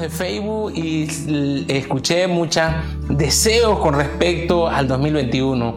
de 0.00 0.08
Facebook 0.08 0.72
y 0.74 1.08
escuché 1.68 2.26
muchos 2.26 2.64
deseos 3.08 3.78
con 3.78 3.94
respecto 3.94 4.68
al 4.68 4.88
2021. 4.88 5.76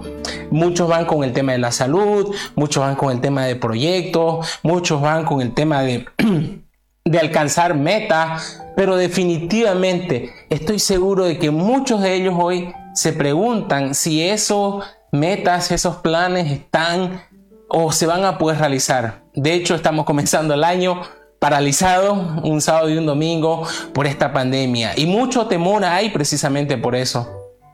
Muchos 0.52 0.88
van 0.88 1.06
con 1.06 1.24
el 1.24 1.34
tema 1.34 1.54
de 1.54 1.58
la 1.60 1.72
salud, 1.72 2.34
muchos 2.56 2.84
van 2.84 2.96
con 2.96 3.12
el 3.12 3.22
tema 3.22 3.46
de 3.46 3.56
proyectos, 3.56 4.60
muchos 4.64 5.02
van 5.02 5.26
con 5.26 5.42
el 5.42 5.54
tema 5.54 5.82
de, 5.82 6.06
de 7.06 7.20
alcanzar 7.20 7.76
metas, 7.76 8.62
pero 8.76 8.96
definitivamente 8.96 10.32
estoy 10.50 10.80
seguro 10.80 11.26
de 11.26 11.38
que 11.38 11.52
muchos 11.52 12.02
de 12.02 12.16
ellos 12.16 12.36
hoy 12.38 12.74
se 12.94 13.14
preguntan 13.14 13.96
si 13.96 14.22
esos 14.22 14.84
metas, 15.12 15.72
esos 15.72 15.98
planes 15.98 16.52
están 16.52 17.22
o 17.68 17.92
se 17.92 18.06
van 18.06 18.26
a 18.26 18.38
poder 18.38 18.60
realizar. 18.60 19.24
De 19.34 19.54
hecho, 19.54 19.76
estamos 19.76 20.06
comenzando 20.06 20.54
el 20.56 20.64
año 20.64 21.02
paralizado 21.40 22.42
un 22.44 22.62
sábado 22.62 22.90
y 22.90 22.98
un 22.98 23.06
domingo 23.06 23.66
por 23.94 24.06
esta 24.06 24.34
pandemia. 24.34 24.94
Y 24.98 25.06
mucho 25.06 25.48
temor 25.48 25.84
hay 25.86 26.10
precisamente 26.10 26.78
por 26.78 26.96
eso. 26.96 27.28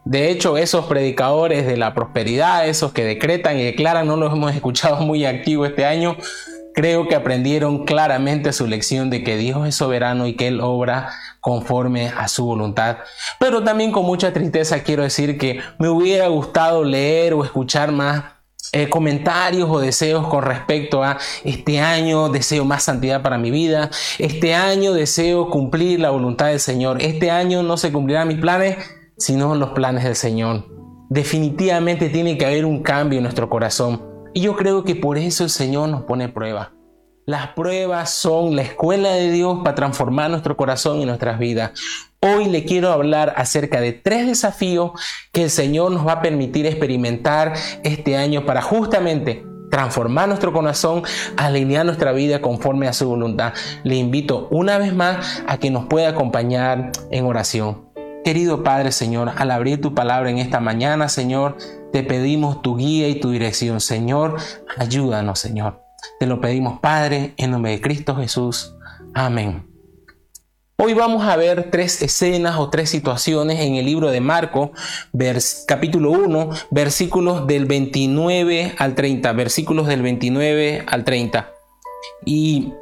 De 0.06 0.30
hecho, 0.30 0.56
esos 0.58 0.86
predicadores 0.86 1.66
de 1.66 1.78
la 1.78 1.96
prosperidad, 1.96 2.68
esos 2.68 2.94
que 2.94 3.04
decretan 3.04 3.58
y 3.58 3.64
declaran, 3.64 4.08
no 4.08 4.16
los 4.18 4.32
hemos 4.32 4.54
escuchado 4.54 4.98
muy 4.98 5.26
activos 5.26 5.68
este 5.68 5.84
año, 5.84 6.16
creo 6.76 7.08
que 7.08 7.16
aprendieron 7.16 7.86
claramente 7.86 8.54
su 8.54 8.68
lección 8.68 9.10
de 9.10 9.24
que 9.24 9.36
Dios 9.36 9.68
es 9.68 9.74
soberano 9.74 10.28
y 10.28 10.36
que 10.36 10.48
Él 10.48 10.62
obra 10.62 11.10
conforme 11.40 12.10
a 12.10 12.28
su 12.28 12.46
voluntad. 12.46 12.98
Pero 13.40 13.64
también 13.64 13.92
con 13.92 14.06
mucha 14.06 14.32
tristeza 14.32 14.84
quiero 14.84 15.02
decir 15.02 15.40
que 15.40 15.60
me 15.80 15.90
hubiera 15.90 16.28
gustado 16.28 16.84
leer 16.84 17.34
o 17.34 17.44
escuchar 17.44 17.92
más 17.92 18.35
eh, 18.74 18.90
comentarios 18.90 19.70
o 19.70 19.80
deseos 19.80 20.28
con 20.28 20.44
respecto 20.44 21.04
a 21.04 21.18
este 21.44 21.80
año 21.80 22.30
deseo 22.30 22.66
más 22.66 22.84
santidad 22.84 23.22
para 23.22 23.38
mi 23.38 23.52
vida, 23.52 23.90
este 24.20 24.54
año 24.54 24.94
deseo 24.94 25.50
cumplir 25.50 26.00
la 26.00 26.10
voluntad 26.10 26.48
del 26.48 26.60
Señor, 26.60 27.02
este 27.02 27.32
año 27.32 27.64
no 27.64 27.78
se 27.78 27.92
cumplirán 27.92 28.28
mis 28.28 28.40
planes, 28.40 28.78
sino 29.18 29.56
los 29.56 29.70
planes 29.70 30.04
del 30.04 30.16
Señor. 30.16 30.66
Definitivamente 31.10 32.10
tiene 32.10 32.38
que 32.38 32.46
haber 32.46 32.66
un 32.66 32.82
cambio 32.82 33.18
en 33.18 33.24
nuestro 33.24 33.50
corazón. 33.50 34.02
Y 34.34 34.42
yo 34.42 34.56
creo 34.56 34.84
que 34.84 34.96
por 34.96 35.18
eso 35.18 35.44
el 35.44 35.50
Señor 35.50 35.90
nos 35.90 36.04
pone 36.04 36.28
prueba. 36.30 36.74
Las 37.28 37.50
pruebas 37.50 38.12
son 38.12 38.56
la 38.56 38.62
escuela 38.62 39.14
de 39.14 39.32
Dios 39.32 39.60
para 39.64 39.76
transformar 39.76 40.30
nuestro 40.30 40.56
corazón 40.56 41.02
y 41.02 41.06
nuestras 41.06 41.40
vidas. 41.40 41.72
Hoy 42.28 42.46
le 42.46 42.66
quiero 42.66 42.92
hablar 42.92 43.36
acerca 43.38 43.80
de 43.80 43.94
tres 43.94 44.26
desafíos 44.26 44.94
que 45.32 45.44
el 45.44 45.52
Señor 45.52 45.92
nos 45.92 46.08
va 46.08 46.14
a 46.14 46.22
permitir 46.24 46.66
experimentar 46.66 47.54
este 47.84 48.18
año 48.18 48.48
para 48.48 48.64
justamente 48.64 49.46
transformar 49.70 50.28
nuestro 50.28 50.52
corazón, 50.52 51.04
alinear 51.38 51.86
nuestra 51.86 52.14
vida 52.14 52.42
conforme 52.42 52.88
a 52.88 52.94
su 52.94 53.08
voluntad. 53.08 53.54
Le 53.84 53.98
invito 53.98 54.48
una 54.50 54.80
vez 54.80 54.92
más 54.96 55.44
a 55.46 55.60
que 55.60 55.70
nos 55.70 55.86
pueda 55.86 56.10
acompañar 56.10 56.92
en 57.12 57.26
oración. 57.26 57.90
Querido 58.24 58.64
Padre 58.64 58.92
Señor, 58.92 59.32
al 59.38 59.52
abrir 59.52 59.80
tu 59.80 59.94
palabra 59.94 60.32
en 60.32 60.40
esta 60.40 60.60
mañana, 60.60 61.10
Señor, 61.10 61.58
te 61.92 62.02
pedimos 62.02 62.64
tu 62.64 62.76
guía 62.76 63.08
y 63.08 63.20
tu 63.20 63.30
dirección. 63.30 63.80
Señor, 63.82 64.38
ayúdanos, 64.80 65.38
Señor. 65.38 65.84
Te 66.20 66.26
lo 66.26 66.42
pedimos, 66.42 66.80
Padre, 66.80 67.36
en 67.38 67.52
nombre 67.52 67.70
de 67.70 67.82
Cristo 67.82 68.16
Jesús. 68.16 68.76
Amén. 69.14 69.75
Hoy 70.78 70.94
vamos 70.94 71.24
a 71.24 71.38
ver 71.38 71.72
tres 71.72 72.02
escenas 72.02 72.58
o 72.58 72.70
tres 72.70 72.90
situaciones 72.90 73.62
en 73.62 73.76
el 73.76 73.86
libro 73.86 74.12
de 74.12 74.20
Marco, 74.20 74.74
capítulo 75.66 76.12
1, 76.12 76.50
versículos 76.70 77.48
del 77.48 77.66
29 77.66 78.76
al 78.78 78.94
30, 78.94 79.32
versículos 79.32 79.88
del 79.88 80.02
29 80.02 80.84
al 80.86 81.06
30. 81.06 81.50
Y 82.26 82.74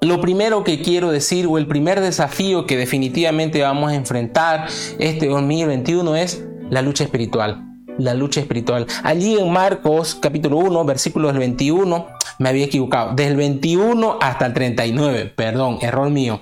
lo 0.00 0.20
primero 0.20 0.62
que 0.62 0.80
quiero 0.80 1.10
decir 1.10 1.48
o 1.48 1.58
el 1.58 1.66
primer 1.66 2.00
desafío 2.00 2.66
que 2.66 2.76
definitivamente 2.76 3.60
vamos 3.62 3.90
a 3.90 3.96
enfrentar 3.96 4.68
este 5.00 5.26
2021 5.26 6.14
es 6.14 6.44
la 6.70 6.82
lucha 6.82 7.02
espiritual 7.02 7.68
la 7.98 8.14
lucha 8.14 8.40
espiritual. 8.40 8.86
Allí 9.02 9.38
en 9.38 9.52
Marcos 9.52 10.14
capítulo 10.14 10.56
1, 10.56 10.84
versículo 10.86 11.28
del 11.28 11.38
21, 11.38 12.06
me 12.38 12.48
había 12.48 12.64
equivocado, 12.64 13.14
del 13.14 13.36
21 13.36 14.18
hasta 14.18 14.46
el 14.46 14.54
39, 14.54 15.32
perdón, 15.36 15.78
error 15.82 16.08
mío. 16.08 16.40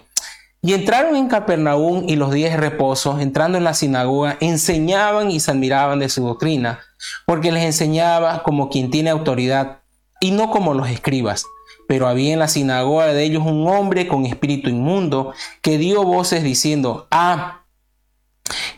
Y 0.62 0.74
entraron 0.74 1.16
en 1.16 1.28
Capernaum 1.28 2.04
y 2.06 2.16
los 2.16 2.32
días 2.32 2.52
de 2.52 2.58
reposo, 2.58 3.18
entrando 3.18 3.56
en 3.56 3.64
la 3.64 3.72
sinagoga, 3.72 4.36
enseñaban 4.40 5.30
y 5.30 5.40
se 5.40 5.52
admiraban 5.52 5.98
de 5.98 6.10
su 6.10 6.22
doctrina, 6.22 6.80
porque 7.24 7.50
les 7.50 7.64
enseñaba 7.64 8.42
como 8.42 8.68
quien 8.68 8.90
tiene 8.90 9.08
autoridad 9.08 9.80
y 10.20 10.32
no 10.32 10.50
como 10.50 10.74
los 10.74 10.90
escribas. 10.90 11.46
Pero 11.88 12.06
había 12.06 12.34
en 12.34 12.38
la 12.38 12.48
sinagoga 12.48 13.06
de 13.06 13.24
ellos 13.24 13.42
un 13.46 13.66
hombre 13.68 14.06
con 14.06 14.26
espíritu 14.26 14.68
inmundo 14.68 15.32
que 15.62 15.78
dio 15.78 16.04
voces 16.04 16.42
diciendo, 16.42 17.08
ah, 17.10 17.64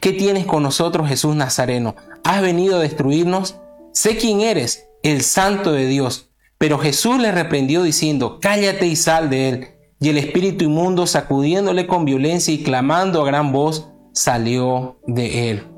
¿qué 0.00 0.12
tienes 0.12 0.46
con 0.46 0.62
nosotros 0.62 1.08
Jesús 1.08 1.34
Nazareno? 1.34 1.96
¿Has 2.22 2.42
venido 2.42 2.76
a 2.76 2.80
destruirnos? 2.80 3.56
Sé 3.92 4.16
quién 4.16 4.40
eres, 4.40 4.86
el 5.02 5.22
santo 5.22 5.72
de 5.72 5.86
Dios. 5.86 6.30
Pero 6.58 6.78
Jesús 6.78 7.18
le 7.18 7.32
reprendió 7.32 7.82
diciendo, 7.82 8.38
cállate 8.40 8.86
y 8.86 8.94
sal 8.94 9.30
de 9.30 9.48
él. 9.48 9.68
Y 10.02 10.08
el 10.08 10.18
espíritu 10.18 10.64
inmundo, 10.64 11.06
sacudiéndole 11.06 11.86
con 11.86 12.04
violencia 12.04 12.52
y 12.52 12.64
clamando 12.64 13.22
a 13.22 13.24
gran 13.24 13.52
voz, 13.52 13.88
salió 14.12 14.98
de 15.06 15.50
él. 15.50 15.71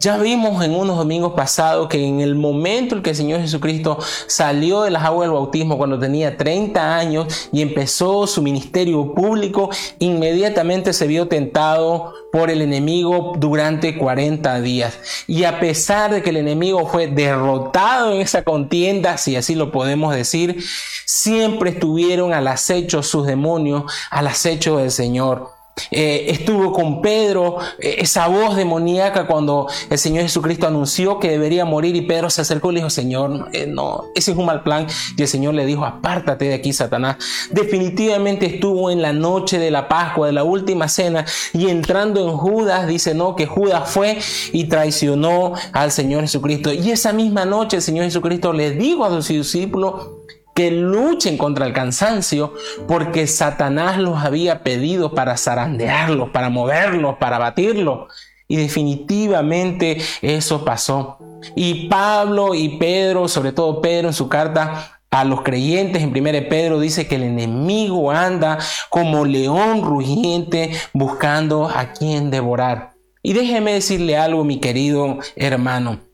Ya 0.00 0.16
vimos 0.16 0.64
en 0.64 0.76
unos 0.76 0.96
domingos 0.96 1.32
pasados 1.32 1.88
que 1.88 2.06
en 2.06 2.20
el 2.20 2.36
momento 2.36 2.94
en 2.94 3.02
que 3.02 3.10
el 3.10 3.16
Señor 3.16 3.40
Jesucristo 3.40 3.98
salió 4.28 4.82
de 4.82 4.92
las 4.92 5.02
aguas 5.02 5.26
del 5.26 5.34
bautismo 5.34 5.76
cuando 5.76 5.98
tenía 5.98 6.36
30 6.36 6.96
años 6.96 7.48
y 7.50 7.62
empezó 7.62 8.28
su 8.28 8.40
ministerio 8.40 9.12
público, 9.12 9.70
inmediatamente 9.98 10.92
se 10.92 11.08
vio 11.08 11.26
tentado 11.26 12.12
por 12.30 12.48
el 12.48 12.62
enemigo 12.62 13.32
durante 13.38 13.98
40 13.98 14.60
días. 14.60 14.96
Y 15.26 15.42
a 15.42 15.58
pesar 15.58 16.12
de 16.12 16.22
que 16.22 16.30
el 16.30 16.36
enemigo 16.36 16.86
fue 16.86 17.08
derrotado 17.08 18.12
en 18.12 18.20
esa 18.20 18.44
contienda, 18.44 19.18
si 19.18 19.34
así 19.34 19.56
lo 19.56 19.72
podemos 19.72 20.14
decir, 20.14 20.62
siempre 21.06 21.70
estuvieron 21.70 22.34
al 22.34 22.46
acecho 22.46 23.02
sus 23.02 23.26
demonios, 23.26 23.82
al 24.12 24.28
acecho 24.28 24.76
del 24.76 24.92
Señor. 24.92 25.57
Eh, 25.90 26.26
estuvo 26.28 26.72
con 26.72 27.00
Pedro, 27.00 27.58
eh, 27.78 27.96
esa 27.98 28.28
voz 28.28 28.56
demoníaca 28.56 29.26
cuando 29.26 29.68
el 29.90 29.98
Señor 29.98 30.22
Jesucristo 30.22 30.66
anunció 30.66 31.18
que 31.18 31.30
debería 31.30 31.64
morir 31.64 31.96
y 31.96 32.02
Pedro 32.02 32.30
se 32.30 32.42
acercó 32.42 32.70
y 32.70 32.74
le 32.74 32.80
dijo, 32.80 32.90
Señor, 32.90 33.48
eh, 33.52 33.66
no, 33.66 34.04
ese 34.14 34.32
es 34.32 34.36
un 34.36 34.46
mal 34.46 34.62
plan. 34.62 34.86
Y 35.16 35.22
el 35.22 35.28
Señor 35.28 35.54
le 35.54 35.66
dijo, 35.66 35.84
apártate 35.84 36.46
de 36.46 36.54
aquí, 36.54 36.72
Satanás. 36.72 37.16
Definitivamente 37.50 38.46
estuvo 38.46 38.90
en 38.90 39.02
la 39.02 39.12
noche 39.12 39.58
de 39.58 39.70
la 39.70 39.88
Pascua, 39.88 40.26
de 40.26 40.32
la 40.32 40.44
última 40.44 40.88
cena, 40.88 41.24
y 41.52 41.68
entrando 41.68 42.28
en 42.28 42.36
Judas, 42.36 42.86
dice, 42.86 43.14
no, 43.14 43.36
que 43.36 43.46
Judas 43.46 43.90
fue 43.90 44.18
y 44.52 44.64
traicionó 44.64 45.54
al 45.72 45.92
Señor 45.92 46.22
Jesucristo. 46.22 46.72
Y 46.72 46.90
esa 46.90 47.12
misma 47.12 47.44
noche 47.44 47.76
el 47.76 47.82
Señor 47.82 48.04
Jesucristo 48.04 48.52
le 48.52 48.72
dijo 48.72 49.04
a 49.04 49.10
sus 49.10 49.28
discípulos, 49.28 50.17
que 50.58 50.72
luchen 50.72 51.38
contra 51.38 51.66
el 51.66 51.72
cansancio, 51.72 52.52
porque 52.88 53.28
Satanás 53.28 53.96
los 53.96 54.24
había 54.24 54.64
pedido 54.64 55.14
para 55.14 55.36
zarandearlos, 55.36 56.30
para 56.30 56.48
moverlos, 56.48 57.14
para 57.20 57.38
batirlos. 57.38 58.12
Y 58.48 58.56
definitivamente 58.56 59.98
eso 60.20 60.64
pasó. 60.64 61.20
Y 61.54 61.86
Pablo 61.86 62.56
y 62.56 62.70
Pedro, 62.70 63.28
sobre 63.28 63.52
todo 63.52 63.80
Pedro 63.80 64.08
en 64.08 64.14
su 64.14 64.28
carta 64.28 65.00
a 65.12 65.22
los 65.22 65.42
creyentes 65.42 66.02
en 66.02 66.10
1 66.10 66.48
Pedro 66.48 66.80
dice 66.80 67.06
que 67.06 67.14
el 67.14 67.22
enemigo 67.22 68.10
anda 68.10 68.58
como 68.90 69.24
león 69.24 69.82
rugiente 69.84 70.72
buscando 70.92 71.68
a 71.68 71.92
quien 71.92 72.32
devorar. 72.32 72.94
Y 73.22 73.32
déjeme 73.32 73.74
decirle 73.74 74.16
algo, 74.16 74.42
mi 74.42 74.58
querido 74.58 75.18
hermano. 75.36 76.07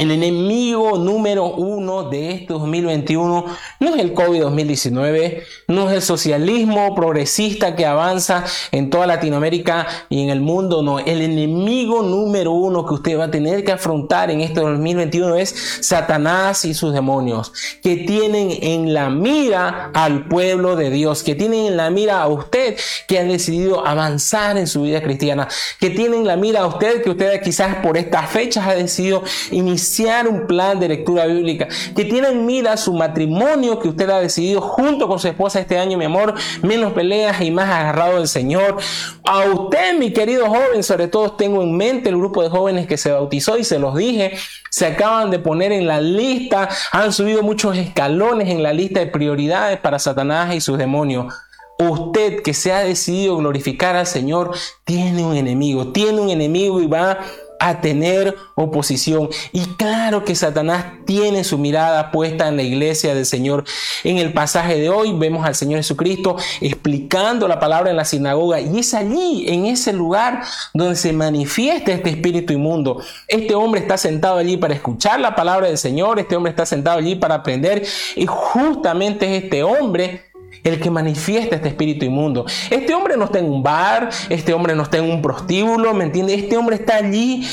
El 0.00 0.10
enemigo 0.12 0.96
número 0.96 1.44
uno 1.44 2.04
de 2.04 2.30
este 2.30 2.54
2021 2.54 3.44
no 3.80 3.94
es 3.94 4.00
el 4.00 4.14
COVID-2019, 4.14 5.42
no 5.68 5.90
es 5.90 5.96
el 5.96 6.00
socialismo 6.00 6.94
progresista 6.94 7.76
que 7.76 7.84
avanza 7.84 8.46
en 8.72 8.88
toda 8.88 9.06
Latinoamérica 9.06 9.86
y 10.08 10.22
en 10.22 10.30
el 10.30 10.40
mundo, 10.40 10.82
no. 10.82 11.00
El 11.00 11.20
enemigo 11.20 12.02
número 12.02 12.52
uno 12.52 12.86
que 12.86 12.94
usted 12.94 13.18
va 13.18 13.24
a 13.24 13.30
tener 13.30 13.62
que 13.62 13.72
afrontar 13.72 14.30
en 14.30 14.40
este 14.40 14.60
2021 14.60 15.36
es 15.36 15.54
Satanás 15.82 16.64
y 16.64 16.72
sus 16.72 16.94
demonios, 16.94 17.52
que 17.82 17.96
tienen 17.96 18.56
en 18.62 18.94
la 18.94 19.10
mira 19.10 19.90
al 19.92 20.28
pueblo 20.28 20.76
de 20.76 20.88
Dios, 20.88 21.22
que 21.22 21.34
tienen 21.34 21.66
en 21.66 21.76
la 21.76 21.90
mira 21.90 22.22
a 22.22 22.28
usted 22.28 22.74
que 23.06 23.18
ha 23.18 23.24
decidido 23.24 23.86
avanzar 23.86 24.56
en 24.56 24.66
su 24.66 24.80
vida 24.80 25.02
cristiana, 25.02 25.46
que 25.78 25.90
tienen 25.90 26.20
en 26.20 26.26
la 26.26 26.36
mira 26.36 26.60
a 26.60 26.66
usted 26.68 27.02
que 27.02 27.10
usted 27.10 27.42
quizás 27.42 27.76
por 27.82 27.98
estas 27.98 28.30
fechas 28.30 28.66
ha 28.66 28.74
decidido 28.74 29.22
iniciar 29.50 29.89
un 30.28 30.46
plan 30.46 30.78
de 30.78 30.88
lectura 30.88 31.26
bíblica, 31.26 31.68
que 31.94 32.04
tiene 32.04 32.28
en 32.28 32.46
mira 32.46 32.76
su 32.76 32.92
matrimonio 32.92 33.78
que 33.78 33.88
usted 33.88 34.08
ha 34.10 34.20
decidido 34.20 34.60
junto 34.60 35.08
con 35.08 35.18
su 35.18 35.28
esposa 35.28 35.60
este 35.60 35.78
año, 35.78 35.98
mi 35.98 36.04
amor, 36.04 36.34
menos 36.62 36.92
peleas 36.92 37.40
y 37.40 37.50
más 37.50 37.68
agarrado 37.68 38.16
del 38.18 38.28
Señor. 38.28 38.76
A 39.24 39.40
usted, 39.44 39.98
mi 39.98 40.12
querido 40.12 40.46
joven, 40.46 40.82
sobre 40.82 41.08
todo 41.08 41.32
tengo 41.32 41.62
en 41.62 41.76
mente 41.76 42.08
el 42.08 42.16
grupo 42.16 42.42
de 42.42 42.50
jóvenes 42.50 42.86
que 42.86 42.96
se 42.96 43.10
bautizó 43.10 43.58
y 43.58 43.64
se 43.64 43.78
los 43.78 43.96
dije, 43.96 44.36
se 44.70 44.86
acaban 44.86 45.30
de 45.30 45.38
poner 45.38 45.72
en 45.72 45.86
la 45.86 46.00
lista, 46.00 46.68
han 46.92 47.12
subido 47.12 47.42
muchos 47.42 47.76
escalones 47.76 48.48
en 48.48 48.62
la 48.62 48.72
lista 48.72 49.00
de 49.00 49.06
prioridades 49.06 49.78
para 49.80 49.98
Satanás 49.98 50.54
y 50.54 50.60
sus 50.60 50.78
demonios. 50.78 51.34
usted 51.78 52.42
que 52.42 52.52
se 52.52 52.72
ha 52.72 52.80
decidido 52.80 53.38
glorificar 53.38 53.96
al 53.96 54.06
Señor, 54.06 54.50
tiene 54.84 55.24
un 55.24 55.34
enemigo, 55.34 55.92
tiene 55.92 56.20
un 56.20 56.28
enemigo 56.28 56.80
y 56.82 56.86
va 56.86 57.18
a 57.60 57.80
tener 57.80 58.34
oposición. 58.56 59.28
Y 59.52 59.60
claro 59.76 60.24
que 60.24 60.34
Satanás 60.34 60.86
tiene 61.04 61.44
su 61.44 61.58
mirada 61.58 62.10
puesta 62.10 62.48
en 62.48 62.56
la 62.56 62.62
iglesia 62.62 63.14
del 63.14 63.26
Señor. 63.26 63.64
En 64.02 64.18
el 64.18 64.32
pasaje 64.32 64.76
de 64.76 64.88
hoy 64.88 65.12
vemos 65.12 65.46
al 65.46 65.54
Señor 65.54 65.78
Jesucristo 65.78 66.36
explicando 66.60 67.46
la 67.46 67.60
palabra 67.60 67.90
en 67.90 67.96
la 67.96 68.04
sinagoga 68.04 68.60
y 68.60 68.78
es 68.78 68.94
allí, 68.94 69.44
en 69.46 69.66
ese 69.66 69.92
lugar, 69.92 70.42
donde 70.74 70.96
se 70.96 71.12
manifiesta 71.12 71.92
este 71.92 72.10
espíritu 72.10 72.52
inmundo. 72.52 73.02
Este 73.28 73.54
hombre 73.54 73.82
está 73.82 73.98
sentado 73.98 74.38
allí 74.38 74.56
para 74.56 74.74
escuchar 74.74 75.20
la 75.20 75.36
palabra 75.36 75.68
del 75.68 75.78
Señor, 75.78 76.18
este 76.18 76.36
hombre 76.36 76.50
está 76.50 76.64
sentado 76.64 76.98
allí 76.98 77.14
para 77.14 77.36
aprender 77.36 77.86
y 78.16 78.26
justamente 78.26 79.36
es 79.36 79.44
este 79.44 79.62
hombre 79.62 80.29
el 80.64 80.80
que 80.80 80.90
manifiesta 80.90 81.56
este 81.56 81.68
espíritu 81.68 82.04
inmundo. 82.04 82.46
Este 82.70 82.94
hombre 82.94 83.16
no 83.16 83.26
está 83.26 83.38
en 83.38 83.46
un 83.46 83.62
bar, 83.62 84.10
este 84.28 84.52
hombre 84.52 84.74
no 84.74 84.82
está 84.82 84.98
en 84.98 85.10
un 85.10 85.22
prostíbulo, 85.22 85.94
¿me 85.94 86.04
entiende? 86.04 86.34
Este 86.34 86.56
hombre 86.56 86.76
está 86.76 86.96
allí 86.96 87.46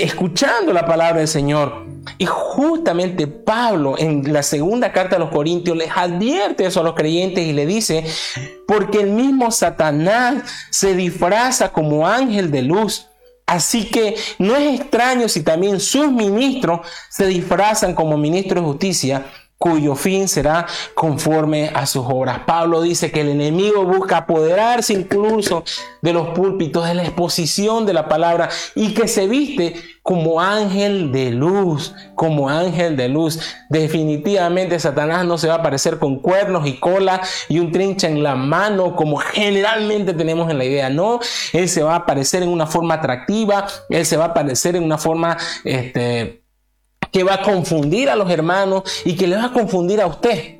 escuchando 0.00 0.72
la 0.72 0.86
palabra 0.86 1.18
del 1.18 1.28
Señor. 1.28 1.84
Y 2.18 2.26
justamente 2.26 3.26
Pablo 3.26 3.96
en 3.98 4.30
la 4.32 4.42
segunda 4.42 4.92
carta 4.92 5.16
a 5.16 5.18
los 5.18 5.30
Corintios 5.30 5.76
les 5.76 5.90
advierte 5.90 6.66
eso 6.66 6.80
a 6.80 6.84
los 6.84 6.94
creyentes 6.94 7.44
y 7.44 7.52
le 7.52 7.66
dice, 7.66 8.04
porque 8.66 9.00
el 9.00 9.10
mismo 9.10 9.50
Satanás 9.50 10.44
se 10.70 10.94
disfraza 10.94 11.72
como 11.72 12.06
ángel 12.06 12.50
de 12.50 12.62
luz. 12.62 13.08
Así 13.46 13.90
que 13.90 14.16
no 14.38 14.56
es 14.56 14.80
extraño 14.80 15.28
si 15.28 15.42
también 15.42 15.78
sus 15.78 16.10
ministros 16.10 16.80
se 17.10 17.26
disfrazan 17.26 17.94
como 17.94 18.16
ministros 18.16 18.62
de 18.62 18.68
justicia 18.68 19.26
cuyo 19.64 19.94
fin 19.94 20.28
será 20.28 20.66
conforme 20.94 21.70
a 21.72 21.86
sus 21.86 22.04
obras. 22.06 22.40
Pablo 22.40 22.82
dice 22.82 23.10
que 23.10 23.22
el 23.22 23.30
enemigo 23.30 23.82
busca 23.86 24.18
apoderarse 24.18 24.92
incluso 24.92 25.64
de 26.02 26.12
los 26.12 26.28
púlpitos, 26.34 26.86
de 26.86 26.92
la 26.92 27.02
exposición 27.02 27.86
de 27.86 27.94
la 27.94 28.06
palabra 28.06 28.50
y 28.74 28.92
que 28.92 29.08
se 29.08 29.26
viste 29.26 29.74
como 30.02 30.38
ángel 30.38 31.12
de 31.12 31.30
luz, 31.30 31.94
como 32.14 32.50
ángel 32.50 32.94
de 32.94 33.08
luz. 33.08 33.40
Definitivamente 33.70 34.78
Satanás 34.78 35.24
no 35.24 35.38
se 35.38 35.48
va 35.48 35.54
a 35.54 35.58
aparecer 35.60 35.98
con 35.98 36.18
cuernos 36.18 36.66
y 36.66 36.78
cola 36.78 37.22
y 37.48 37.58
un 37.58 37.72
trincha 37.72 38.06
en 38.06 38.22
la 38.22 38.34
mano 38.34 38.94
como 38.94 39.16
generalmente 39.16 40.12
tenemos 40.12 40.50
en 40.50 40.58
la 40.58 40.66
idea. 40.66 40.90
No, 40.90 41.20
él 41.54 41.70
se 41.70 41.82
va 41.82 41.94
a 41.94 41.96
aparecer 42.00 42.42
en 42.42 42.50
una 42.50 42.66
forma 42.66 42.96
atractiva, 42.96 43.66
él 43.88 44.04
se 44.04 44.18
va 44.18 44.26
a 44.26 44.28
aparecer 44.28 44.76
en 44.76 44.82
una 44.82 44.98
forma 44.98 45.38
este, 45.64 46.43
que 47.14 47.22
va 47.22 47.34
a 47.34 47.42
confundir 47.42 48.10
a 48.10 48.16
los 48.16 48.28
hermanos 48.28 48.82
y 49.04 49.14
que 49.14 49.28
le 49.28 49.36
va 49.36 49.44
a 49.44 49.52
confundir 49.52 50.00
a 50.00 50.06
usted 50.08 50.56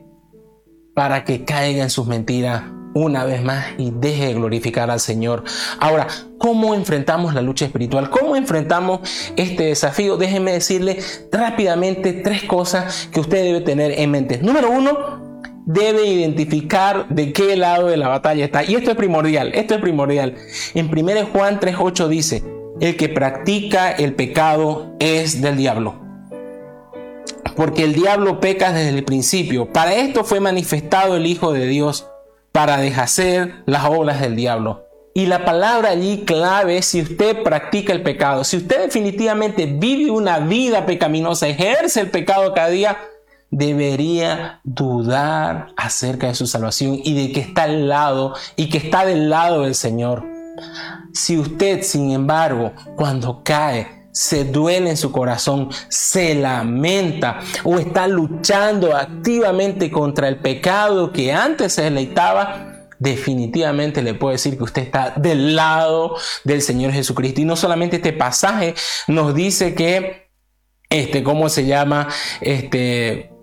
para 0.94 1.24
que 1.24 1.44
caiga 1.44 1.82
en 1.82 1.90
sus 1.90 2.06
mentiras 2.06 2.62
una 2.94 3.24
vez 3.24 3.42
más 3.42 3.66
y 3.76 3.90
deje 3.90 4.26
de 4.26 4.34
glorificar 4.34 4.88
al 4.88 5.00
Señor. 5.00 5.42
Ahora, 5.80 6.06
¿cómo 6.38 6.76
enfrentamos 6.76 7.34
la 7.34 7.42
lucha 7.42 7.64
espiritual? 7.64 8.08
¿Cómo 8.08 8.36
enfrentamos 8.36 9.00
este 9.34 9.64
desafío? 9.64 10.16
Déjenme 10.16 10.52
decirle 10.52 11.00
rápidamente 11.32 12.12
tres 12.12 12.44
cosas 12.44 13.08
que 13.12 13.18
usted 13.18 13.42
debe 13.42 13.60
tener 13.60 13.98
en 13.98 14.12
mente. 14.12 14.38
Número 14.38 14.70
uno, 14.70 15.42
debe 15.66 16.06
identificar 16.06 17.08
de 17.08 17.32
qué 17.32 17.56
lado 17.56 17.88
de 17.88 17.96
la 17.96 18.06
batalla 18.06 18.44
está. 18.44 18.62
Y 18.62 18.76
esto 18.76 18.92
es 18.92 18.96
primordial, 18.96 19.50
esto 19.54 19.74
es 19.74 19.80
primordial. 19.80 20.36
En 20.74 20.86
1 20.86 21.26
Juan 21.32 21.58
3.8 21.58 22.06
dice, 22.06 22.44
el 22.80 22.96
que 22.96 23.08
practica 23.08 23.90
el 23.90 24.14
pecado 24.14 24.94
es 25.00 25.42
del 25.42 25.56
diablo 25.56 26.03
porque 27.56 27.84
el 27.84 27.94
diablo 27.94 28.40
peca 28.40 28.72
desde 28.72 28.96
el 28.96 29.04
principio. 29.04 29.72
Para 29.72 29.94
esto 29.94 30.24
fue 30.24 30.40
manifestado 30.40 31.16
el 31.16 31.26
Hijo 31.26 31.52
de 31.52 31.66
Dios, 31.66 32.06
para 32.54 32.76
deshacer 32.76 33.64
las 33.66 33.84
obras 33.86 34.20
del 34.20 34.36
diablo. 34.36 34.84
Y 35.12 35.26
la 35.26 35.44
palabra 35.44 35.90
allí 35.90 36.24
clave 36.24 36.78
es 36.78 36.86
si 36.86 37.02
usted 37.02 37.42
practica 37.42 37.92
el 37.92 38.02
pecado, 38.02 38.44
si 38.44 38.56
usted 38.56 38.82
definitivamente 38.82 39.66
vive 39.66 40.10
una 40.10 40.38
vida 40.38 40.86
pecaminosa, 40.86 41.48
ejerce 41.48 42.00
el 42.00 42.10
pecado 42.10 42.54
cada 42.54 42.68
día, 42.68 42.98
debería 43.50 44.60
dudar 44.64 45.68
acerca 45.76 46.28
de 46.28 46.34
su 46.34 46.46
salvación 46.46 46.98
y 47.02 47.14
de 47.14 47.32
que 47.32 47.40
está 47.40 47.64
al 47.64 47.88
lado 47.88 48.34
y 48.56 48.68
que 48.68 48.78
está 48.78 49.04
del 49.04 49.30
lado 49.30 49.62
del 49.62 49.74
Señor. 49.74 50.24
Si 51.12 51.38
usted, 51.38 51.82
sin 51.82 52.10
embargo, 52.10 52.72
cuando 52.96 53.42
cae, 53.44 54.03
se 54.14 54.44
duele 54.44 54.90
en 54.90 54.96
su 54.96 55.10
corazón, 55.10 55.68
se 55.88 56.36
lamenta 56.36 57.40
o 57.64 57.78
está 57.78 58.06
luchando 58.06 58.96
activamente 58.96 59.90
contra 59.90 60.28
el 60.28 60.36
pecado 60.36 61.12
que 61.12 61.32
antes 61.32 61.72
se 61.72 61.82
deleitaba, 61.82 62.86
definitivamente 63.00 64.02
le 64.02 64.14
puedo 64.14 64.30
decir 64.30 64.56
que 64.56 64.62
usted 64.62 64.82
está 64.82 65.14
del 65.16 65.56
lado 65.56 66.16
del 66.44 66.62
Señor 66.62 66.92
Jesucristo. 66.92 67.40
Y 67.40 67.44
no 67.44 67.56
solamente 67.56 67.96
este 67.96 68.12
pasaje 68.12 68.74
nos 69.08 69.34
dice 69.34 69.74
que, 69.74 70.30
este, 70.88 71.24
¿cómo 71.24 71.48
se 71.48 71.66
llama? 71.66 72.08
Este, 72.40 73.33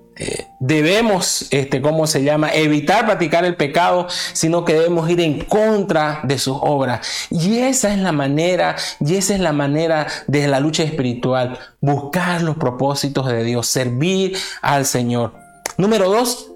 debemos, 0.60 1.48
este, 1.52 1.82
¿cómo 1.82 2.08
se 2.08 2.24
llama? 2.24 2.54
Evitar 2.54 3.06
practicar 3.06 3.46
el 3.46 3.56
pecado, 3.56 4.08
sino 4.34 4.66
que 4.66 4.74
debemos 4.74 5.10
ir 5.10 5.22
en 5.22 5.40
contra 5.46 6.22
de 6.24 6.38
sus 6.38 6.58
obras. 6.62 7.08
Y 7.30 7.60
esa 7.60 7.94
es 7.94 8.00
la 8.00 8.12
manera, 8.12 8.76
y 9.00 9.16
esa 9.16 9.34
es 9.34 9.40
la 9.40 9.54
manera 9.54 10.08
de 10.28 10.48
la 10.48 10.60
lucha 10.60 10.84
espiritual, 10.84 11.58
buscar 11.80 12.42
los 12.42 12.58
propósitos 12.58 13.28
de 13.28 13.44
Dios, 13.44 13.68
servir 13.68 14.38
al 14.62 14.86
Señor. 14.86 15.34
Número 15.78 16.10
dos, 16.10 16.52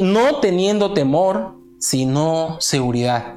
no 0.00 0.36
teniendo 0.36 0.92
temor, 0.92 1.56
sino 1.80 2.56
seguridad. 2.60 3.34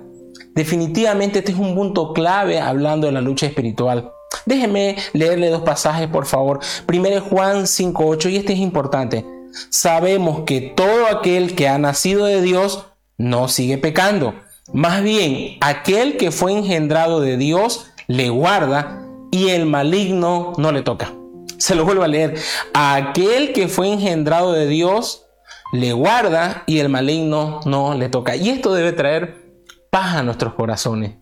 Definitivamente 0.53 1.39
este 1.39 1.53
es 1.53 1.57
un 1.57 1.73
punto 1.75 2.13
clave 2.13 2.59
hablando 2.59 3.07
de 3.07 3.13
la 3.13 3.21
lucha 3.21 3.45
espiritual. 3.47 4.11
Déjeme 4.45 4.97
leerle 5.13 5.49
dos 5.49 5.63
pasajes, 5.63 6.07
por 6.07 6.25
favor. 6.25 6.59
Primero 6.85 7.21
Juan 7.21 7.63
5.8, 7.63 8.29
y 8.29 8.37
este 8.37 8.53
es 8.53 8.59
importante. 8.59 9.25
Sabemos 9.69 10.43
que 10.45 10.61
todo 10.61 11.07
aquel 11.07 11.55
que 11.55 11.67
ha 11.67 11.77
nacido 11.77 12.25
de 12.25 12.41
Dios 12.41 12.85
no 13.17 13.47
sigue 13.47 13.77
pecando. 13.77 14.35
Más 14.73 15.03
bien, 15.03 15.57
aquel 15.61 16.17
que 16.17 16.31
fue 16.31 16.53
engendrado 16.53 17.19
de 17.19 17.37
Dios 17.37 17.87
le 18.07 18.29
guarda 18.29 19.01
y 19.31 19.49
el 19.49 19.65
maligno 19.65 20.53
no 20.57 20.71
le 20.71 20.81
toca. 20.81 21.13
Se 21.57 21.75
lo 21.75 21.85
vuelvo 21.85 22.03
a 22.03 22.07
leer. 22.07 22.35
Aquel 22.73 23.53
que 23.53 23.67
fue 23.67 23.91
engendrado 23.91 24.53
de 24.53 24.67
Dios 24.67 25.25
le 25.73 25.93
guarda 25.93 26.63
y 26.67 26.79
el 26.79 26.89
maligno 26.89 27.59
no 27.65 27.95
le 27.95 28.09
toca. 28.09 28.35
Y 28.35 28.49
esto 28.49 28.73
debe 28.73 28.93
traer 28.93 29.41
paz 29.89 30.15
a 30.15 30.23
nuestros 30.23 30.53
corazones. 30.53 31.20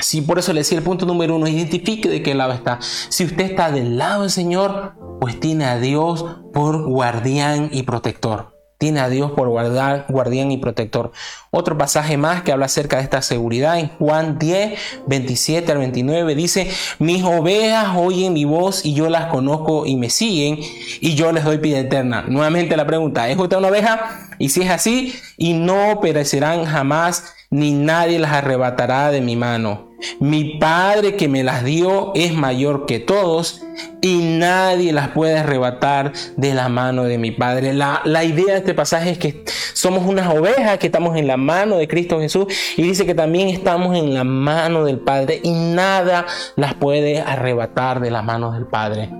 Sí, 0.00 0.22
por 0.22 0.38
eso 0.38 0.52
le 0.52 0.60
decía 0.60 0.78
el 0.78 0.84
punto 0.84 1.06
número 1.06 1.36
uno, 1.36 1.46
identifique 1.46 2.08
de 2.08 2.22
qué 2.22 2.34
lado 2.34 2.52
está. 2.52 2.78
Si 2.80 3.24
usted 3.24 3.44
está 3.44 3.70
del 3.70 3.98
lado 3.98 4.22
del 4.22 4.30
Señor, 4.30 4.94
pues 5.20 5.38
tiene 5.38 5.66
a 5.66 5.78
Dios 5.78 6.24
por 6.52 6.86
guardián 6.86 7.68
y 7.72 7.82
protector. 7.82 8.58
Tiene 8.78 9.00
a 9.00 9.10
Dios 9.10 9.32
por 9.32 9.46
guardar, 9.50 10.06
guardián 10.08 10.50
y 10.50 10.56
protector. 10.56 11.12
Otro 11.50 11.76
pasaje 11.76 12.16
más 12.16 12.42
que 12.42 12.50
habla 12.50 12.64
acerca 12.64 12.96
de 12.96 13.02
esta 13.02 13.20
seguridad 13.20 13.78
en 13.78 13.88
Juan 13.88 14.38
10, 14.38 14.78
27 15.06 15.70
al 15.70 15.78
29 15.78 16.34
dice, 16.34 16.70
mis 16.98 17.22
ovejas 17.22 17.94
oyen 17.94 18.32
mi 18.32 18.46
voz 18.46 18.86
y 18.86 18.94
yo 18.94 19.10
las 19.10 19.26
conozco 19.26 19.84
y 19.84 19.96
me 19.96 20.08
siguen 20.08 20.58
y 21.02 21.14
yo 21.14 21.30
les 21.30 21.44
doy 21.44 21.58
vida 21.58 21.78
eterna. 21.78 22.24
Nuevamente 22.26 22.74
la 22.74 22.86
pregunta, 22.86 23.28
¿es 23.28 23.36
usted 23.36 23.58
una 23.58 23.68
oveja? 23.68 24.30
Y 24.38 24.48
si 24.48 24.62
es 24.62 24.70
así, 24.70 25.14
y 25.36 25.52
no 25.52 26.00
perecerán 26.00 26.64
jamás 26.64 27.34
ni 27.50 27.72
nadie 27.72 28.20
las 28.20 28.32
arrebatará 28.32 29.10
de 29.10 29.20
mi 29.20 29.34
mano. 29.34 29.90
Mi 30.18 30.58
Padre 30.58 31.16
que 31.16 31.28
me 31.28 31.42
las 31.42 31.64
dio 31.64 32.12
es 32.14 32.32
mayor 32.32 32.86
que 32.86 33.00
todos 33.00 33.62
y 34.00 34.18
nadie 34.38 34.92
las 34.92 35.08
puede 35.08 35.38
arrebatar 35.38 36.12
de 36.36 36.54
la 36.54 36.68
mano 36.68 37.04
de 37.04 37.18
mi 37.18 37.32
Padre. 37.32 37.74
La, 37.74 38.00
la, 38.04 38.24
idea 38.24 38.52
de 38.52 38.58
este 38.58 38.72
pasaje 38.72 39.10
es 39.10 39.18
que 39.18 39.44
somos 39.74 40.06
unas 40.06 40.32
ovejas 40.32 40.78
que 40.78 40.86
estamos 40.86 41.18
en 41.18 41.26
la 41.26 41.36
mano 41.36 41.76
de 41.76 41.88
Cristo 41.88 42.20
Jesús 42.20 42.46
y 42.76 42.82
dice 42.82 43.04
que 43.04 43.14
también 43.14 43.48
estamos 43.48 43.96
en 43.96 44.14
la 44.14 44.24
mano 44.24 44.84
del 44.84 45.00
Padre 45.00 45.40
y 45.42 45.50
nada 45.50 46.26
las 46.56 46.74
puede 46.74 47.20
arrebatar 47.20 48.00
de 48.00 48.10
las 48.10 48.24
manos 48.24 48.54
del 48.54 48.66
Padre. 48.68 49.10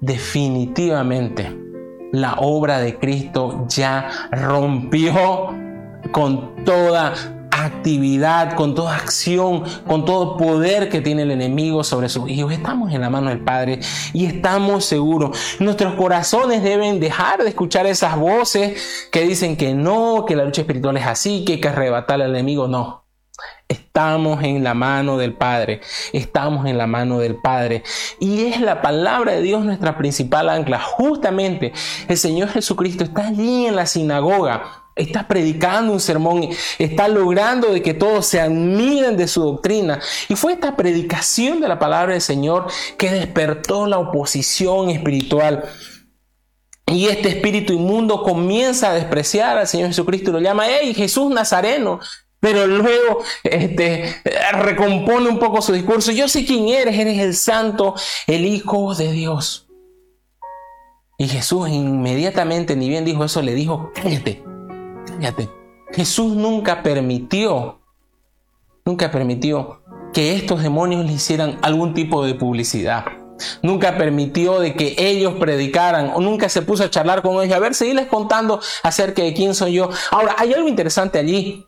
Definitivamente 0.00 1.56
la 2.12 2.34
obra 2.34 2.80
de 2.80 2.98
Cristo 2.98 3.66
ya 3.68 4.08
rompió 4.30 5.59
con 6.12 6.64
toda 6.64 7.14
actividad, 7.50 8.54
con 8.54 8.74
toda 8.74 8.96
acción, 8.96 9.64
con 9.86 10.04
todo 10.04 10.36
poder 10.36 10.88
que 10.88 11.00
tiene 11.00 11.22
el 11.22 11.30
enemigo 11.30 11.84
sobre 11.84 12.08
sus 12.08 12.28
hijos. 12.28 12.52
Estamos 12.52 12.92
en 12.92 13.00
la 13.00 13.10
mano 13.10 13.30
del 13.30 13.40
Padre 13.40 13.80
y 14.12 14.26
estamos 14.26 14.84
seguros. 14.84 15.56
Nuestros 15.60 15.94
corazones 15.94 16.62
deben 16.62 17.00
dejar 17.00 17.42
de 17.42 17.48
escuchar 17.48 17.86
esas 17.86 18.16
voces 18.16 19.08
que 19.10 19.22
dicen 19.22 19.56
que 19.56 19.74
no, 19.74 20.24
que 20.26 20.36
la 20.36 20.44
lucha 20.44 20.62
espiritual 20.62 20.96
es 20.96 21.06
así, 21.06 21.44
que 21.44 21.54
hay 21.54 21.60
que 21.60 21.68
arrebatar 21.68 22.20
al 22.20 22.30
enemigo. 22.30 22.68
No. 22.68 23.04
Estamos 23.68 24.42
en 24.42 24.64
la 24.64 24.74
mano 24.74 25.16
del 25.16 25.34
Padre, 25.34 25.80
estamos 26.12 26.66
en 26.66 26.76
la 26.76 26.88
mano 26.88 27.20
del 27.20 27.36
Padre. 27.36 27.84
Y 28.18 28.46
es 28.46 28.60
la 28.60 28.82
palabra 28.82 29.32
de 29.32 29.42
Dios 29.42 29.64
nuestra 29.64 29.96
principal 29.96 30.48
ancla. 30.48 30.80
Justamente 30.80 31.72
el 32.08 32.18
Señor 32.18 32.48
Jesucristo 32.48 33.04
está 33.04 33.28
allí 33.28 33.66
en 33.66 33.76
la 33.76 33.86
sinagoga 33.86 34.79
está 35.00 35.26
predicando 35.26 35.92
un 35.92 36.00
sermón, 36.00 36.48
está 36.78 37.08
logrando 37.08 37.72
de 37.72 37.82
que 37.82 37.94
todos 37.94 38.26
se 38.26 38.40
admiren 38.40 39.16
de 39.16 39.28
su 39.28 39.42
doctrina. 39.42 40.00
Y 40.28 40.36
fue 40.36 40.52
esta 40.52 40.76
predicación 40.76 41.60
de 41.60 41.68
la 41.68 41.78
palabra 41.78 42.12
del 42.12 42.22
Señor 42.22 42.66
que 42.96 43.10
despertó 43.10 43.86
la 43.86 43.98
oposición 43.98 44.90
espiritual. 44.90 45.64
Y 46.86 47.06
este 47.06 47.28
espíritu 47.28 47.72
inmundo 47.72 48.22
comienza 48.22 48.90
a 48.90 48.94
despreciar 48.94 49.58
al 49.58 49.68
Señor 49.68 49.88
Jesucristo 49.88 50.30
y 50.30 50.32
lo 50.34 50.40
llama, 50.40 50.64
hey, 50.66 50.92
Jesús 50.94 51.30
Nazareno. 51.32 52.00
Pero 52.40 52.66
luego 52.66 53.22
este, 53.44 54.16
recompone 54.52 55.28
un 55.28 55.38
poco 55.38 55.60
su 55.60 55.72
discurso. 55.72 56.10
Yo 56.10 56.26
sé 56.26 56.46
quién 56.46 56.68
eres, 56.68 56.98
eres 56.98 57.18
el 57.18 57.36
santo, 57.36 57.94
el 58.26 58.46
Hijo 58.46 58.94
de 58.94 59.12
Dios. 59.12 59.68
Y 61.18 61.28
Jesús 61.28 61.68
inmediatamente, 61.68 62.76
ni 62.76 62.88
bien 62.88 63.04
dijo 63.04 63.24
eso, 63.24 63.42
le 63.42 63.54
dijo, 63.54 63.92
cállate, 63.94 64.42
cállate. 65.20 65.50
Jesús 65.92 66.34
nunca 66.34 66.82
permitió, 66.82 67.80
nunca 68.84 69.10
permitió 69.10 69.82
que 70.12 70.34
estos 70.34 70.62
demonios 70.62 71.04
le 71.04 71.12
hicieran 71.12 71.58
algún 71.62 71.94
tipo 71.94 72.24
de 72.24 72.34
publicidad. 72.34 73.04
Nunca 73.62 73.96
permitió 73.96 74.60
de 74.60 74.74
que 74.74 74.94
ellos 74.98 75.34
predicaran 75.34 76.12
o 76.14 76.20
nunca 76.20 76.48
se 76.48 76.62
puso 76.62 76.84
a 76.84 76.90
charlar 76.90 77.22
con 77.22 77.42
ellos. 77.42 77.56
A 77.56 77.58
ver, 77.58 77.74
seguirles 77.74 78.06
contando 78.06 78.60
acerca 78.82 79.22
de 79.22 79.32
quién 79.32 79.54
soy 79.54 79.74
yo. 79.74 79.88
Ahora, 80.10 80.34
hay 80.38 80.52
algo 80.52 80.68
interesante 80.68 81.18
allí. 81.18 81.66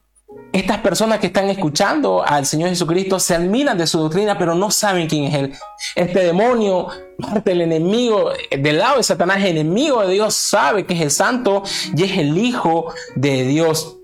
Estas 0.52 0.78
personas 0.78 1.18
que 1.18 1.28
están 1.28 1.48
escuchando 1.48 2.22
al 2.22 2.44
Señor 2.44 2.68
Jesucristo 2.68 3.18
se 3.18 3.34
admiran 3.34 3.78
de 3.78 3.86
su 3.86 3.98
doctrina, 3.98 4.36
pero 4.36 4.54
no 4.54 4.70
saben 4.70 5.08
quién 5.08 5.24
es 5.24 5.34
Él. 5.34 5.54
Este 5.94 6.20
demonio, 6.20 6.88
parte 7.18 7.50
del 7.50 7.62
enemigo, 7.62 8.30
del 8.50 8.78
lado 8.78 8.98
de 8.98 9.02
Satanás, 9.02 9.42
enemigo 9.42 10.02
de 10.02 10.12
Dios, 10.12 10.34
sabe 10.34 10.84
que 10.84 10.92
es 10.92 11.00
el 11.00 11.10
santo 11.10 11.62
y 11.96 12.02
es 12.04 12.18
el 12.18 12.36
Hijo 12.36 12.92
de 13.16 13.46
Dios. 13.46 13.96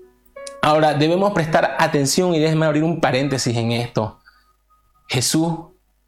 Ahora, 0.63 0.95
debemos 0.95 1.33
prestar 1.33 1.75
atención 1.77 2.33
y 2.33 2.39
déjenme 2.39 2.65
abrir 2.65 2.83
un 2.83 2.99
paréntesis 2.99 3.55
en 3.55 3.71
esto. 3.71 4.19
Jesús 5.07 5.53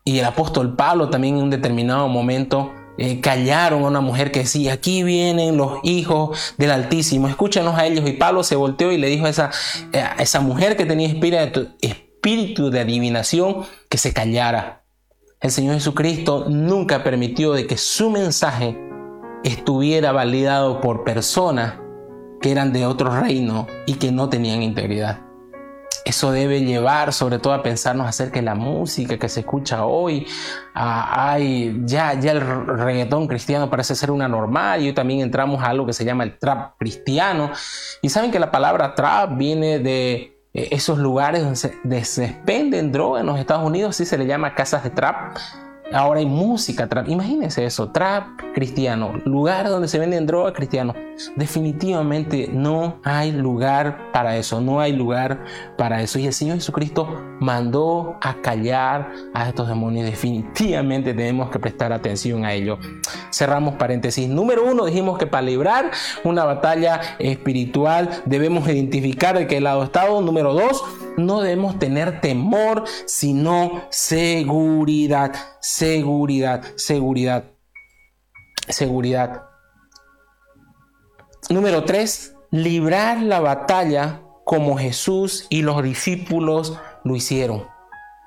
y 0.03 0.17
el 0.17 0.25
apóstol 0.25 0.75
Pablo 0.75 1.09
también 1.09 1.37
en 1.37 1.43
un 1.43 1.49
determinado 1.51 2.07
momento 2.07 2.73
eh, 3.01 3.19
callaron 3.21 3.83
a 3.83 3.87
una 3.87 4.01
mujer 4.01 4.31
que 4.31 4.39
decía, 4.39 4.73
aquí 4.73 5.03
vienen 5.03 5.57
los 5.57 5.79
hijos 5.83 6.55
del 6.57 6.71
Altísimo, 6.71 7.27
escúchanos 7.27 7.77
a 7.77 7.85
ellos. 7.85 8.07
Y 8.07 8.13
Pablo 8.13 8.43
se 8.43 8.55
volteó 8.55 8.91
y 8.91 8.97
le 8.97 9.07
dijo 9.07 9.25
a 9.25 9.29
esa, 9.29 9.51
a 9.93 10.21
esa 10.21 10.39
mujer 10.41 10.77
que 10.77 10.85
tenía 10.85 11.07
espíritu, 11.07 11.69
espíritu 11.81 12.69
de 12.69 12.81
adivinación 12.81 13.65
que 13.89 13.97
se 13.97 14.13
callara. 14.13 14.83
El 15.39 15.49
Señor 15.49 15.73
Jesucristo 15.75 16.45
nunca 16.49 17.03
permitió 17.03 17.53
de 17.53 17.65
que 17.65 17.77
su 17.77 18.11
mensaje 18.11 18.77
estuviera 19.43 20.11
validado 20.11 20.81
por 20.81 21.03
personas 21.03 21.75
que 22.41 22.51
eran 22.51 22.73
de 22.73 22.85
otro 22.85 23.19
reino 23.19 23.67
y 23.87 23.95
que 23.95 24.11
no 24.11 24.29
tenían 24.29 24.61
integridad. 24.61 25.30
Eso 26.03 26.31
debe 26.31 26.61
llevar 26.61 27.13
sobre 27.13 27.37
todo 27.37 27.53
a 27.53 27.61
pensarnos 27.61 28.07
acerca 28.07 28.39
de 28.39 28.45
la 28.45 28.55
música 28.55 29.17
que 29.17 29.29
se 29.29 29.41
escucha 29.41 29.85
hoy. 29.85 30.25
Ah, 30.73 31.37
ya, 31.85 32.13
ya 32.19 32.31
el 32.31 32.41
reggaetón 32.65 33.27
cristiano 33.27 33.69
parece 33.69 33.95
ser 33.95 34.11
una 34.11 34.27
normal 34.27 34.81
y 34.81 34.87
hoy 34.87 34.93
también 34.93 35.21
entramos 35.21 35.61
a 35.63 35.67
algo 35.67 35.85
que 35.85 35.93
se 35.93 36.03
llama 36.05 36.23
el 36.23 36.39
trap 36.39 36.77
cristiano. 36.77 37.51
Y 38.01 38.09
saben 38.09 38.31
que 38.31 38.39
la 38.39 38.51
palabra 38.51 38.95
trap 38.95 39.37
viene 39.37 39.79
de 39.79 40.41
eh, 40.53 40.67
esos 40.71 40.97
lugares 40.97 41.43
donde 41.43 42.03
se, 42.03 42.25
expenden 42.25 42.91
drogas 42.91 43.21
en 43.21 43.27
los 43.27 43.39
Estados 43.39 43.65
Unidos, 43.65 43.95
sí 43.95 44.05
se 44.05 44.17
le 44.17 44.25
llama 44.25 44.55
casas 44.55 44.83
de 44.83 44.89
trap. 44.89 45.37
Ahora 45.93 46.19
hay 46.19 46.25
música 46.25 46.87
trap. 46.87 47.09
Imagínense 47.09 47.65
eso, 47.65 47.89
trap 47.89 48.41
cristiano, 48.53 49.13
lugar 49.25 49.69
donde 49.69 49.87
se 49.87 49.99
venden 49.99 50.25
drogas 50.25 50.53
cristianos. 50.53 50.95
Definitivamente 51.35 52.49
no 52.51 52.99
hay 53.03 53.31
lugar 53.31 54.11
para 54.11 54.37
eso, 54.37 54.61
no 54.61 54.79
hay 54.79 54.93
lugar 54.93 55.43
para 55.77 56.01
eso. 56.01 56.19
Y 56.19 56.27
el 56.27 56.33
Señor 56.33 56.55
Jesucristo 56.55 57.07
mandó 57.39 58.17
a 58.21 58.35
callar 58.35 59.11
a 59.33 59.49
estos 59.49 59.67
demonios. 59.67 60.05
Definitivamente 60.05 61.13
tenemos 61.13 61.49
que 61.49 61.59
prestar 61.59 61.93
atención 61.93 62.45
a 62.45 62.53
ello. 62.53 62.77
Cerramos 63.31 63.75
paréntesis. 63.75 64.27
Número 64.27 64.65
uno, 64.65 64.85
dijimos 64.85 65.17
que 65.17 65.27
para 65.27 65.43
librar 65.43 65.91
una 66.23 66.45
batalla 66.45 67.01
espiritual 67.19 68.09
debemos 68.25 68.67
identificar 68.67 69.37
de 69.37 69.47
qué 69.47 69.61
lado 69.61 69.83
estamos. 69.83 70.23
Número 70.23 70.53
dos, 70.53 70.83
no 71.25 71.41
debemos 71.41 71.79
tener 71.79 72.21
temor, 72.21 72.83
sino 73.05 73.83
seguridad, 73.89 75.33
seguridad, 75.61 76.63
seguridad, 76.75 77.45
seguridad. 78.67 79.43
Número 81.49 81.83
3. 81.83 82.35
Librar 82.51 83.21
la 83.21 83.39
batalla 83.39 84.21
como 84.45 84.77
Jesús 84.77 85.47
y 85.49 85.61
los 85.61 85.81
discípulos 85.83 86.77
lo 87.03 87.15
hicieron. 87.15 87.65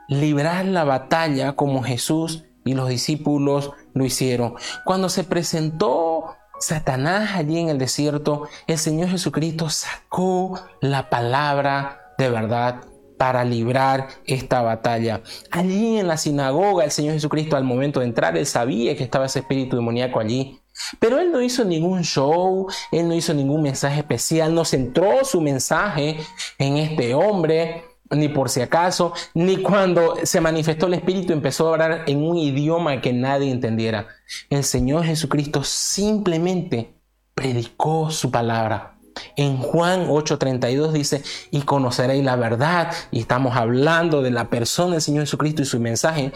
Librar 0.09 0.65
la 0.65 0.85
batalla 0.85 1.55
como 1.55 1.83
Jesús 1.83 2.45
y 2.65 2.75
los 2.75 2.89
discípulos 2.89 3.73
lo 3.93 4.05
hicieron. 4.05 4.55
Cuando 4.85 5.09
se 5.09 5.25
presentó 5.25 6.37
Satanás 6.61 7.33
allí 7.35 7.59
en 7.59 7.69
el 7.69 7.79
desierto, 7.79 8.49
el 8.67 8.79
Señor 8.79 9.11
Jesucristo 9.11 9.69
sacó 9.69 10.61
la 10.81 11.11
palabra 11.11 12.04
de 12.19 12.31
verdad 12.31 12.83
para 13.17 13.45
librar 13.45 14.09
esta 14.27 14.63
batalla. 14.63 15.23
Allí 15.51 15.99
en 15.99 16.09
la 16.09 16.17
sinagoga, 16.17 16.85
el 16.85 16.91
Señor 16.91 17.15
Jesucristo 17.15 17.57
al 17.57 17.65
momento 17.65 18.01
de 18.01 18.07
entrar, 18.07 18.37
él 18.37 18.47
sabía 18.47 18.97
que 18.97 19.05
estaba 19.05 19.27
ese 19.27 19.41
espíritu 19.41 19.77
demoníaco 19.77 20.21
allí. 20.21 20.61
Pero 20.99 21.21
él 21.21 21.31
no 21.31 21.41
hizo 21.41 21.65
ningún 21.65 22.03
show, 22.03 22.67
él 22.91 23.09
no 23.09 23.15
hizo 23.15 23.33
ningún 23.33 23.63
mensaje 23.63 24.01
especial, 24.01 24.55
no 24.55 24.65
centró 24.65 25.25
su 25.25 25.41
mensaje 25.41 26.19
en 26.59 26.77
este 26.79 27.15
hombre, 27.15 27.85
ni 28.11 28.29
por 28.29 28.49
si 28.51 28.61
acaso, 28.61 29.13
ni 29.35 29.59
cuando 29.59 30.17
se 30.25 30.41
manifestó 30.41 30.87
el 30.87 30.95
Espíritu 30.95 31.33
empezó 31.33 31.69
a 31.69 31.73
hablar 31.73 32.05
en 32.07 32.23
un 32.23 32.37
idioma 32.37 33.01
que 33.01 33.13
nadie 33.13 33.51
entendiera. 33.51 34.09
El 34.51 34.65
Señor 34.65 35.05
Jesucristo 35.05 35.63
simplemente 35.63 36.95
predicó 37.35 38.11
su 38.11 38.31
palabra. 38.31 38.94
En 39.37 39.59
Juan 39.59 40.09
8:32 40.09 40.93
dice, 40.93 41.23
y 41.51 41.63
conoceréis 41.63 42.25
la 42.25 42.37
verdad, 42.37 42.93
y 43.11 43.21
estamos 43.21 43.57
hablando 43.57 44.23
de 44.23 44.31
la 44.31 44.51
persona 44.51 44.93
del 44.93 45.03
Señor 45.03 45.25
Jesucristo 45.25 45.63
y 45.63 45.67
su 45.67 45.81
mensaje, 45.81 46.33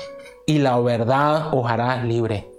y 0.47 0.59
la 0.59 0.79
verdad 0.79 1.55
os 1.55 1.71
hará 1.71 2.03
libre. 2.05 2.51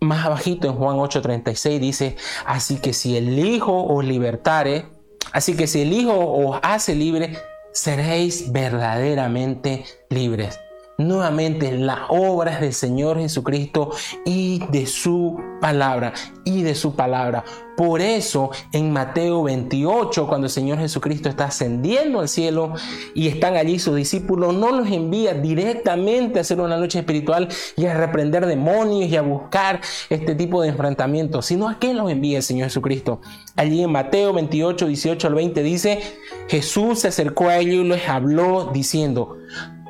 Más 0.00 0.24
abajito 0.24 0.66
en 0.68 0.74
Juan 0.74 0.96
8:36 0.96 1.78
dice, 1.78 2.16
así 2.46 2.76
que 2.76 2.92
si 2.92 3.16
el 3.16 3.38
Hijo 3.38 3.84
os 3.84 4.04
libertare, 4.04 4.86
así 5.32 5.56
que 5.56 5.66
si 5.66 5.82
el 5.82 5.92
Hijo 5.92 6.14
os 6.16 6.58
hace 6.62 6.94
libre, 6.94 7.36
seréis 7.72 8.50
verdaderamente 8.52 9.84
libres 10.08 10.58
nuevamente 11.00 11.72
las 11.72 12.00
obras 12.08 12.60
del 12.60 12.72
Señor 12.72 13.18
Jesucristo 13.18 13.90
y 14.24 14.62
de 14.70 14.86
su 14.86 15.38
palabra 15.60 16.12
y 16.44 16.62
de 16.62 16.74
su 16.74 16.94
palabra. 16.94 17.44
Por 17.76 18.02
eso 18.02 18.50
en 18.72 18.92
Mateo 18.92 19.42
28, 19.44 20.26
cuando 20.26 20.48
el 20.48 20.50
Señor 20.50 20.78
Jesucristo 20.78 21.30
está 21.30 21.46
ascendiendo 21.46 22.20
al 22.20 22.28
cielo 22.28 22.74
y 23.14 23.28
están 23.28 23.56
allí 23.56 23.78
sus 23.78 23.96
discípulos, 23.96 24.54
no 24.54 24.70
los 24.70 24.88
envía 24.88 25.32
directamente 25.32 26.38
a 26.38 26.42
hacer 26.42 26.60
una 26.60 26.76
noche 26.76 26.98
espiritual 26.98 27.48
y 27.76 27.86
a 27.86 27.94
reprender 27.94 28.44
demonios 28.44 29.10
y 29.10 29.16
a 29.16 29.22
buscar 29.22 29.80
este 30.10 30.34
tipo 30.34 30.60
de 30.60 30.68
enfrentamientos, 30.68 31.46
sino 31.46 31.68
a 31.68 31.78
qué 31.78 31.94
los 31.94 32.10
envía 32.10 32.38
el 32.38 32.42
Señor 32.42 32.68
Jesucristo. 32.68 33.22
Allí 33.56 33.82
en 33.82 33.92
Mateo 33.92 34.34
28, 34.34 34.86
18 34.86 35.26
al 35.28 35.34
20 35.34 35.62
dice, 35.62 36.00
Jesús 36.48 37.00
se 37.00 37.08
acercó 37.08 37.48
a 37.48 37.58
ellos 37.58 37.86
y 37.86 37.88
les 37.88 38.08
habló 38.08 38.70
diciendo, 38.74 39.38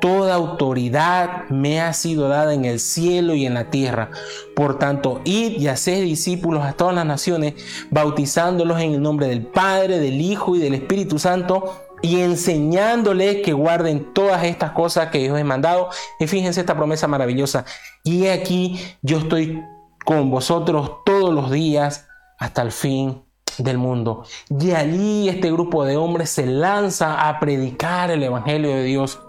Toda 0.01 0.33
autoridad 0.33 1.47
me 1.49 1.79
ha 1.79 1.93
sido 1.93 2.27
dada 2.27 2.53
en 2.53 2.65
el 2.65 2.79
cielo 2.79 3.35
y 3.35 3.45
en 3.45 3.53
la 3.53 3.69
tierra. 3.69 4.09
Por 4.55 4.79
tanto, 4.79 5.21
id 5.25 5.59
y 5.59 5.67
haced 5.67 6.01
discípulos 6.01 6.65
a 6.65 6.73
todas 6.73 6.95
las 6.95 7.05
naciones, 7.05 7.53
bautizándolos 7.91 8.81
en 8.81 8.95
el 8.95 9.01
nombre 9.01 9.27
del 9.27 9.45
Padre, 9.45 9.99
del 9.99 10.19
Hijo 10.19 10.55
y 10.55 10.59
del 10.59 10.73
Espíritu 10.73 11.19
Santo, 11.19 11.83
y 12.01 12.19
enseñándoles 12.21 13.43
que 13.43 13.53
guarden 13.53 14.11
todas 14.11 14.43
estas 14.43 14.71
cosas 14.71 15.11
que 15.11 15.23
yo 15.23 15.37
he 15.37 15.43
mandado. 15.43 15.89
Y 16.19 16.25
fíjense 16.25 16.59
esta 16.59 16.75
promesa 16.75 17.07
maravillosa. 17.07 17.65
Y 18.03 18.27
aquí 18.27 18.79
yo 19.03 19.19
estoy 19.19 19.61
con 20.03 20.31
vosotros 20.31 20.91
todos 21.05 21.33
los 21.33 21.51
días 21.51 22.07
hasta 22.39 22.63
el 22.63 22.71
fin 22.71 23.21
del 23.59 23.77
mundo. 23.77 24.23
Y 24.49 24.71
allí 24.71 25.29
este 25.29 25.51
grupo 25.51 25.85
de 25.85 25.97
hombres 25.97 26.31
se 26.31 26.47
lanza 26.47 27.27
a 27.29 27.39
predicar 27.39 28.09
el 28.09 28.23
Evangelio 28.23 28.71
de 28.71 28.83
Dios 28.83 29.19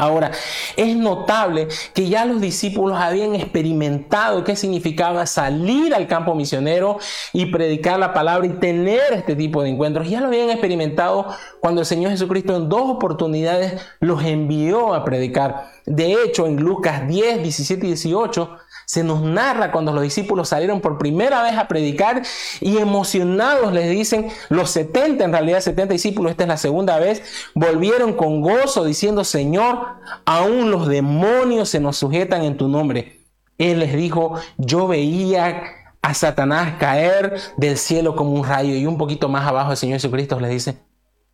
Ahora, 0.00 0.30
es 0.78 0.96
notable 0.96 1.68
que 1.92 2.08
ya 2.08 2.24
los 2.24 2.40
discípulos 2.40 2.98
habían 2.98 3.34
experimentado 3.34 4.44
qué 4.44 4.56
significaba 4.56 5.26
salir 5.26 5.94
al 5.94 6.06
campo 6.06 6.34
misionero 6.34 6.98
y 7.34 7.44
predicar 7.52 7.98
la 7.98 8.14
palabra 8.14 8.46
y 8.46 8.54
tener 8.54 9.12
este 9.12 9.36
tipo 9.36 9.62
de 9.62 9.68
encuentros. 9.68 10.08
Ya 10.08 10.22
lo 10.22 10.28
habían 10.28 10.48
experimentado 10.48 11.26
cuando 11.60 11.82
el 11.82 11.86
Señor 11.86 12.12
Jesucristo 12.12 12.56
en 12.56 12.70
dos 12.70 12.88
oportunidades 12.88 13.78
los 14.00 14.24
envió 14.24 14.94
a 14.94 15.04
predicar. 15.04 15.70
De 15.84 16.14
hecho, 16.24 16.46
en 16.46 16.56
Lucas 16.56 17.06
10, 17.06 17.42
17 17.42 17.84
y 17.84 17.88
18 17.90 18.56
se 18.90 19.04
nos 19.04 19.22
narra 19.22 19.70
cuando 19.70 19.92
los 19.92 20.02
discípulos 20.02 20.48
salieron 20.48 20.80
por 20.80 20.98
primera 20.98 21.44
vez 21.44 21.56
a 21.56 21.68
predicar 21.68 22.22
y 22.60 22.78
emocionados 22.78 23.72
les 23.72 23.88
dicen, 23.88 24.30
los 24.48 24.70
70, 24.70 25.22
en 25.22 25.30
realidad 25.30 25.60
70 25.60 25.92
discípulos, 25.92 26.32
esta 26.32 26.42
es 26.42 26.48
la 26.48 26.56
segunda 26.56 26.98
vez, 26.98 27.22
volvieron 27.54 28.14
con 28.14 28.40
gozo 28.40 28.84
diciendo, 28.84 29.22
Señor, 29.22 29.78
aún 30.24 30.72
los 30.72 30.88
demonios 30.88 31.68
se 31.68 31.78
nos 31.78 31.98
sujetan 31.98 32.42
en 32.42 32.56
tu 32.56 32.66
nombre. 32.66 33.20
Él 33.58 33.78
les 33.78 33.94
dijo, 33.94 34.34
yo 34.58 34.88
veía 34.88 35.62
a 36.02 36.12
Satanás 36.12 36.74
caer 36.80 37.36
del 37.58 37.78
cielo 37.78 38.16
como 38.16 38.32
un 38.32 38.44
rayo 38.44 38.74
y 38.74 38.86
un 38.86 38.98
poquito 38.98 39.28
más 39.28 39.46
abajo 39.46 39.70
el 39.70 39.76
Señor 39.76 40.00
Jesucristo 40.00 40.40
les 40.40 40.50
dice, 40.50 40.78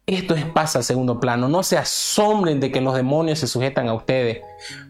esto 0.08 0.36
es 0.36 0.44
pasa 0.44 0.78
a 0.78 0.82
segundo 0.84 1.18
plano. 1.18 1.48
No 1.48 1.64
se 1.64 1.76
asombren 1.76 2.60
de 2.60 2.70
que 2.70 2.80
los 2.80 2.94
demonios 2.94 3.40
se 3.40 3.48
sujetan 3.48 3.88
a 3.88 3.94
ustedes. 3.94 4.40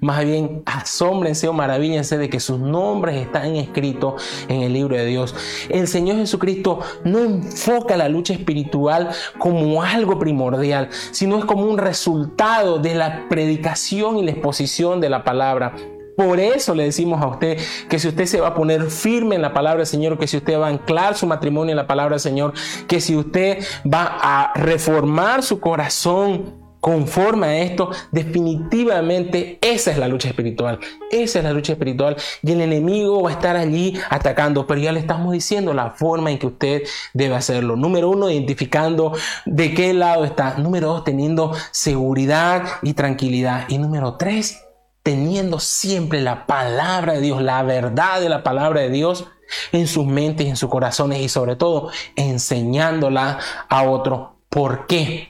Más 0.00 0.22
bien, 0.22 0.62
asómbrense 0.66 1.48
o 1.48 1.54
maravíllense 1.54 2.18
de 2.18 2.28
que 2.28 2.38
sus 2.38 2.58
nombres 2.58 3.16
están 3.16 3.56
escritos 3.56 4.22
en 4.48 4.60
el 4.60 4.74
libro 4.74 4.94
de 4.94 5.06
Dios. 5.06 5.34
El 5.70 5.88
Señor 5.88 6.18
Jesucristo 6.18 6.80
no 7.04 7.20
enfoca 7.20 7.96
la 7.96 8.10
lucha 8.10 8.34
espiritual 8.34 9.08
como 9.38 9.82
algo 9.82 10.18
primordial, 10.18 10.90
sino 11.12 11.38
es 11.38 11.46
como 11.46 11.64
un 11.64 11.78
resultado 11.78 12.78
de 12.78 12.94
la 12.94 13.26
predicación 13.30 14.18
y 14.18 14.24
la 14.24 14.32
exposición 14.32 15.00
de 15.00 15.08
la 15.08 15.24
palabra. 15.24 15.74
Por 16.16 16.40
eso 16.40 16.74
le 16.74 16.84
decimos 16.84 17.22
a 17.22 17.26
usted 17.26 17.58
que 17.88 17.98
si 17.98 18.08
usted 18.08 18.26
se 18.26 18.40
va 18.40 18.48
a 18.48 18.54
poner 18.54 18.90
firme 18.90 19.36
en 19.36 19.42
la 19.42 19.52
palabra 19.52 19.78
del 19.78 19.86
Señor, 19.86 20.18
que 20.18 20.26
si 20.26 20.38
usted 20.38 20.58
va 20.58 20.66
a 20.66 20.70
anclar 20.70 21.16
su 21.16 21.26
matrimonio 21.26 21.72
en 21.72 21.76
la 21.76 21.86
palabra 21.86 22.14
del 22.14 22.20
Señor, 22.20 22.54
que 22.88 23.00
si 23.00 23.16
usted 23.16 23.62
va 23.84 24.18
a 24.20 24.52
reformar 24.54 25.42
su 25.42 25.60
corazón 25.60 26.66
conforme 26.86 27.46
a 27.48 27.58
esto, 27.62 27.90
definitivamente 28.12 29.58
esa 29.60 29.90
es 29.90 29.98
la 29.98 30.06
lucha 30.06 30.28
espiritual. 30.28 30.78
Esa 31.10 31.40
es 31.40 31.44
la 31.44 31.52
lucha 31.52 31.72
espiritual. 31.72 32.16
Y 32.42 32.52
el 32.52 32.60
enemigo 32.60 33.22
va 33.22 33.30
a 33.30 33.32
estar 33.32 33.56
allí 33.56 33.98
atacando, 34.08 34.68
pero 34.68 34.80
ya 34.80 34.92
le 34.92 35.00
estamos 35.00 35.32
diciendo 35.32 35.74
la 35.74 35.90
forma 35.90 36.30
en 36.30 36.38
que 36.38 36.46
usted 36.46 36.82
debe 37.12 37.34
hacerlo. 37.34 37.74
Número 37.74 38.08
uno, 38.08 38.30
identificando 38.30 39.12
de 39.46 39.74
qué 39.74 39.94
lado 39.94 40.24
está. 40.24 40.58
Número 40.58 40.86
dos, 40.88 41.02
teniendo 41.02 41.52
seguridad 41.72 42.62
y 42.82 42.94
tranquilidad. 42.94 43.64
Y 43.68 43.78
número 43.78 44.16
tres, 44.16 44.65
teniendo 45.06 45.60
siempre 45.60 46.20
la 46.20 46.46
palabra 46.46 47.12
de 47.12 47.20
Dios, 47.20 47.40
la 47.40 47.62
verdad 47.62 48.20
de 48.20 48.28
la 48.28 48.42
palabra 48.42 48.80
de 48.80 48.90
Dios 48.90 49.28
en 49.70 49.86
sus 49.86 50.04
mentes 50.04 50.48
en 50.48 50.56
sus 50.56 50.68
corazones 50.68 51.20
y 51.20 51.28
sobre 51.28 51.54
todo 51.54 51.90
enseñándola 52.16 53.38
a 53.68 53.82
otro. 53.84 54.40
¿Por 54.48 54.88
qué? 54.88 55.28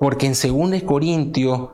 Porque 0.00 0.26
en 0.26 0.32
2 0.32 0.82
Corintios 0.82 1.68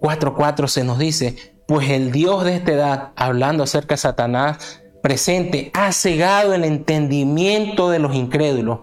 4:4 0.00 0.68
se 0.68 0.84
nos 0.84 0.98
dice, 0.98 1.56
pues 1.66 1.88
el 1.88 2.12
Dios 2.12 2.44
de 2.44 2.56
esta 2.56 2.72
edad, 2.72 3.12
hablando 3.16 3.62
acerca 3.62 3.94
de 3.94 4.02
Satanás 4.02 4.82
presente, 5.02 5.70
ha 5.72 5.92
cegado 5.92 6.52
el 6.52 6.64
entendimiento 6.64 7.88
de 7.88 8.00
los 8.00 8.14
incrédulos 8.14 8.80